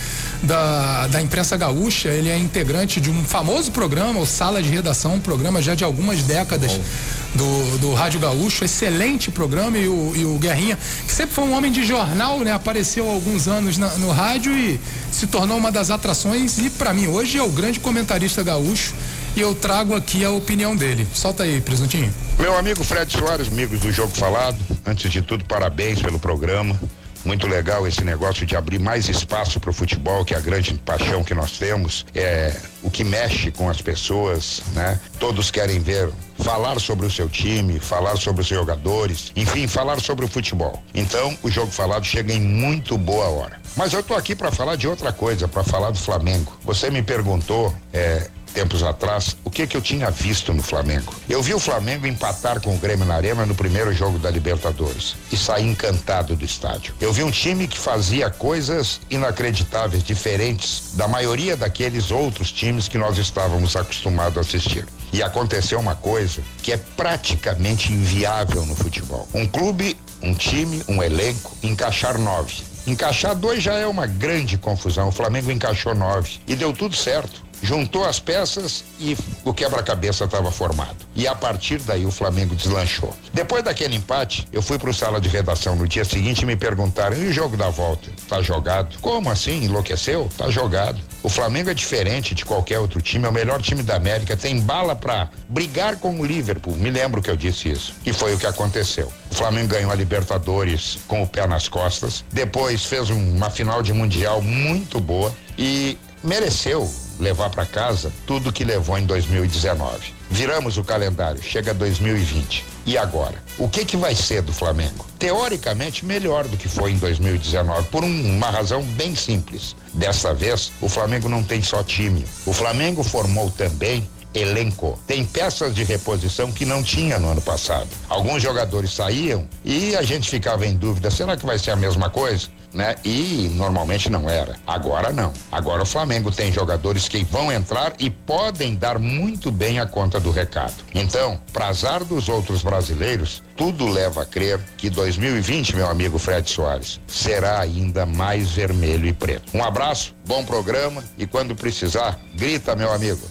[0.44, 2.10] da, da imprensa gaúcha.
[2.10, 5.84] Ele é integrante de um famoso programa, o Sala de Redação, um programa já de
[5.84, 6.72] algumas décadas.
[6.74, 11.44] Oh do, do Rádio Gaúcho, excelente programa e o, e o Guerrinha, que sempre foi
[11.44, 12.54] um homem de jornal, né?
[12.54, 14.80] Apareceu há alguns anos na, no rádio e
[15.16, 18.94] se tornou uma das atrações e para mim hoje é o grande comentarista gaúcho
[19.34, 21.08] e eu trago aqui a opinião dele.
[21.14, 22.14] Solta aí, presuntinho.
[22.38, 26.78] Meu amigo Fred Soares, amigos do Jogo Falado, antes de tudo, parabéns pelo programa.
[27.26, 30.76] Muito legal esse negócio de abrir mais espaço para o futebol, que é a grande
[30.76, 35.00] paixão que nós temos, é o que mexe com as pessoas, né?
[35.20, 40.26] Todos querem ver falar sobre o seu time, falar sobre os jogadores, enfim, falar sobre
[40.26, 40.84] o futebol.
[40.94, 43.60] Então, o jogo falado chega em muito boa hora.
[43.76, 46.56] Mas eu tô aqui para falar de outra coisa, para falar do Flamengo.
[46.64, 51.14] Você me perguntou é, tempos atrás, o que que eu tinha visto no Flamengo.
[51.28, 55.18] Eu vi o Flamengo empatar com o Grêmio na Arena no primeiro jogo da Libertadores
[55.30, 56.96] e saí encantado do estádio.
[57.02, 62.98] Eu vi um time que fazia coisas inacreditáveis, diferentes da maioria daqueles outros times que
[62.98, 64.88] nós estávamos acostumados a assistir.
[65.12, 69.28] E aconteceu uma coisa que é praticamente inviável no futebol.
[69.34, 72.64] Um clube, um time, um elenco, encaixar nove.
[72.88, 75.10] Encaixar dois já é uma grande confusão.
[75.10, 80.52] O Flamengo encaixou nove e deu tudo certo juntou as peças e o quebra-cabeça estava
[80.52, 80.96] formado.
[81.16, 83.14] E a partir daí o Flamengo deslanchou.
[83.34, 86.56] Depois daquele empate, eu fui para o sala de redação no dia seguinte e me
[86.56, 88.10] perguntaram: e o jogo da volta?
[88.30, 88.98] Tá jogado?
[89.00, 89.64] Como assim?
[89.64, 90.30] Enlouqueceu?
[90.38, 91.02] Tá jogado.
[91.24, 94.60] O Flamengo é diferente de qualquer outro time, é o melhor time da América, tem
[94.60, 96.76] bala para brigar com o Liverpool.
[96.76, 97.96] Me lembro que eu disse isso.
[98.06, 99.12] E foi o que aconteceu.
[99.32, 103.92] O Flamengo ganhou a Libertadores com o pé nas costas, depois fez uma final de
[103.92, 106.88] mundial muito boa e mereceu
[107.20, 110.14] levar para casa tudo que levou em 2019.
[110.30, 112.66] Viramos o calendário, chega 2020.
[112.86, 113.36] E agora?
[113.58, 115.06] O que que vai ser do Flamengo?
[115.18, 119.76] Teoricamente melhor do que foi em 2019, por um, uma razão bem simples.
[119.94, 122.26] Dessa vez, o Flamengo não tem só time.
[122.46, 125.00] O Flamengo formou também elenco.
[125.08, 127.88] Tem peças de reposição que não tinha no ano passado.
[128.10, 132.10] Alguns jogadores saíam e a gente ficava em dúvida: será que vai ser a mesma
[132.10, 132.48] coisa?
[132.76, 132.96] né?
[133.04, 134.58] E normalmente não era.
[134.68, 135.32] Agora não.
[135.52, 140.20] Agora o Flamengo tem jogadores que vão entrar e podem dar muito bem a conta
[140.20, 140.76] do recado.
[140.94, 146.48] Então, para azar dos outros brasileiros, tudo leva a crer que 2020, meu amigo Fred
[146.50, 149.58] Soares, será ainda mais vermelho e preto.
[149.58, 153.22] Um abraço, bom programa e quando precisar, grita, meu amigo.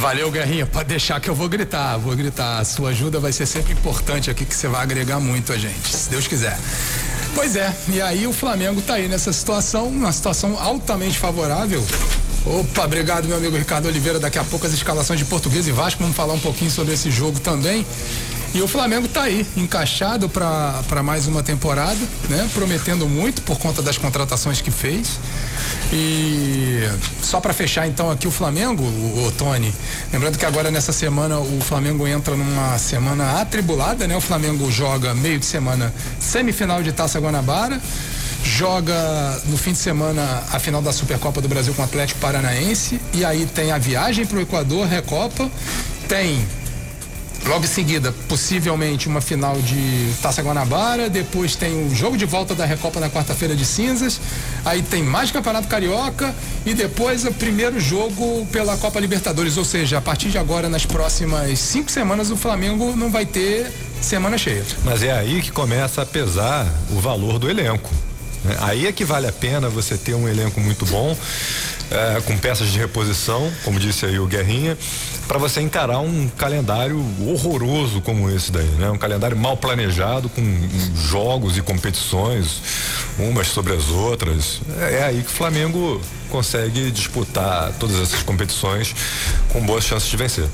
[0.00, 0.64] Valeu, Guerrinha.
[0.64, 1.98] Pode deixar que eu vou gritar.
[1.98, 2.58] Vou gritar.
[2.58, 5.94] A sua ajuda vai ser sempre importante aqui, que você vai agregar muito a gente,
[5.94, 6.58] se Deus quiser.
[7.34, 11.86] Pois é, e aí o Flamengo tá aí nessa situação, uma situação altamente favorável.
[12.46, 14.18] Opa, obrigado meu amigo Ricardo Oliveira.
[14.18, 17.10] Daqui a pouco as escalações de Português e Vasco, vamos falar um pouquinho sobre esse
[17.10, 17.86] jogo também.
[18.52, 21.98] E o Flamengo está aí, encaixado para mais uma temporada,
[22.28, 22.50] né?
[22.52, 25.20] Prometendo muito por conta das contratações que fez.
[25.92, 26.80] E
[27.22, 29.72] só para fechar então aqui o Flamengo, o, o, Tony,
[30.12, 34.16] lembrando que agora nessa semana o Flamengo entra numa semana atribulada, né?
[34.16, 37.80] O Flamengo joga meio de semana semifinal de Taça Guanabara,
[38.44, 43.00] joga no fim de semana a final da Supercopa do Brasil com o Atlético Paranaense
[43.14, 45.48] e aí tem a viagem para o Equador, Recopa,
[46.08, 46.44] tem
[47.46, 52.54] Logo em seguida, possivelmente uma final de Taça Guanabara, depois tem o jogo de volta
[52.54, 54.20] da Recopa na quarta-feira de cinzas,
[54.64, 56.34] aí tem mais Campeonato Carioca
[56.64, 60.84] e depois o primeiro jogo pela Copa Libertadores, ou seja, a partir de agora, nas
[60.86, 64.64] próximas cinco semanas, o Flamengo não vai ter semana cheia.
[64.84, 67.90] Mas é aí que começa a pesar o valor do elenco.
[68.44, 68.56] Né?
[68.60, 71.16] Aí é que vale a pena você ter um elenco muito bom,
[71.90, 74.78] é, com peças de reposição, como disse aí o Guerrinha,
[75.26, 78.90] para você encarar um calendário horroroso como esse daí, né?
[78.90, 80.42] Um calendário mal planejado, com
[81.08, 82.62] jogos e competições,
[83.18, 84.60] umas sobre as outras.
[84.80, 88.94] É, é aí que o Flamengo consegue disputar todas essas competições
[89.52, 90.48] com boas chances de vencer.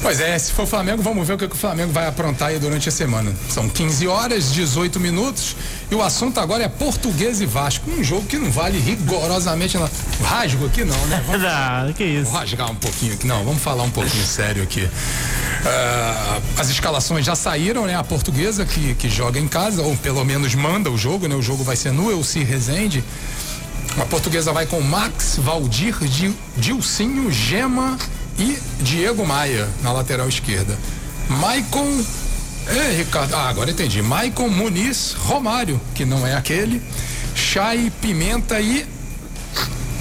[0.00, 2.58] Pois é, se for o Flamengo, vamos ver o que, o Flamengo vai aprontar aí
[2.58, 3.32] durante a semana.
[3.48, 5.56] São 15 horas, 18 minutos
[5.90, 7.90] e o assunto agora é Português e Vasco.
[7.90, 9.76] Um jogo que não vale rigorosamente.
[9.76, 9.90] Não.
[10.22, 11.22] Rasgo aqui não, né?
[11.26, 12.30] Vamos, não, que isso.
[12.30, 13.26] Vou rasgar um pouquinho aqui.
[13.26, 14.84] Não, vamos falar um pouquinho sério aqui.
[14.84, 17.96] Uh, as escalações já saíram, né?
[17.96, 21.34] A portuguesa que, que joga em casa, ou pelo menos manda o jogo, né?
[21.34, 23.02] O jogo vai ser no Elci Rezende.
[24.00, 25.96] A portuguesa vai com Max, Valdir,
[26.56, 27.98] Dilcinho, Gema
[28.38, 30.76] e Diego Maia na lateral esquerda.
[31.28, 32.04] Maicon.
[32.66, 33.34] É, Ricardo.
[33.34, 34.02] Ah, agora entendi.
[34.02, 36.82] Maicon Muniz Romário, que não é aquele.
[37.34, 38.86] Chay, Pimenta e.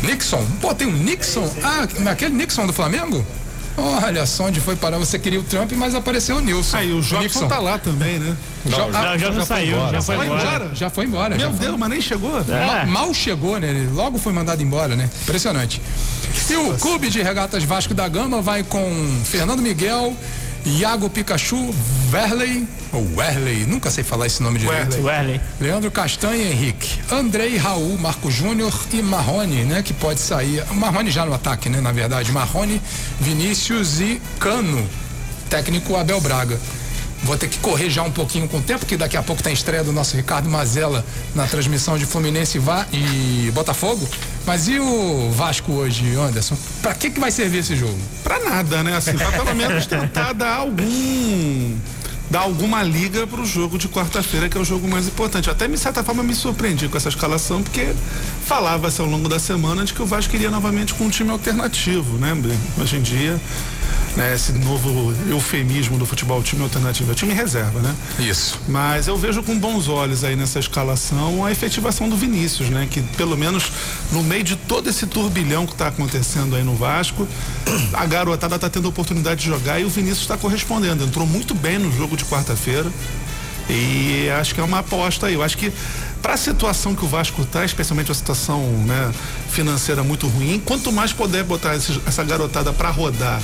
[0.03, 0.45] Nixon.
[0.61, 1.49] Pô, tem um Nixon?
[1.64, 3.26] Ah, aquele Nixon do Flamengo?
[3.77, 4.97] Olha só onde foi parar.
[4.97, 6.77] Você queria o Trump, mas apareceu o Nilson.
[6.77, 8.35] Aí o Jobson tá lá também, né?
[8.65, 10.41] Não, já, já, já, saiu, já foi embora.
[10.41, 10.71] embora.
[10.73, 11.37] Já foi embora.
[11.37, 11.77] Meu Deus, foi.
[11.77, 12.39] mas nem chegou.
[12.39, 12.65] É.
[12.65, 13.69] Mal, mal, chegou, né?
[13.69, 15.07] Ele logo foi mandado embora, né?
[15.21, 15.79] Impressionante.
[16.49, 20.15] E o Clube de Regatas Vasco da Gama vai com Fernando Miguel,
[20.68, 21.73] Iago Pikachu,
[22.10, 25.02] Verley, ou Werley, nunca sei falar esse nome direito.
[25.02, 25.39] Werley.
[25.61, 26.99] Leandro Castanha Henrique.
[27.10, 29.81] Andrei Raul, Marco Júnior e Marrone, né?
[29.81, 30.64] Que pode sair.
[30.73, 31.80] Marrone já no ataque, né?
[31.80, 32.31] Na verdade.
[32.31, 32.81] Marrone,
[33.19, 34.88] Vinícius e Cano.
[35.49, 36.60] Técnico Abel Braga.
[37.23, 39.53] Vou ter que correr já um pouquinho com o tempo, que daqui a pouco tem
[39.53, 41.03] estreia do nosso Ricardo Mazella
[41.34, 42.61] na transmissão de Fluminense
[42.91, 44.07] e Botafogo.
[44.48, 46.57] Mas e o Vasco hoje, Anderson?
[46.82, 47.99] Pra que que vai servir esse jogo?
[48.24, 48.95] Pra nada, né?
[48.95, 51.76] Assim, pra pelo menos tentar dar algum
[52.29, 55.49] dar alguma liga para o jogo de quarta-feira, que é o jogo mais importante.
[55.49, 57.93] Até, de certa forma, me surpreendi com essa escalação, porque
[58.45, 62.17] falava-se ao longo da semana de que o Vasco iria novamente com um time alternativo,
[62.17, 62.35] né?
[62.79, 63.39] Hoje em dia,
[64.15, 67.95] né, esse novo eufemismo do futebol, time alternativo, é time reserva, né?
[68.19, 68.59] Isso.
[68.67, 72.87] Mas eu vejo com bons olhos aí nessa escalação a efetivação do Vinícius, né?
[72.89, 73.71] Que pelo menos
[74.11, 77.27] no meio de todo esse turbilhão que está acontecendo aí no Vasco,
[77.93, 81.03] a garotada está tendo a oportunidade de jogar e o Vinícius está correspondendo.
[81.03, 82.91] Entrou muito bem no jogo de quarta-feira.
[83.69, 85.34] E acho que é uma aposta aí.
[85.34, 85.72] Eu acho que
[86.22, 89.14] para a situação que o Vasco está, especialmente a situação né,
[89.49, 93.41] financeira muito ruim, quanto mais puder botar esse, essa garotada para rodar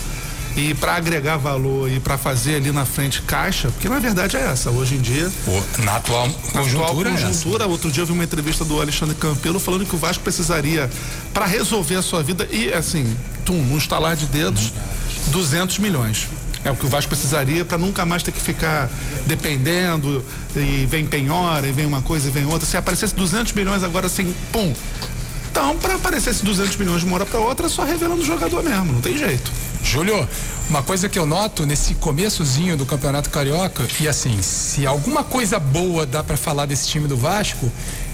[0.56, 4.42] e para agregar valor e para fazer ali na frente caixa, porque na verdade é
[4.42, 5.32] essa, hoje em dia.
[5.80, 6.86] na atual conjuntura.
[6.86, 9.98] Atual conjuntura é outro dia eu vi uma entrevista do Alexandre Campelo falando que o
[9.98, 10.90] Vasco precisaria,
[11.34, 15.32] para resolver a sua vida, e assim, tum, um estalar de dedos, uhum.
[15.32, 16.28] 200 milhões.
[16.66, 18.90] É o que o Vasco precisaria para nunca mais ter que ficar
[19.26, 20.24] dependendo
[20.56, 22.66] e vem penhora e vem uma coisa e vem outra.
[22.66, 24.74] Se aparecesse 200 milhões agora assim, pum.
[25.52, 28.26] Então, para aparecer esses 200 milhões de uma hora para outra, é só revelando o
[28.26, 29.52] jogador mesmo, não tem jeito.
[29.84, 30.28] Júlio,
[30.68, 35.60] uma coisa que eu noto nesse começozinho do Campeonato Carioca, e assim, se alguma coisa
[35.60, 37.72] boa dá para falar desse time do Vasco,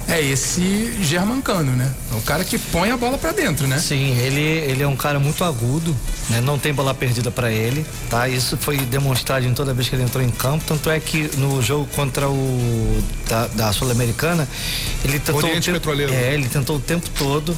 [0.10, 1.94] é esse Germancano, né?
[2.12, 3.78] É o cara que põe a bola para dentro, né?
[3.78, 5.96] Sim, ele, ele é um cara muito agudo,
[6.30, 6.42] né?
[6.42, 8.28] Não tem bola perdida para ele, tá?
[8.28, 11.62] Isso foi demonstrado em toda vez que ele entrou em campo, tanto é que no
[11.62, 14.48] jogo contra o da, da Sul-Americana,
[15.04, 16.14] ele tentou Oriente o tempo, Petroleiro.
[16.14, 17.56] É, ele tentou o tempo todo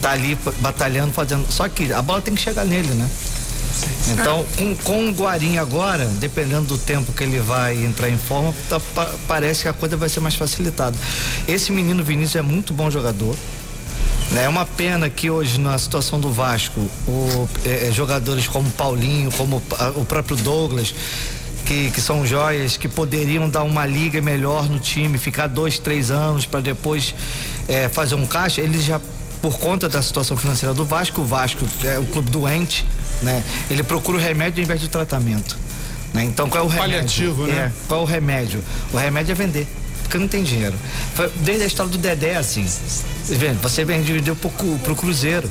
[0.00, 1.50] tá ali batalhando, fazendo.
[1.50, 3.08] Só que a bola tem que chegar nele, né?
[4.08, 8.54] Então, com, com o Guarim agora, dependendo do tempo que ele vai entrar em forma,
[8.68, 10.96] tá, pa, parece que a coisa vai ser mais facilitada.
[11.46, 13.36] Esse menino Vinícius é muito bom jogador.
[14.30, 14.44] Né?
[14.44, 19.30] É uma pena que hoje, na situação do Vasco, o, é, é jogadores como Paulinho,
[19.32, 19.62] como
[19.96, 20.94] o próprio Douglas,
[21.64, 26.12] que, que, são joias que poderiam dar uma liga melhor no time, ficar dois, três
[26.12, 27.12] anos para depois
[27.68, 29.00] é, fazer um caixa, eles já
[29.42, 32.86] por conta da situação financeira do Vasco, o Vasco é o clube doente,
[33.22, 33.42] né?
[33.70, 35.56] Ele procura o remédio ao invés do tratamento.
[36.12, 36.24] Né?
[36.24, 36.92] Então qual é o remédio?
[36.92, 37.54] Paliativo, né?
[37.54, 38.62] É, qual é o remédio?
[38.92, 39.66] O remédio é vender
[40.06, 40.76] porque não tem dinheiro.
[41.36, 42.64] Desde a história do Dedé, assim.
[43.62, 45.50] Você vendeu pro, pro Cruzeiro.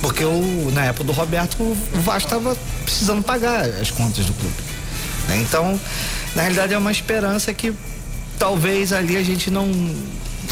[0.00, 4.54] Porque o, na época do Roberto, o Vasco estava precisando pagar as contas do clube.
[5.28, 5.38] Né?
[5.42, 5.78] Então,
[6.34, 7.72] na realidade, é uma esperança que
[8.38, 9.70] talvez ali a gente não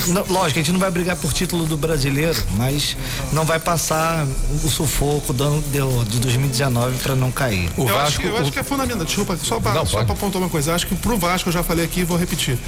[0.09, 2.97] não, lógico, a gente não vai brigar por título do brasileiro, mas
[3.33, 4.27] não vai passar
[4.65, 7.71] o sufoco do ano de, de 2019 para não cair.
[7.77, 8.37] O eu Vasco, acho que, eu o...
[8.39, 9.05] acho que é fundamental.
[9.05, 10.75] Desculpa, só para apontar uma coisa.
[10.75, 12.59] Acho que pro Vasco, eu já falei aqui e vou repetir.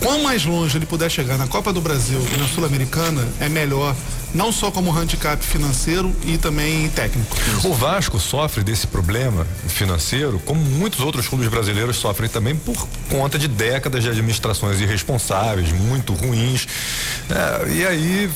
[0.00, 3.94] Quanto mais longe ele puder chegar na Copa do Brasil e na Sul-Americana, é melhor
[4.34, 7.36] não só como handicap financeiro e também técnico.
[7.64, 13.38] O Vasco sofre desse problema financeiro, como muitos outros clubes brasileiros sofrem também por conta
[13.38, 16.66] de décadas de administrações irresponsáveis, muito ruins.
[17.30, 18.30] É, e aí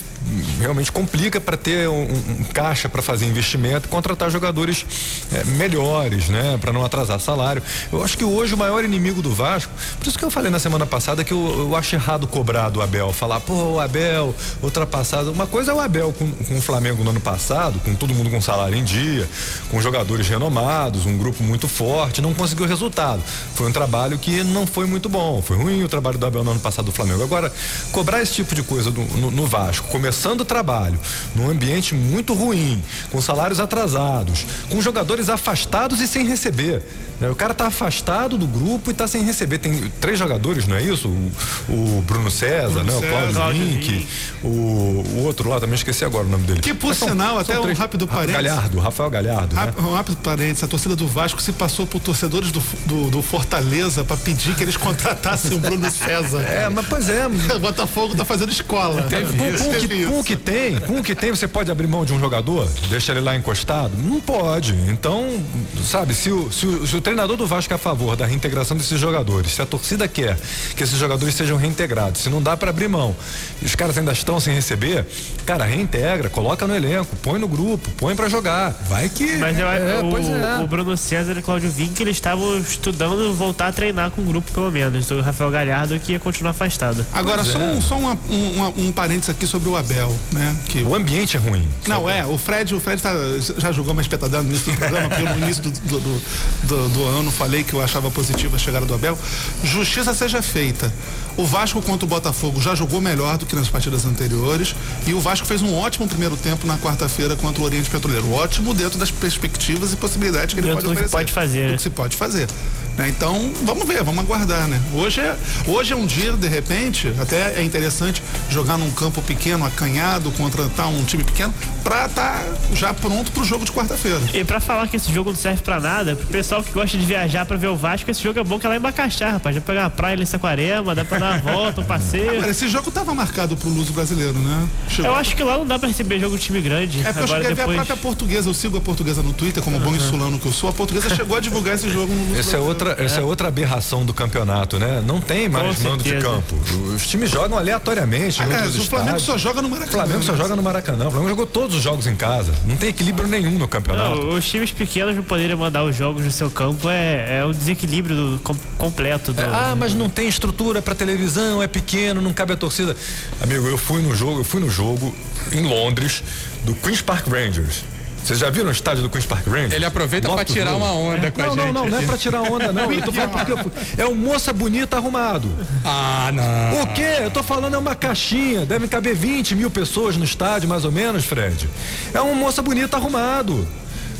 [0.58, 4.84] realmente complica para ter um, um caixa para fazer investimento contratar jogadores
[5.32, 6.58] é, melhores, né?
[6.60, 7.62] Para não atrasar salário.
[7.92, 10.58] Eu acho que hoje o maior inimigo do Vasco, por isso que eu falei na
[10.58, 15.32] semana passada que eu, eu acho errado cobrar do Abel, falar, pô, o Abel, ultrapassado.
[15.32, 18.30] Uma coisa é o Abel com, com o Flamengo no ano passado, com todo mundo
[18.30, 19.28] com salário em dia,
[19.70, 23.22] com jogadores renomados, um grupo muito forte, não conseguiu resultado.
[23.54, 26.52] Foi um trabalho que não foi muito bom, foi ruim o trabalho do Abel no
[26.52, 27.22] ano passado do Flamengo.
[27.22, 27.52] Agora,
[27.92, 30.98] cobrar esse tipo de coisa do, no, no Vasco, começando o trabalho,
[31.36, 36.82] num ambiente muito ruim, com salários atrasados, com jogadores afastados e sem receber.
[37.20, 37.28] Né?
[37.28, 39.58] O cara tá afastado do grupo e tá sem receber.
[39.58, 41.08] Tem três jogadores, não é isso?
[41.08, 41.32] O,
[41.72, 43.00] o Bruno César, Bruno né?
[43.00, 44.08] César, o Cláudio Link,
[44.42, 46.60] o, o, outro lá, também esqueci agora o nome dele.
[46.60, 48.42] Que por são, sinal, até três, um rápido parênteses.
[48.42, 49.54] Galhardo, Rafael Galhardo.
[49.56, 49.74] Né?
[49.78, 54.04] Um rápido parênteses, a torcida do Vasco se passou por torcedores do, do, do Fortaleza
[54.04, 56.40] para pedir que eles contratassem o Bruno César.
[56.42, 57.26] É, mas pois é.
[57.54, 59.02] o Botafogo tá fazendo escola.
[59.02, 62.04] com, com, que, com o que tem, com o que tem, você pode abrir mão
[62.04, 62.68] de um jogador?
[62.88, 63.92] Deixa ele lá encostado?
[63.96, 64.74] Não pode.
[64.88, 65.42] Então,
[65.84, 68.76] sabe, se o, se o, se o treinador do Vasco é a favor da reintegração
[68.76, 70.38] desses jogadores, se a torcida quer
[70.76, 73.14] que esses jogadores sejam reintegrados, se não dá para abrir mão,
[73.60, 75.06] e os caras ainda estão sem receber,
[75.44, 78.70] cara, reintegra, coloca no elenco, põe no grupo, põe para jogar.
[78.88, 79.36] Vai que.
[79.36, 80.62] Mas eu, é, o, é.
[80.62, 84.24] o Bruno César e o Claudio Vink, eles estavam estudando voltar a treinar com o
[84.24, 85.10] grupo, pelo menos.
[85.10, 87.04] O Rafael Galhardo que ia continuar afastado.
[87.12, 90.54] Agora, só, um, só uma, um, um parênteses aqui sobre o Abel, né?
[90.66, 90.82] Que...
[90.82, 91.66] O ambiente é ruim.
[91.86, 93.12] Não, é, o Fred, o Fred tá,
[93.56, 96.22] já jogou uma espetadela no início do programa, porque no início do, do, do,
[96.64, 99.18] do, do ano falei que eu achava positiva a chegada do Abel.
[99.64, 100.92] Justiça seja feita.
[101.38, 104.74] O Vasco contra o Botafogo já jogou melhor do que nas partidas anteriores
[105.06, 108.32] e o Vasco fez um ótimo primeiro tempo na quarta-feira contra o Oriente Petroleiro.
[108.32, 111.16] Ótimo dentro das perspectivas e possibilidades que ele dentro pode oferecer.
[111.16, 111.70] Pode fazer.
[111.70, 112.48] Do que se pode fazer.
[112.96, 113.08] Né?
[113.08, 114.82] Então, vamos ver, vamos aguardar, né?
[114.92, 115.36] Hoje é,
[115.68, 118.20] hoje é um dia, de repente, até é interessante
[118.50, 121.54] jogar num campo pequeno, acanhado, contratar um time pequeno,
[121.84, 122.44] pra estar tá
[122.74, 124.20] já pronto pro jogo de quarta-feira.
[124.34, 127.06] E pra falar que esse jogo não serve pra nada, pro pessoal que gosta de
[127.06, 129.54] viajar pra ver o Vasco, esse jogo é bom que é lá em Bacaxá, rapaz.
[129.54, 132.30] Já pegar a praia em Saquarema, dá pra dar uma volta, um passeio.
[132.30, 134.68] Agora, esse jogo tava marcado pro Luso brasileiro, né?
[134.88, 135.10] Chegou.
[135.10, 137.00] Eu acho que lá não dá pra receber jogo de time grande.
[137.00, 137.60] É porque Agora, eu cheguei depois...
[137.60, 139.82] a ver a própria portuguesa, eu sigo a portuguesa no Twitter, como uhum.
[139.82, 142.54] bom insulano que eu sou, a portuguesa chegou a divulgar esse jogo no Luso Esse
[142.54, 143.04] é outra, é.
[143.04, 145.02] essa é outra aberração do campeonato, né?
[145.04, 146.16] Não tem mais Com mando certeza.
[146.16, 146.56] de campo.
[146.94, 148.42] Os times jogam aleatoriamente.
[148.42, 149.88] Aliás, o Flamengo só joga no Maracanã.
[149.88, 151.08] O Flamengo só joga no Maracanã.
[151.08, 152.52] O Flamengo jogou todos os jogos em casa.
[152.64, 154.16] Não tem equilíbrio nenhum no campeonato.
[154.16, 157.52] Não, os times pequenos não poderem mandar os jogos no seu campo é, é um
[157.52, 158.40] desequilíbrio do,
[158.76, 159.32] completo.
[159.32, 159.40] Do...
[159.40, 162.94] É, ah, mas não tem estrutura para televisão, é pequeno, não cabe a torcida.
[163.40, 165.14] Amigo, eu fui no jogo, eu fui no jogo
[165.50, 166.22] em Londres
[166.64, 167.82] do Queens Park Rangers.
[168.22, 169.72] Vocês já viram o estádio do Queen's Park Rangers?
[169.72, 171.64] Ele aproveita para tirar uma onda com não, a gente.
[171.64, 172.92] Não, não, não é para tirar onda, não.
[172.92, 175.48] Eu tô falando porque é um moça bonita arrumado.
[175.82, 176.82] Ah, não.
[176.82, 177.20] O quê?
[177.22, 178.66] Eu tô falando é uma caixinha.
[178.66, 181.70] Deve caber 20 mil pessoas no estádio, mais ou menos, Fred.
[182.12, 183.66] É um moça bonita arrumado.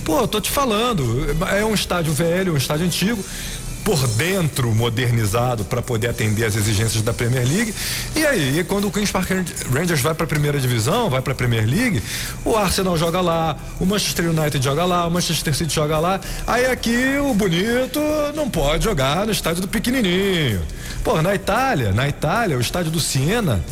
[0.04, 1.36] Pô, tô te falando.
[1.54, 3.22] É um estádio velho, um estádio antigo
[3.88, 7.74] por dentro modernizado para poder atender às exigências da Premier League.
[8.14, 9.30] E aí, quando o Queens Park
[9.72, 12.02] Rangers vai para a primeira divisão, vai para a Premier League,
[12.44, 16.20] o Arsenal joga lá, o Manchester United joga lá, o Manchester City joga lá.
[16.46, 17.98] Aí aqui o bonito
[18.36, 20.60] não pode jogar no estádio do pequenininho.
[21.02, 23.64] Pô, na Itália, na Itália, o estádio do Siena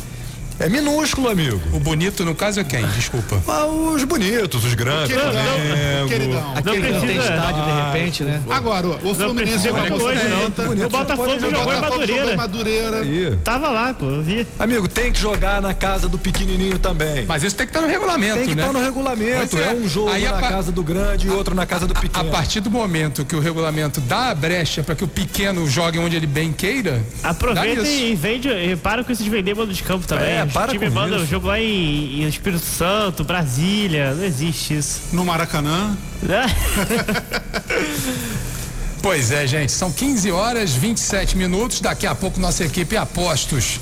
[0.59, 1.61] é minúsculo, amigo.
[1.73, 2.85] O bonito, no caso, é quem?
[2.87, 3.41] Desculpa.
[3.47, 5.15] Ah, os bonitos, os grandes.
[5.15, 6.07] O queridão.
[6.07, 6.53] queridão.
[6.55, 8.41] Aquele não precisa, tem estádio, de repente, né?
[8.49, 10.85] Agora, o Fluminense jogou hoje, não.
[10.85, 12.35] O Botafogo jogou em Madureira.
[12.35, 13.01] Madureira.
[13.01, 13.37] Aí.
[13.43, 14.47] Tava lá, pô, eu vi.
[14.57, 17.25] Amigo, tem que jogar na casa do pequenininho também.
[17.25, 18.61] Mas isso tem que estar no regulamento, Tem que né?
[18.63, 19.57] estar no regulamento.
[19.57, 20.49] É, é, um jogo na pa...
[20.49, 22.29] casa do grande e outro na casa do pequeno.
[22.29, 25.99] A partir do momento que o regulamento dá a brecha para que o pequeno jogue
[25.99, 29.83] onde ele bem queira, aproveita e vende, e para com isso de vender mando de
[29.83, 30.27] campo também.
[30.27, 35.01] É, para com manda isso jogo lá em, em, Espírito Santo, Brasília, não existe isso.
[35.13, 35.97] No Maracanã?
[39.01, 41.81] pois é, gente, são 15 horas 27 minutos.
[41.81, 43.79] Daqui a pouco nossa equipe apostos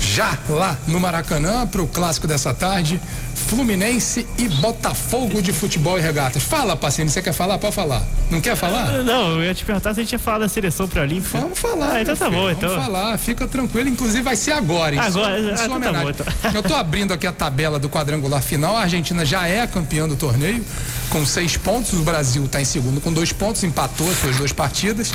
[0.00, 3.00] já lá no Maracanã para o clássico dessa tarde.
[3.40, 6.42] Fluminense e Botafogo de futebol e regatas.
[6.42, 7.58] Fala, Pacini, você quer falar?
[7.58, 8.02] Pode falar.
[8.30, 9.02] Não quer falar?
[9.02, 11.38] Não, eu ia te perguntar se a gente ia falar da seleção pré-olímpica.
[11.38, 11.94] Vamos falar.
[11.94, 12.38] Ah, então tá filho.
[12.38, 12.68] bom, então.
[12.68, 13.88] Vamos falar, fica tranquilo.
[13.88, 15.00] Inclusive vai ser agora, hein?
[15.00, 16.26] Agora, em sua, ah, então tá bom, então.
[16.54, 18.76] Eu tô abrindo aqui a tabela do quadrangular final.
[18.76, 20.64] A Argentina já é campeã do torneio
[21.08, 21.92] com seis pontos.
[21.94, 25.10] O Brasil está em segundo com dois pontos, empatou as suas duas partidas.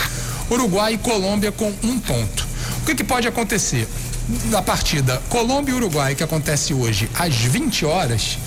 [0.50, 2.48] Uruguai e Colômbia com um ponto.
[2.82, 3.88] O que, que pode acontecer?
[4.46, 8.38] Da partida Colômbia e Uruguai, que acontece hoje às 20 horas,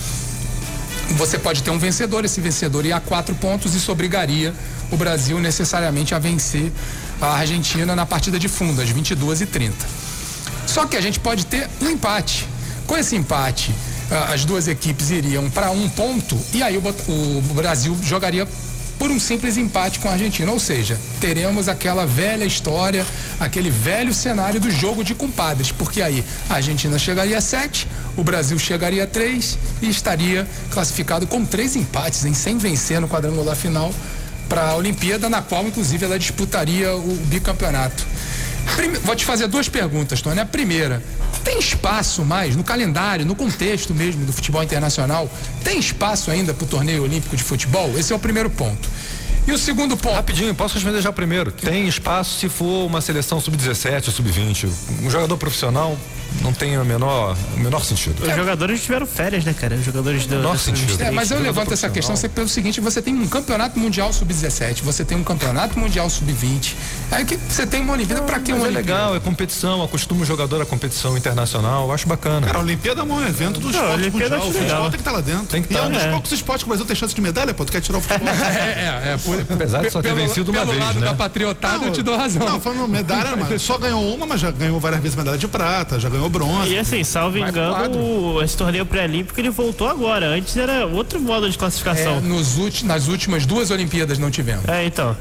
[1.10, 2.24] você pode ter um vencedor.
[2.24, 3.74] Esse vencedor ia a quatro pontos.
[3.74, 4.55] Isso obrigaria
[4.90, 6.72] o Brasil necessariamente a vencer
[7.20, 9.86] a Argentina na partida de fundo, às 22 e 30
[10.66, 12.46] Só que a gente pode ter um empate.
[12.86, 13.74] Com esse empate,
[14.32, 18.48] as duas equipes iriam para um ponto e aí o Brasil jogaria
[18.99, 20.51] por um simples empate com a Argentina.
[20.51, 23.07] Ou seja, teremos aquela velha história,
[23.39, 28.25] aquele velho cenário do jogo de compadres, porque aí a Argentina chegaria a sete, o
[28.25, 33.57] Brasil chegaria a três e estaria classificado com três empates, em sem vencer no quadrangular
[33.57, 33.93] final
[34.49, 38.07] para a Olimpíada, na qual inclusive ela disputaria o bicampeonato.
[38.77, 38.99] Prime...
[38.99, 40.40] Vou te fazer duas perguntas, Tony.
[40.40, 41.03] A primeira,
[41.45, 45.31] tem espaço mais no calendário, no contexto mesmo do futebol internacional,
[45.65, 47.99] tem espaço ainda para o torneio olímpico de futebol?
[47.99, 48.89] Esse é o primeiro ponto.
[49.47, 50.15] E o segundo ponto.
[50.15, 51.51] Rapidinho, posso responder já o primeiro.
[51.51, 54.69] Tem espaço se for uma seleção sub-17 ou sub-20.
[55.03, 55.97] Um jogador profissional
[56.42, 58.22] não tem o menor, o menor sentido.
[58.22, 59.74] Os jogadores tiveram férias, né, cara?
[59.76, 60.36] Os jogadores do.
[60.36, 61.02] Menor sentido.
[61.02, 64.82] É, mas eu levanto essa questão sempre pelo seguinte: você tem um campeonato mundial sub-17,
[64.82, 66.74] você tem um campeonato mundial sub-20.
[67.10, 70.24] Aí que você tem uma Olimpíada para que uma é legal, é competição, acostuma o
[70.24, 72.46] jogador a competição internacional, eu acho bacana.
[72.46, 74.50] Cara, a Olimpíada é um evento do esporte Olimpíada mundial.
[74.50, 75.46] O futebol tem que estar lá dentro.
[75.46, 75.82] Tem que estar.
[75.82, 76.10] E é um dos é.
[76.10, 78.28] poucos esportes que o Brasil tem chance de medalha, pô, tu quer tirar o futebol.
[78.32, 81.06] é, é, é por, Apesar de só ter pelo, vencido uma pelo vez, lado né?
[81.06, 82.46] da patriotada, Não, eu te dou razão.
[82.46, 85.98] Não, falando medalha, mas só ganhou uma, mas já ganhou várias vezes medalha de prata,
[85.98, 86.73] já ganhou bronze.
[86.73, 90.28] E assim, salvo engano, esse torneio pré-olímpico ele voltou agora.
[90.28, 92.16] Antes era outro modo de classificação.
[92.16, 94.66] É, nos ulti, nas últimas duas Olimpíadas não tivemos.
[94.66, 95.15] É, então.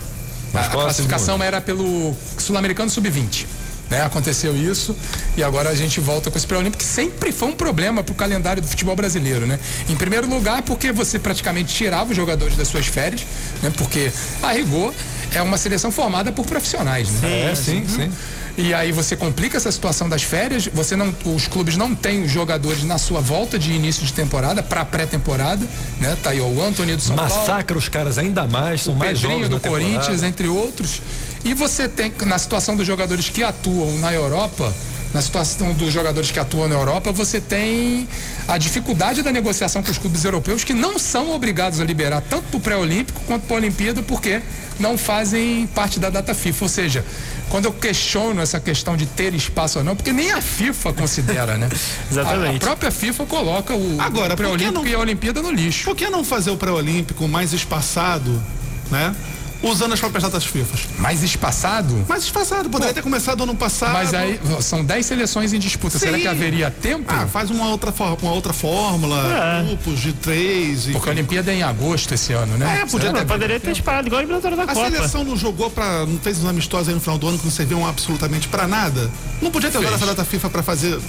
[0.53, 3.45] A, a classificação era pelo Sul-Americano Sub-20.
[3.89, 4.01] Né?
[4.01, 4.95] Aconteceu isso
[5.37, 8.15] e agora a gente volta com esse pré-olímpico que sempre foi um problema para o
[8.15, 9.57] calendário do futebol brasileiro, né?
[9.87, 13.25] Em primeiro lugar, porque você praticamente tirava os jogadores das suas férias,
[13.63, 13.71] né?
[13.77, 14.11] Porque
[14.43, 14.93] a rigor
[15.33, 17.51] é uma seleção formada por profissionais, né?
[17.51, 18.11] É, sim, sim.
[18.57, 22.31] E aí você complica essa situação das férias, você não, os clubes não têm os
[22.31, 25.63] jogadores na sua volta de início de temporada para pré-temporada,
[25.99, 26.17] né?
[26.23, 27.51] Tá aí o Antônio do São Massacra Paulo.
[27.51, 31.03] Massacra os caras ainda mais, são o mais Pedrinho jogos do Corinthians, entre outros.
[31.45, 34.73] E você tem, na situação dos jogadores que atuam na Europa,
[35.13, 38.07] na situação dos jogadores que atuam na Europa, você tem
[38.47, 42.43] a dificuldade da negociação com os clubes europeus que não são obrigados a liberar tanto
[42.49, 44.41] para o pré-olímpico quanto para a Olimpíada, porque
[44.79, 46.65] não fazem parte da data FIFA.
[46.65, 47.05] Ou seja,
[47.49, 51.57] quando eu questiono essa questão de ter espaço ou não, porque nem a FIFA considera,
[51.57, 51.69] né?
[52.11, 52.53] Exatamente.
[52.53, 55.85] A, a, própria FIFA coloca o, Agora, o pré-olímpico e a Olimpíada no lixo.
[55.85, 58.41] Por que não fazer o pré-olímpico mais espaçado,
[58.91, 59.15] né?
[59.61, 60.77] Usando as próprias datas FIFA.
[60.99, 62.05] Mais espaçado?
[62.07, 63.93] Mais espaçado, poderia ter começado ano passado.
[63.93, 65.97] Mas aí são 10 seleções em disputa.
[65.97, 66.05] Sim.
[66.05, 67.05] Será que haveria tempo?
[67.07, 69.65] Ah, faz uma outra, uma outra fórmula, é.
[69.65, 70.85] grupos de três.
[70.87, 72.81] Porque a Olimpíada é em agosto esse ano, né?
[72.81, 74.87] É, podia ter, poderia ter disparado igual a eliminatória da a Copa.
[74.87, 77.45] A seleção não jogou para não fez uns amistosos aí no final do ano que
[77.45, 79.09] não serviam absolutamente para nada.
[79.41, 80.99] Não podia ter usado essa data FIFA para fazer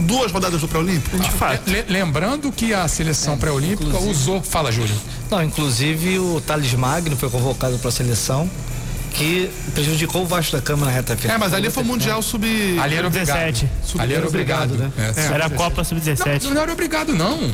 [0.00, 1.18] duas rodadas do pré-olímpico?
[1.18, 1.62] De fato.
[1.88, 4.42] Lembrando que a seleção é, pré-olímpica usou.
[4.42, 4.94] Fala, Júlio.
[5.32, 8.50] Não, inclusive o Thales Magno foi convocado para a seleção
[9.14, 11.36] que prejudicou o Vasco da Cama na reta final.
[11.36, 12.44] É, mas ali foi Mundial Sub...
[12.78, 13.68] Ali era obrigado.
[13.82, 14.90] Sub ali era obrigado, né?
[15.16, 16.44] É, era a Copa Sub-17.
[16.44, 17.50] Não, não, era obrigado, não.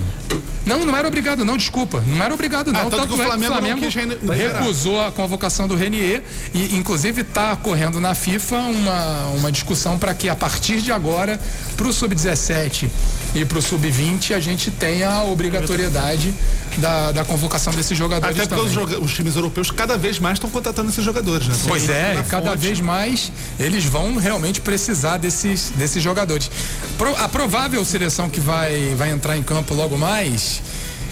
[0.66, 2.02] Não, não era obrigado, não, desculpa.
[2.06, 2.80] Não era obrigado, não.
[2.80, 6.22] Ah, tanto, tanto que o Flamengo, é que o Flamengo recusou a convocação do Renier
[6.52, 11.40] e, inclusive, está correndo na FIFA uma, uma discussão para que, a partir de agora,
[11.76, 12.88] para o Sub-17
[13.34, 16.34] e para o Sub-20, a gente tenha a obrigatoriedade
[16.78, 18.38] da, da convocação desses jogadores.
[18.38, 21.54] Até porque os, os, times europeus cada vez mais estão contratando esses jogadores, né?
[21.66, 22.60] Pois Sim, é, cada fonte.
[22.60, 26.50] vez mais eles vão realmente precisar desses, desses jogadores.
[26.96, 30.62] Pro, a provável seleção que vai, vai entrar em campo logo mais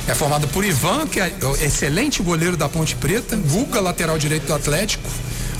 [0.09, 4.55] é formada por Ivan, que é excelente goleiro da Ponte Preta, Guga, lateral direito do
[4.55, 5.09] Atlético.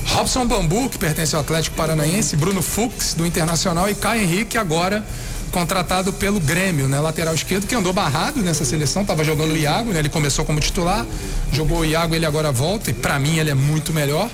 [0.05, 5.05] Robson Bambu, que pertence ao Atlético Paranaense, Bruno Fux, do Internacional, e Caio Henrique, agora
[5.51, 6.99] contratado pelo Grêmio, né?
[6.99, 9.99] Lateral esquerdo, que andou barrado nessa seleção, estava jogando o Iago, né?
[9.99, 11.05] Ele começou como titular,
[11.51, 14.29] jogou o Iago, ele agora volta, e para mim ele é muito melhor.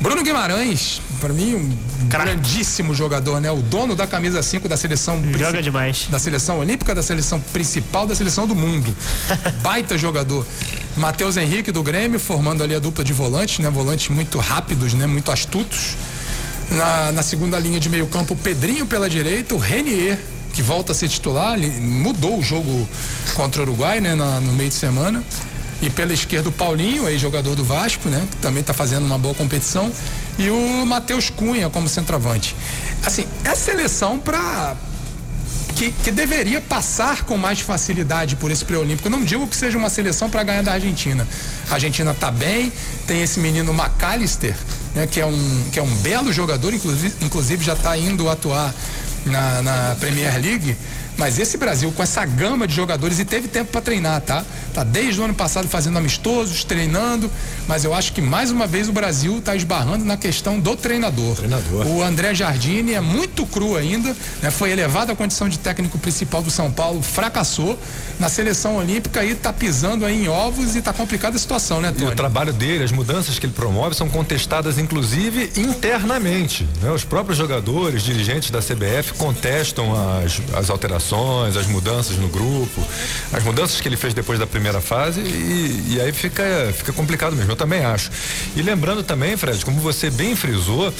[0.00, 3.50] Bruno Guimarães, para mim, um grandíssimo jogador, né?
[3.50, 5.22] O dono da camisa 5 da seleção.
[5.36, 6.06] Joga demais.
[6.08, 8.96] Da seleção olímpica, da seleção principal, da seleção do mundo.
[9.62, 10.46] Baita jogador.
[10.96, 13.68] Matheus Henrique do Grêmio, formando ali a dupla de volantes, né?
[13.68, 15.06] Volantes muito rápidos, né?
[15.06, 15.96] Muito astutos.
[16.70, 20.18] Na, na segunda linha de meio campo, Pedrinho pela direita, o Renier,
[20.52, 22.88] que volta a ser titular, mudou o jogo
[23.34, 24.14] contra o Uruguai, né?
[24.14, 25.22] Na, no meio de semana.
[25.82, 28.26] E pela esquerda o Paulinho, aí jogador do Vasco, né?
[28.30, 29.90] Que também está fazendo uma boa competição.
[30.38, 32.54] E o Matheus Cunha como centroavante.
[33.04, 34.76] Assim, é seleção para
[35.74, 39.08] que, que, deveria passar com mais facilidade por esse pré-olímpico.
[39.08, 41.26] Não digo que seja uma seleção para ganhar da Argentina.
[41.70, 42.70] A Argentina está bem,
[43.06, 44.54] tem esse menino McAllister,
[44.94, 48.74] né, que, é um, que é um belo jogador, inclusive, inclusive já está indo atuar
[49.24, 50.76] na, na Premier League.
[51.20, 54.42] Mas esse Brasil, com essa gama de jogadores, e teve tempo para treinar, tá?
[54.72, 57.30] Tá desde o ano passado fazendo amistosos, treinando,
[57.68, 61.36] mas eu acho que mais uma vez o Brasil está esbarrando na questão do treinador.
[61.36, 61.86] treinador.
[61.86, 64.50] O André Jardine é muito cru ainda, né?
[64.50, 67.78] Foi elevado à condição de técnico principal do São Paulo, fracassou
[68.18, 71.92] na seleção olímpica e tá pisando aí em ovos e tá complicada a situação, né,
[71.92, 72.06] Tony?
[72.06, 76.90] E o trabalho dele, as mudanças que ele promove são contestadas inclusive internamente, né?
[76.90, 79.92] Os próprios jogadores, dirigentes da CBF contestam
[80.24, 82.86] as, as alterações substituições, as mudanças no grupo,
[83.32, 87.34] as mudanças que ele fez depois da primeira fase e, e aí fica, fica complicado
[87.34, 88.10] mesmo, eu também acho.
[88.54, 90.92] E lembrando também, Fred, como você bem frisou,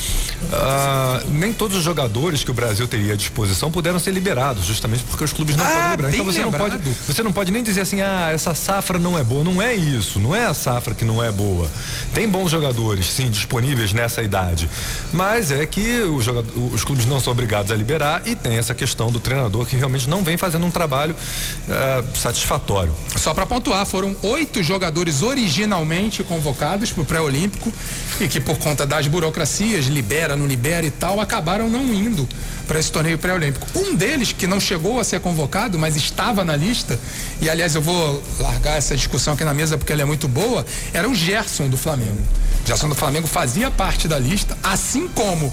[0.53, 5.05] ah, nem todos os jogadores que o Brasil teria à disposição puderam ser liberados, justamente
[5.05, 6.15] porque os clubes não ah, podem liberar.
[6.15, 9.23] Então você não, pode, você não pode nem dizer assim, ah, essa safra não é
[9.23, 9.45] boa.
[9.45, 11.69] Não é isso, não é a safra que não é boa.
[12.13, 14.69] Tem bons jogadores, sim, disponíveis nessa idade.
[15.13, 16.27] Mas é que os,
[16.73, 20.00] os clubes não são obrigados a liberar e tem essa questão do treinador que realmente
[20.07, 22.95] não vem fazendo um trabalho uh, satisfatório.
[23.17, 27.73] Só para pontuar, foram oito jogadores originalmente convocados para o pré-olímpico
[28.21, 32.29] e que por conta das burocracias, libera, não libera e tal, acabaram não indo
[32.67, 33.67] para esse torneio pré-olímpico.
[33.75, 36.99] Um deles, que não chegou a ser convocado, mas estava na lista,
[37.41, 40.65] e aliás eu vou largar essa discussão aqui na mesa porque ela é muito boa,
[40.93, 42.21] era o Gerson do Flamengo.
[42.63, 45.53] O Gerson do Flamengo fazia parte da lista, assim como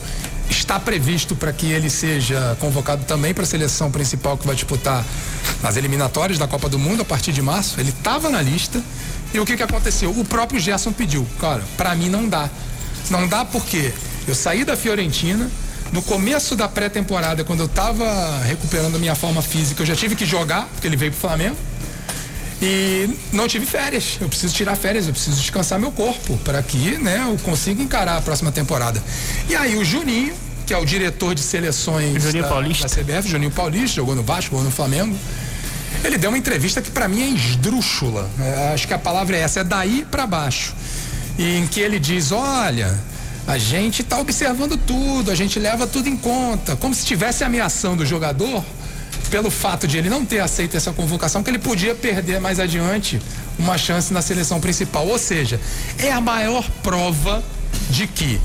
[0.50, 5.06] está previsto para que ele seja convocado também para a seleção principal que vai disputar
[5.64, 7.80] as eliminatórias da Copa do Mundo a partir de março.
[7.80, 8.82] Ele estava na lista.
[9.34, 10.10] E o que, que aconteceu?
[10.12, 12.50] O próprio Gerson pediu, cara, para mim não dá.
[13.10, 13.94] Não dá porque
[14.28, 15.50] eu saí da Fiorentina,
[15.92, 20.26] no começo da pré-temporada, quando eu estava recuperando minha forma física, eu já tive que
[20.26, 21.56] jogar, porque ele veio pro Flamengo.
[22.62, 24.18] E não tive férias.
[24.20, 28.18] Eu preciso tirar férias, eu preciso descansar meu corpo para que, né, eu consiga encarar
[28.18, 29.02] a próxima temporada.
[29.48, 30.34] E aí o Juninho,
[30.66, 32.88] que é o diretor de seleções Juninho da, Paulista.
[32.88, 35.16] da CBF, Juninho Paulista, jogou no Vasco, jogou no Flamengo.
[36.04, 38.30] Ele deu uma entrevista que para mim é esdrúxula.
[38.40, 40.74] É, acho que a palavra é essa, é daí para baixo.
[41.38, 42.98] E em que ele diz: "Olha,
[43.48, 48.04] a gente está observando tudo, a gente leva tudo em conta, como se estivesse ameaçando
[48.04, 48.64] o jogador
[49.28, 53.22] pelo fato de ele não ter aceito essa convocação, que ele podia perder mais adiante
[53.58, 55.08] uma chance na seleção principal.
[55.08, 55.60] Ou seja,
[56.00, 57.44] é a maior prova
[57.90, 58.40] de que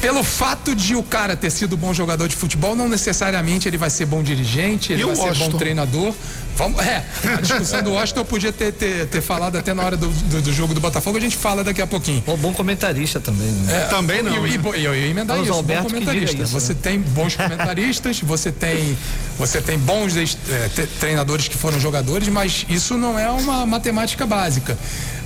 [0.00, 3.90] pelo fato de o cara ter sido bom jogador de futebol, não necessariamente ele vai
[3.90, 5.50] ser bom dirigente, ele e vai ser Washington?
[5.50, 6.14] bom treinador.
[6.56, 9.96] Vamos, é, a discussão do Washington eu podia ter, ter, ter falado até na hora
[9.96, 12.22] do, do, do, jogo do Botafogo, a gente fala daqui a pouquinho.
[12.26, 13.82] Bom, bom comentarista também, né?
[13.82, 14.46] É, também não.
[14.46, 16.42] E, e, eu ia emendar isso, Alberto bom comentarista.
[16.42, 16.80] Isso, você né?
[16.82, 18.96] tem bons comentaristas, você tem,
[19.38, 24.76] você tem bons é, treinadores que foram jogadores, mas isso não é uma matemática básica.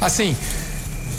[0.01, 0.37] Assim,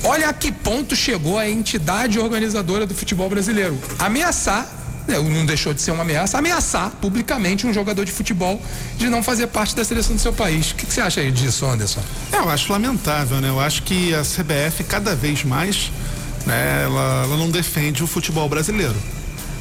[0.08, 3.76] Olha a que ponto chegou a entidade organizadora do futebol brasileiro.
[3.98, 4.70] Ameaçar
[5.08, 8.62] né, não deixou de ser uma ameaça, ameaçar publicamente um jogador de futebol
[9.00, 10.72] de não fazer parte da seleção do seu país.
[10.72, 12.02] O que, que você acha aí disso, Anderson?
[12.32, 13.50] É, eu acho lamentável, né?
[13.50, 15.92] Eu acho que a CBF cada vez mais,
[16.46, 18.96] né, ela, ela não defende o futebol brasileiro.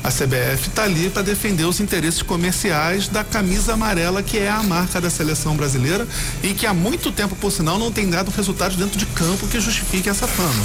[0.05, 4.63] A CBF está ali para defender os interesses comerciais da camisa amarela, que é a
[4.63, 6.07] marca da seleção brasileira
[6.43, 9.59] e que há muito tempo, por sinal, não tem dado resultados dentro de campo que
[9.59, 10.63] justifiquem essa fama.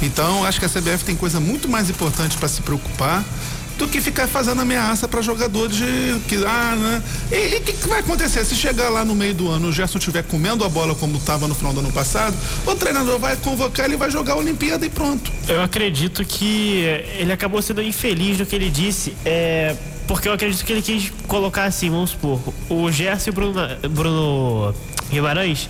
[0.00, 3.24] Então, acho que a CBF tem coisa muito mais importante para se preocupar
[3.78, 7.02] do que ficar fazendo ameaça para jogadores de que ah, né?
[7.30, 9.98] E o que, que, vai acontecer se chegar lá no meio do ano o Gerson
[9.98, 12.36] estiver comendo a bola como estava no final do ano passado,
[12.66, 15.30] o treinador vai convocar ele vai jogar a Olimpíada e pronto.
[15.46, 16.82] Eu acredito que
[17.18, 19.76] ele acabou sendo infeliz no que ele disse, é,
[20.08, 23.60] porque eu acredito que ele quis colocar assim, vamos supor, o Gerson e o Bruno,
[23.90, 24.74] Bruno
[25.08, 25.68] Guimarães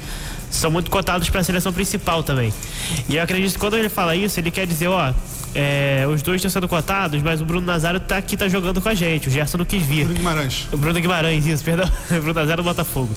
[0.50, 2.52] são muito cotados para a seleção principal também.
[3.06, 5.12] E eu acredito que quando ele fala isso, ele quer dizer, ó,
[5.60, 8.88] é, os dois estão sendo cotados, mas o Bruno Nazário tá aqui, tá jogando com
[8.88, 9.26] a gente.
[9.26, 10.04] O Gerson não quis vir.
[10.04, 10.68] Bruno Guimarães.
[10.70, 11.90] O Bruno Guimarães, isso, perdão.
[12.08, 13.10] O Bruno Nazário do Botafogo.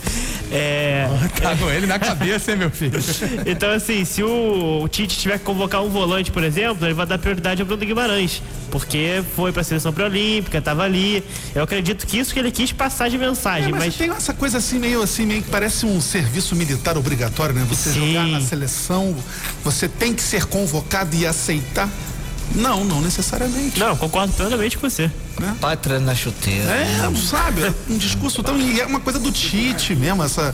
[0.52, 1.08] É,
[1.40, 3.00] tá com ele na cabeça, hein, meu filho?
[3.46, 7.06] então, assim, se o, o, Tite tiver que convocar um volante, por exemplo, ele vai
[7.06, 8.42] dar prioridade ao Bruno Guimarães.
[8.72, 11.24] Porque foi pra seleção pré-olímpica, tava ali.
[11.54, 13.68] Eu acredito que isso que ele quis passar de mensagem.
[13.68, 16.98] É, mas, mas, tem essa coisa assim, meio assim, meio que parece um serviço militar
[16.98, 17.64] obrigatório, né?
[17.70, 18.14] Você Sim.
[18.14, 19.16] jogar na seleção,
[19.64, 21.88] você tem que ser convocado e aceitar.
[22.56, 23.80] Não, não necessariamente.
[23.80, 25.10] Não, concordo plenamente com você.
[25.40, 25.56] Né?
[25.60, 26.72] Pátria na chuteira.
[26.72, 27.74] É, sabe?
[27.90, 28.56] Um discurso tão.
[28.60, 30.54] É uma coisa do Tite mesmo, essa,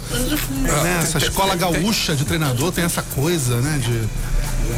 [0.52, 3.80] né, essa escola gaúcha de treinador tem essa coisa, né?
[3.80, 4.08] De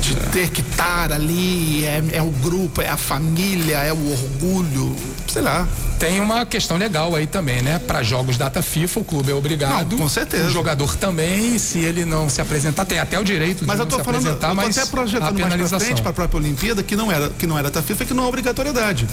[0.01, 4.95] de ter que estar ali, é, é, o grupo, é a família, é o orgulho,
[5.27, 5.67] sei lá.
[5.97, 7.79] Tem uma questão legal aí também, né?
[7.79, 9.91] Para jogos data FIFA, o clube é obrigado.
[9.91, 10.45] Não, com certeza.
[10.47, 13.85] O jogador também, se ele não se apresentar, tem até o direito mas de eu
[13.85, 16.81] tô se falando, apresentar, eu mas até projetando mais pra frente para a própria Olimpíada,
[16.81, 19.07] que não era que não era data FIFA, que não é obrigatoriedade.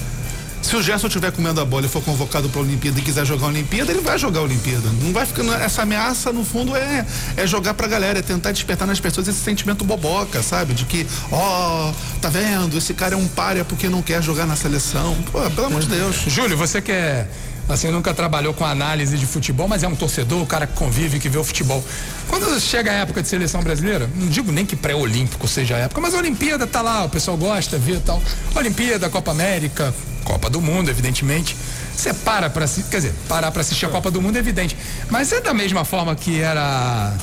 [0.66, 3.24] Se o Gerson estiver comendo a bola e for convocado para a Olimpíada e quiser
[3.24, 4.88] jogar a Olimpíada, ele vai jogar a Olimpíada.
[5.00, 5.54] Não vai ficando.
[5.54, 7.06] Essa ameaça, no fundo, é,
[7.36, 10.74] é jogar pra galera, é tentar despertar nas pessoas esse sentimento boboca, sabe?
[10.74, 12.76] De que, ó, oh, tá vendo?
[12.76, 15.16] Esse cara é um párea porque não quer jogar na seleção.
[15.30, 16.16] Pô, pelo amor de Deus.
[16.26, 17.30] Júlio, você quer
[17.68, 21.18] assim, nunca trabalhou com análise de futebol, mas é um torcedor, o cara que convive,
[21.18, 21.84] que vê o futebol.
[22.28, 26.00] Quando chega a época de seleção brasileira, não digo nem que pré-olímpico seja a época,
[26.00, 28.22] mas a Olimpíada tá lá, o pessoal gosta, vê tal.
[28.54, 29.94] Olimpíada, Copa América,
[30.24, 31.56] Copa do Mundo, evidentemente.
[31.96, 34.76] Você para para quer dizer, parar para assistir a Copa do Mundo é evidente.
[35.08, 37.14] Mas é da mesma forma que era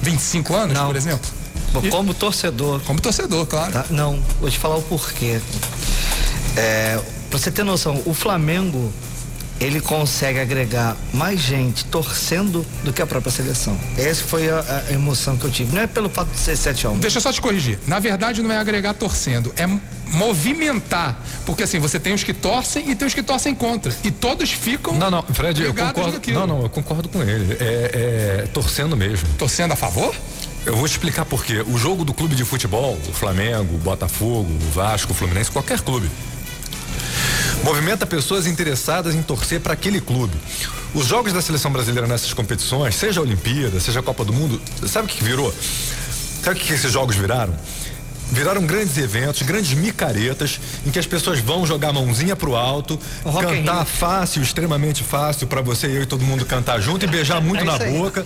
[0.00, 0.86] 25 anos, Não.
[0.86, 1.30] por exemplo?
[1.90, 2.80] Como torcedor.
[2.82, 3.72] Como torcedor, claro.
[3.72, 3.84] Tá?
[3.90, 5.40] Não, vou te falar o porquê.
[6.56, 6.98] É,
[7.28, 8.90] pra você ter noção, o Flamengo
[9.60, 13.76] ele consegue agregar mais gente torcendo do que a própria seleção.
[13.96, 15.74] Essa foi a, a emoção que eu tive.
[15.74, 17.78] Não é pelo fato de ser 7 a 1 Deixa eu só te corrigir.
[17.86, 19.66] Na verdade, não é agregar torcendo, é
[20.12, 21.18] movimentar.
[21.44, 23.94] Porque assim, você tem os que torcem e tem os que torcem contra.
[24.04, 24.94] E todos ficam.
[24.94, 26.12] Não, não, Fred, eu concordo.
[26.12, 26.40] naquilo.
[26.40, 27.56] Não, não, eu concordo com ele.
[27.58, 29.28] É, é torcendo mesmo.
[29.38, 30.14] Torcendo a favor?
[30.66, 31.64] Eu vou te explicar por quê.
[31.66, 35.80] O jogo do clube de futebol, o Flamengo, o Botafogo, o Vasco, o Fluminense, qualquer
[35.80, 36.10] clube,
[37.66, 40.38] movimenta pessoas interessadas em torcer para aquele clube.
[40.94, 44.62] Os jogos da seleção brasileira nessas competições, seja a Olimpíada, seja a Copa do Mundo,
[44.86, 45.52] sabe o que virou?
[46.44, 47.52] Sabe o que esses jogos viraram?
[48.30, 52.98] Viraram grandes eventos, grandes micaretas, em que as pessoas vão jogar a mãozinha pro alto,
[53.24, 57.40] Rock cantar fácil, extremamente fácil para você, eu e todo mundo cantar junto e beijar
[57.40, 57.92] muito É na isso aí.
[57.98, 58.24] boca,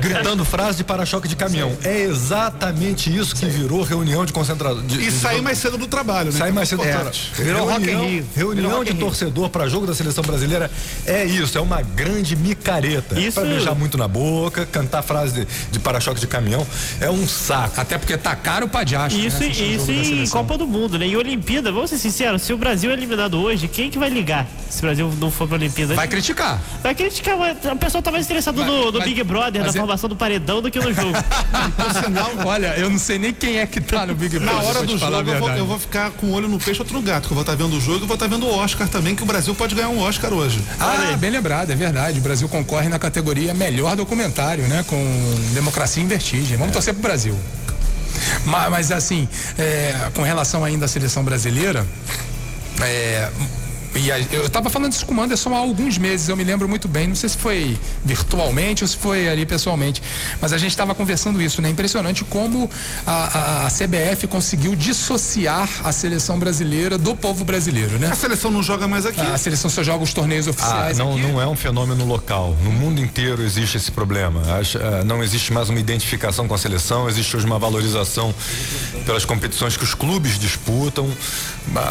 [0.00, 1.76] gritando frase de para-choque de caminhão.
[1.84, 4.82] É exatamente isso que virou reunião de concentração.
[4.88, 6.38] E sair mais cedo do trabalho, né?
[6.38, 7.08] Sair mais cedo do trabalho.
[7.08, 7.32] Importante.
[7.42, 8.26] Virou Rock in Reunião, Rio.
[8.36, 10.70] reunião de torcedor para jogo da seleção brasileira
[11.04, 13.18] é isso, é uma grande micareta.
[13.18, 16.66] Isso- Pra beijar muito na boca, cantar frase de, de para-choque de caminhão.
[17.00, 17.80] É um saco.
[17.80, 19.16] Até porque tá caro pra diacho.
[19.16, 20.28] né, Isso, isso em.
[20.28, 21.06] Copa do Mundo, né?
[21.06, 24.46] E Olimpíada, vamos ser sinceros, se o Brasil é eliminado hoje, quem que vai ligar
[24.68, 25.94] se o Brasil não for pra Olimpíada?
[25.94, 26.60] Vai criticar.
[26.82, 29.68] Vai criticar, mas o pessoal tá mais interessado Mas- no, no mas- Big Brother, na
[29.68, 31.12] é- formação do paredão, do que no jogo.
[32.44, 34.54] Olha, eu não sei nem quem é que tá no Big Brother.
[34.54, 37.00] Na hora do jogo, eu vou, eu vou ficar com o olho no peixe outro
[37.00, 39.14] gato, que eu vou estar vendo o jogo e vou estar vendo o Oscar também,
[39.14, 40.60] que o Brasil pode ganhar um Oscar hoje.
[40.78, 42.18] Ah, bem lembrado, é verdade.
[42.18, 44.84] O Brasil concorre na categoria melhor documentário, né?
[44.86, 44.96] Com
[45.54, 46.56] Democracia em Vertigem.
[46.56, 47.36] Vamos torcer pro Brasil.
[48.44, 49.28] Mas, mas, assim,
[49.58, 51.86] é, com relação ainda à seleção brasileira,
[52.82, 53.28] é,
[53.94, 56.68] e a- eu estava falando isso com o Anderson há alguns meses, eu me lembro
[56.68, 60.02] muito bem, não sei se foi virtualmente ou se foi ali pessoalmente,
[60.40, 61.68] mas a gente estava conversando isso, né?
[61.70, 62.70] Impressionante como
[63.06, 63.12] a,
[63.62, 68.08] a- a CBF conseguiu dissociar a seleção brasileira do povo brasileiro, né?
[68.12, 69.20] A seleção não joga mais aqui.
[69.20, 71.22] A seleção só joga os torneios Ah, oficiais não, aqui.
[71.22, 72.56] não é um fenômeno local.
[72.62, 74.42] No mundo inteiro existe esse problema.
[74.46, 78.34] Ah, não existe mais uma identificação com a seleção, existe hoje uma valorização
[79.04, 81.10] pelas competições que os clubes disputam.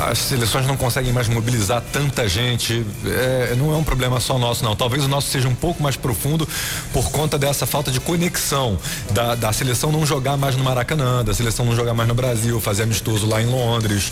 [0.09, 2.85] As seleções não conseguem mais mobilizar tanta gente.
[3.05, 4.75] É, não é um problema só nosso, não.
[4.75, 6.47] Talvez o nosso seja um pouco mais profundo
[6.93, 8.77] por conta dessa falta de conexão
[9.11, 12.59] da, da seleção não jogar mais no Maracanã, da seleção não jogar mais no Brasil,
[12.59, 14.11] fazer amistoso lá em Londres.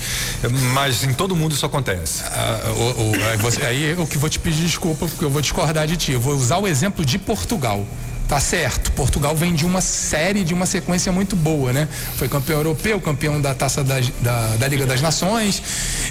[0.74, 2.24] Mas em todo mundo isso acontece.
[2.26, 5.42] Ah, o- o- aí você- aí eu que vou te pedir desculpa porque eu vou
[5.42, 6.12] discordar de ti.
[6.12, 7.86] Eu vou usar o exemplo de Portugal.
[8.28, 11.88] Tá certo, Portugal vem de uma série, de uma sequência muito boa, né?
[12.18, 15.62] Foi campeão europeu, campeão da taça das- da, da Liga das Nações.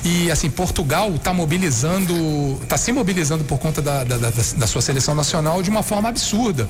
[0.02, 4.80] E assim, Portugal tá mobilizando, tá se mobilizando por conta da, da, da- da sua
[4.80, 6.66] seleção nacional de uma forma absurda.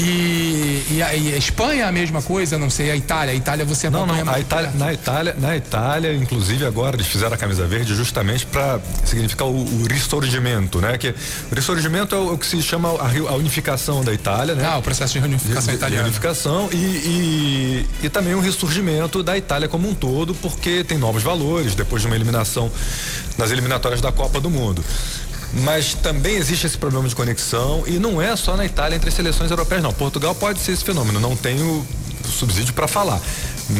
[0.00, 3.32] E, e a, e a Espanha é a mesma coisa, não sei, a Itália.
[3.32, 7.06] A Itália você Não, acompanha não, a Itália, na Itália, na Itália, inclusive agora eles
[7.06, 10.98] fizeram a camisa verde justamente para significar o, o ressurgimento, né?
[10.98, 11.10] Que
[11.50, 14.64] o ressurgimento é o, o que se chama a, a unificação da Itália, né?
[14.66, 16.04] Ah, o processo de reunificação de, de italiana.
[16.04, 21.22] unificação e, e, e também um ressurgimento da Itália como um todo, porque tem novos
[21.22, 22.70] valores depois de uma eliminação
[23.38, 24.84] nas eliminatórias da Copa do Mundo.
[25.52, 29.14] Mas também existe esse problema de conexão e não é só na Itália entre as
[29.14, 29.92] seleções europeias, não.
[29.92, 31.84] Portugal pode ser esse fenômeno, não tenho
[32.24, 33.20] subsídio para falar.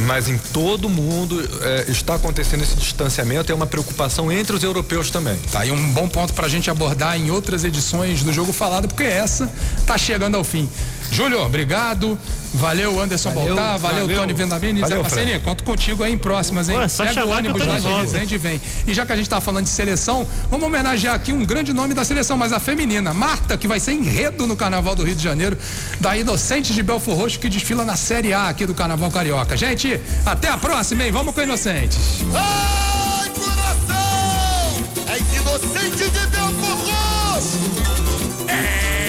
[0.07, 5.11] Mas em todo mundo eh, está acontecendo esse distanciamento, é uma preocupação entre os europeus
[5.11, 5.37] também.
[5.51, 9.03] Tá aí um bom ponto pra gente abordar em outras edições do Jogo Falado, porque
[9.03, 9.51] essa
[9.87, 10.69] tá chegando ao fim.
[11.11, 12.19] Júlio, obrigado.
[12.55, 13.79] Valeu, Anderson Valeu, Baltar.
[13.79, 14.17] Valeu, valeu.
[14.19, 14.81] Tony Vendamini.
[14.81, 16.77] Zé Valeu, Parceria, conto contigo aí em próximas, hein?
[16.77, 17.89] Pô, é só Pega o ônibus lá de.
[17.89, 18.61] Resende e vem.
[18.87, 21.95] E já que a gente tá falando de seleção, vamos homenagear aqui um grande nome
[21.95, 23.13] da seleção, mas a feminina.
[23.15, 25.57] Marta, que vai ser enredo no Carnaval do Rio de Janeiro,
[26.01, 29.57] da Inocentes de Belfor Roxo, que desfila na Série A aqui do Carnaval Carioca.
[29.57, 31.13] Gente, até a próxima, hein?
[31.13, 31.99] Vamos com Inocentes.
[32.35, 34.01] Ai, coração!
[35.09, 37.59] É inocente de Belfor Roxo!
[38.49, 39.00] É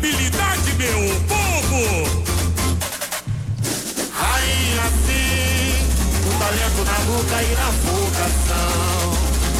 [0.00, 1.84] habilidade, meu povo!
[4.14, 5.76] Rainha sim,
[6.26, 9.12] o talento na boca e na vocação.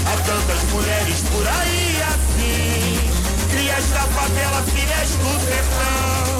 [0.06, 3.10] Há tantas mulheres por aí assim,
[3.50, 6.32] crias da favela, filhas do sertão.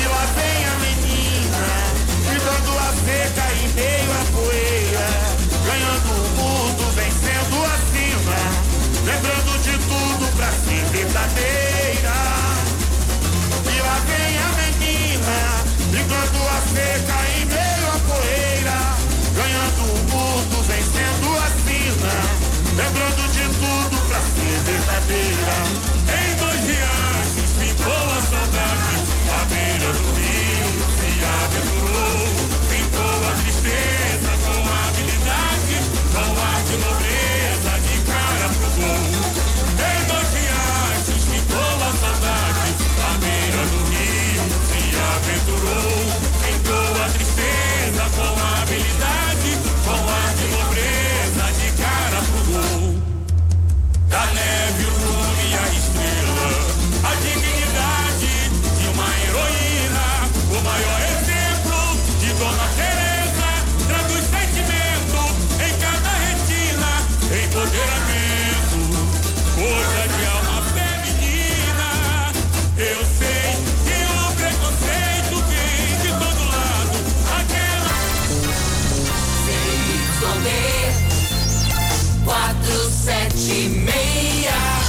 [0.00, 1.66] E lá vem a menina,
[2.30, 5.08] gritando a seca e meio a poeira,
[5.66, 8.38] ganhando o mundo, vencendo acima,
[9.04, 11.79] lembrando de tudo pra ser verdadeira.
[16.10, 18.96] Brincando a seca em meio à poeira,
[19.36, 22.14] ganhando o mundo, vencendo a sina,
[22.76, 25.99] lembrando de tudo pra ser verdadeira.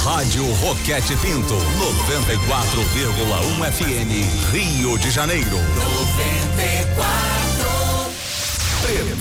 [0.04, 5.58] Rádio Roquete Pinto, 94,1 FM, Rio de Janeiro.
[8.82, 9.06] 94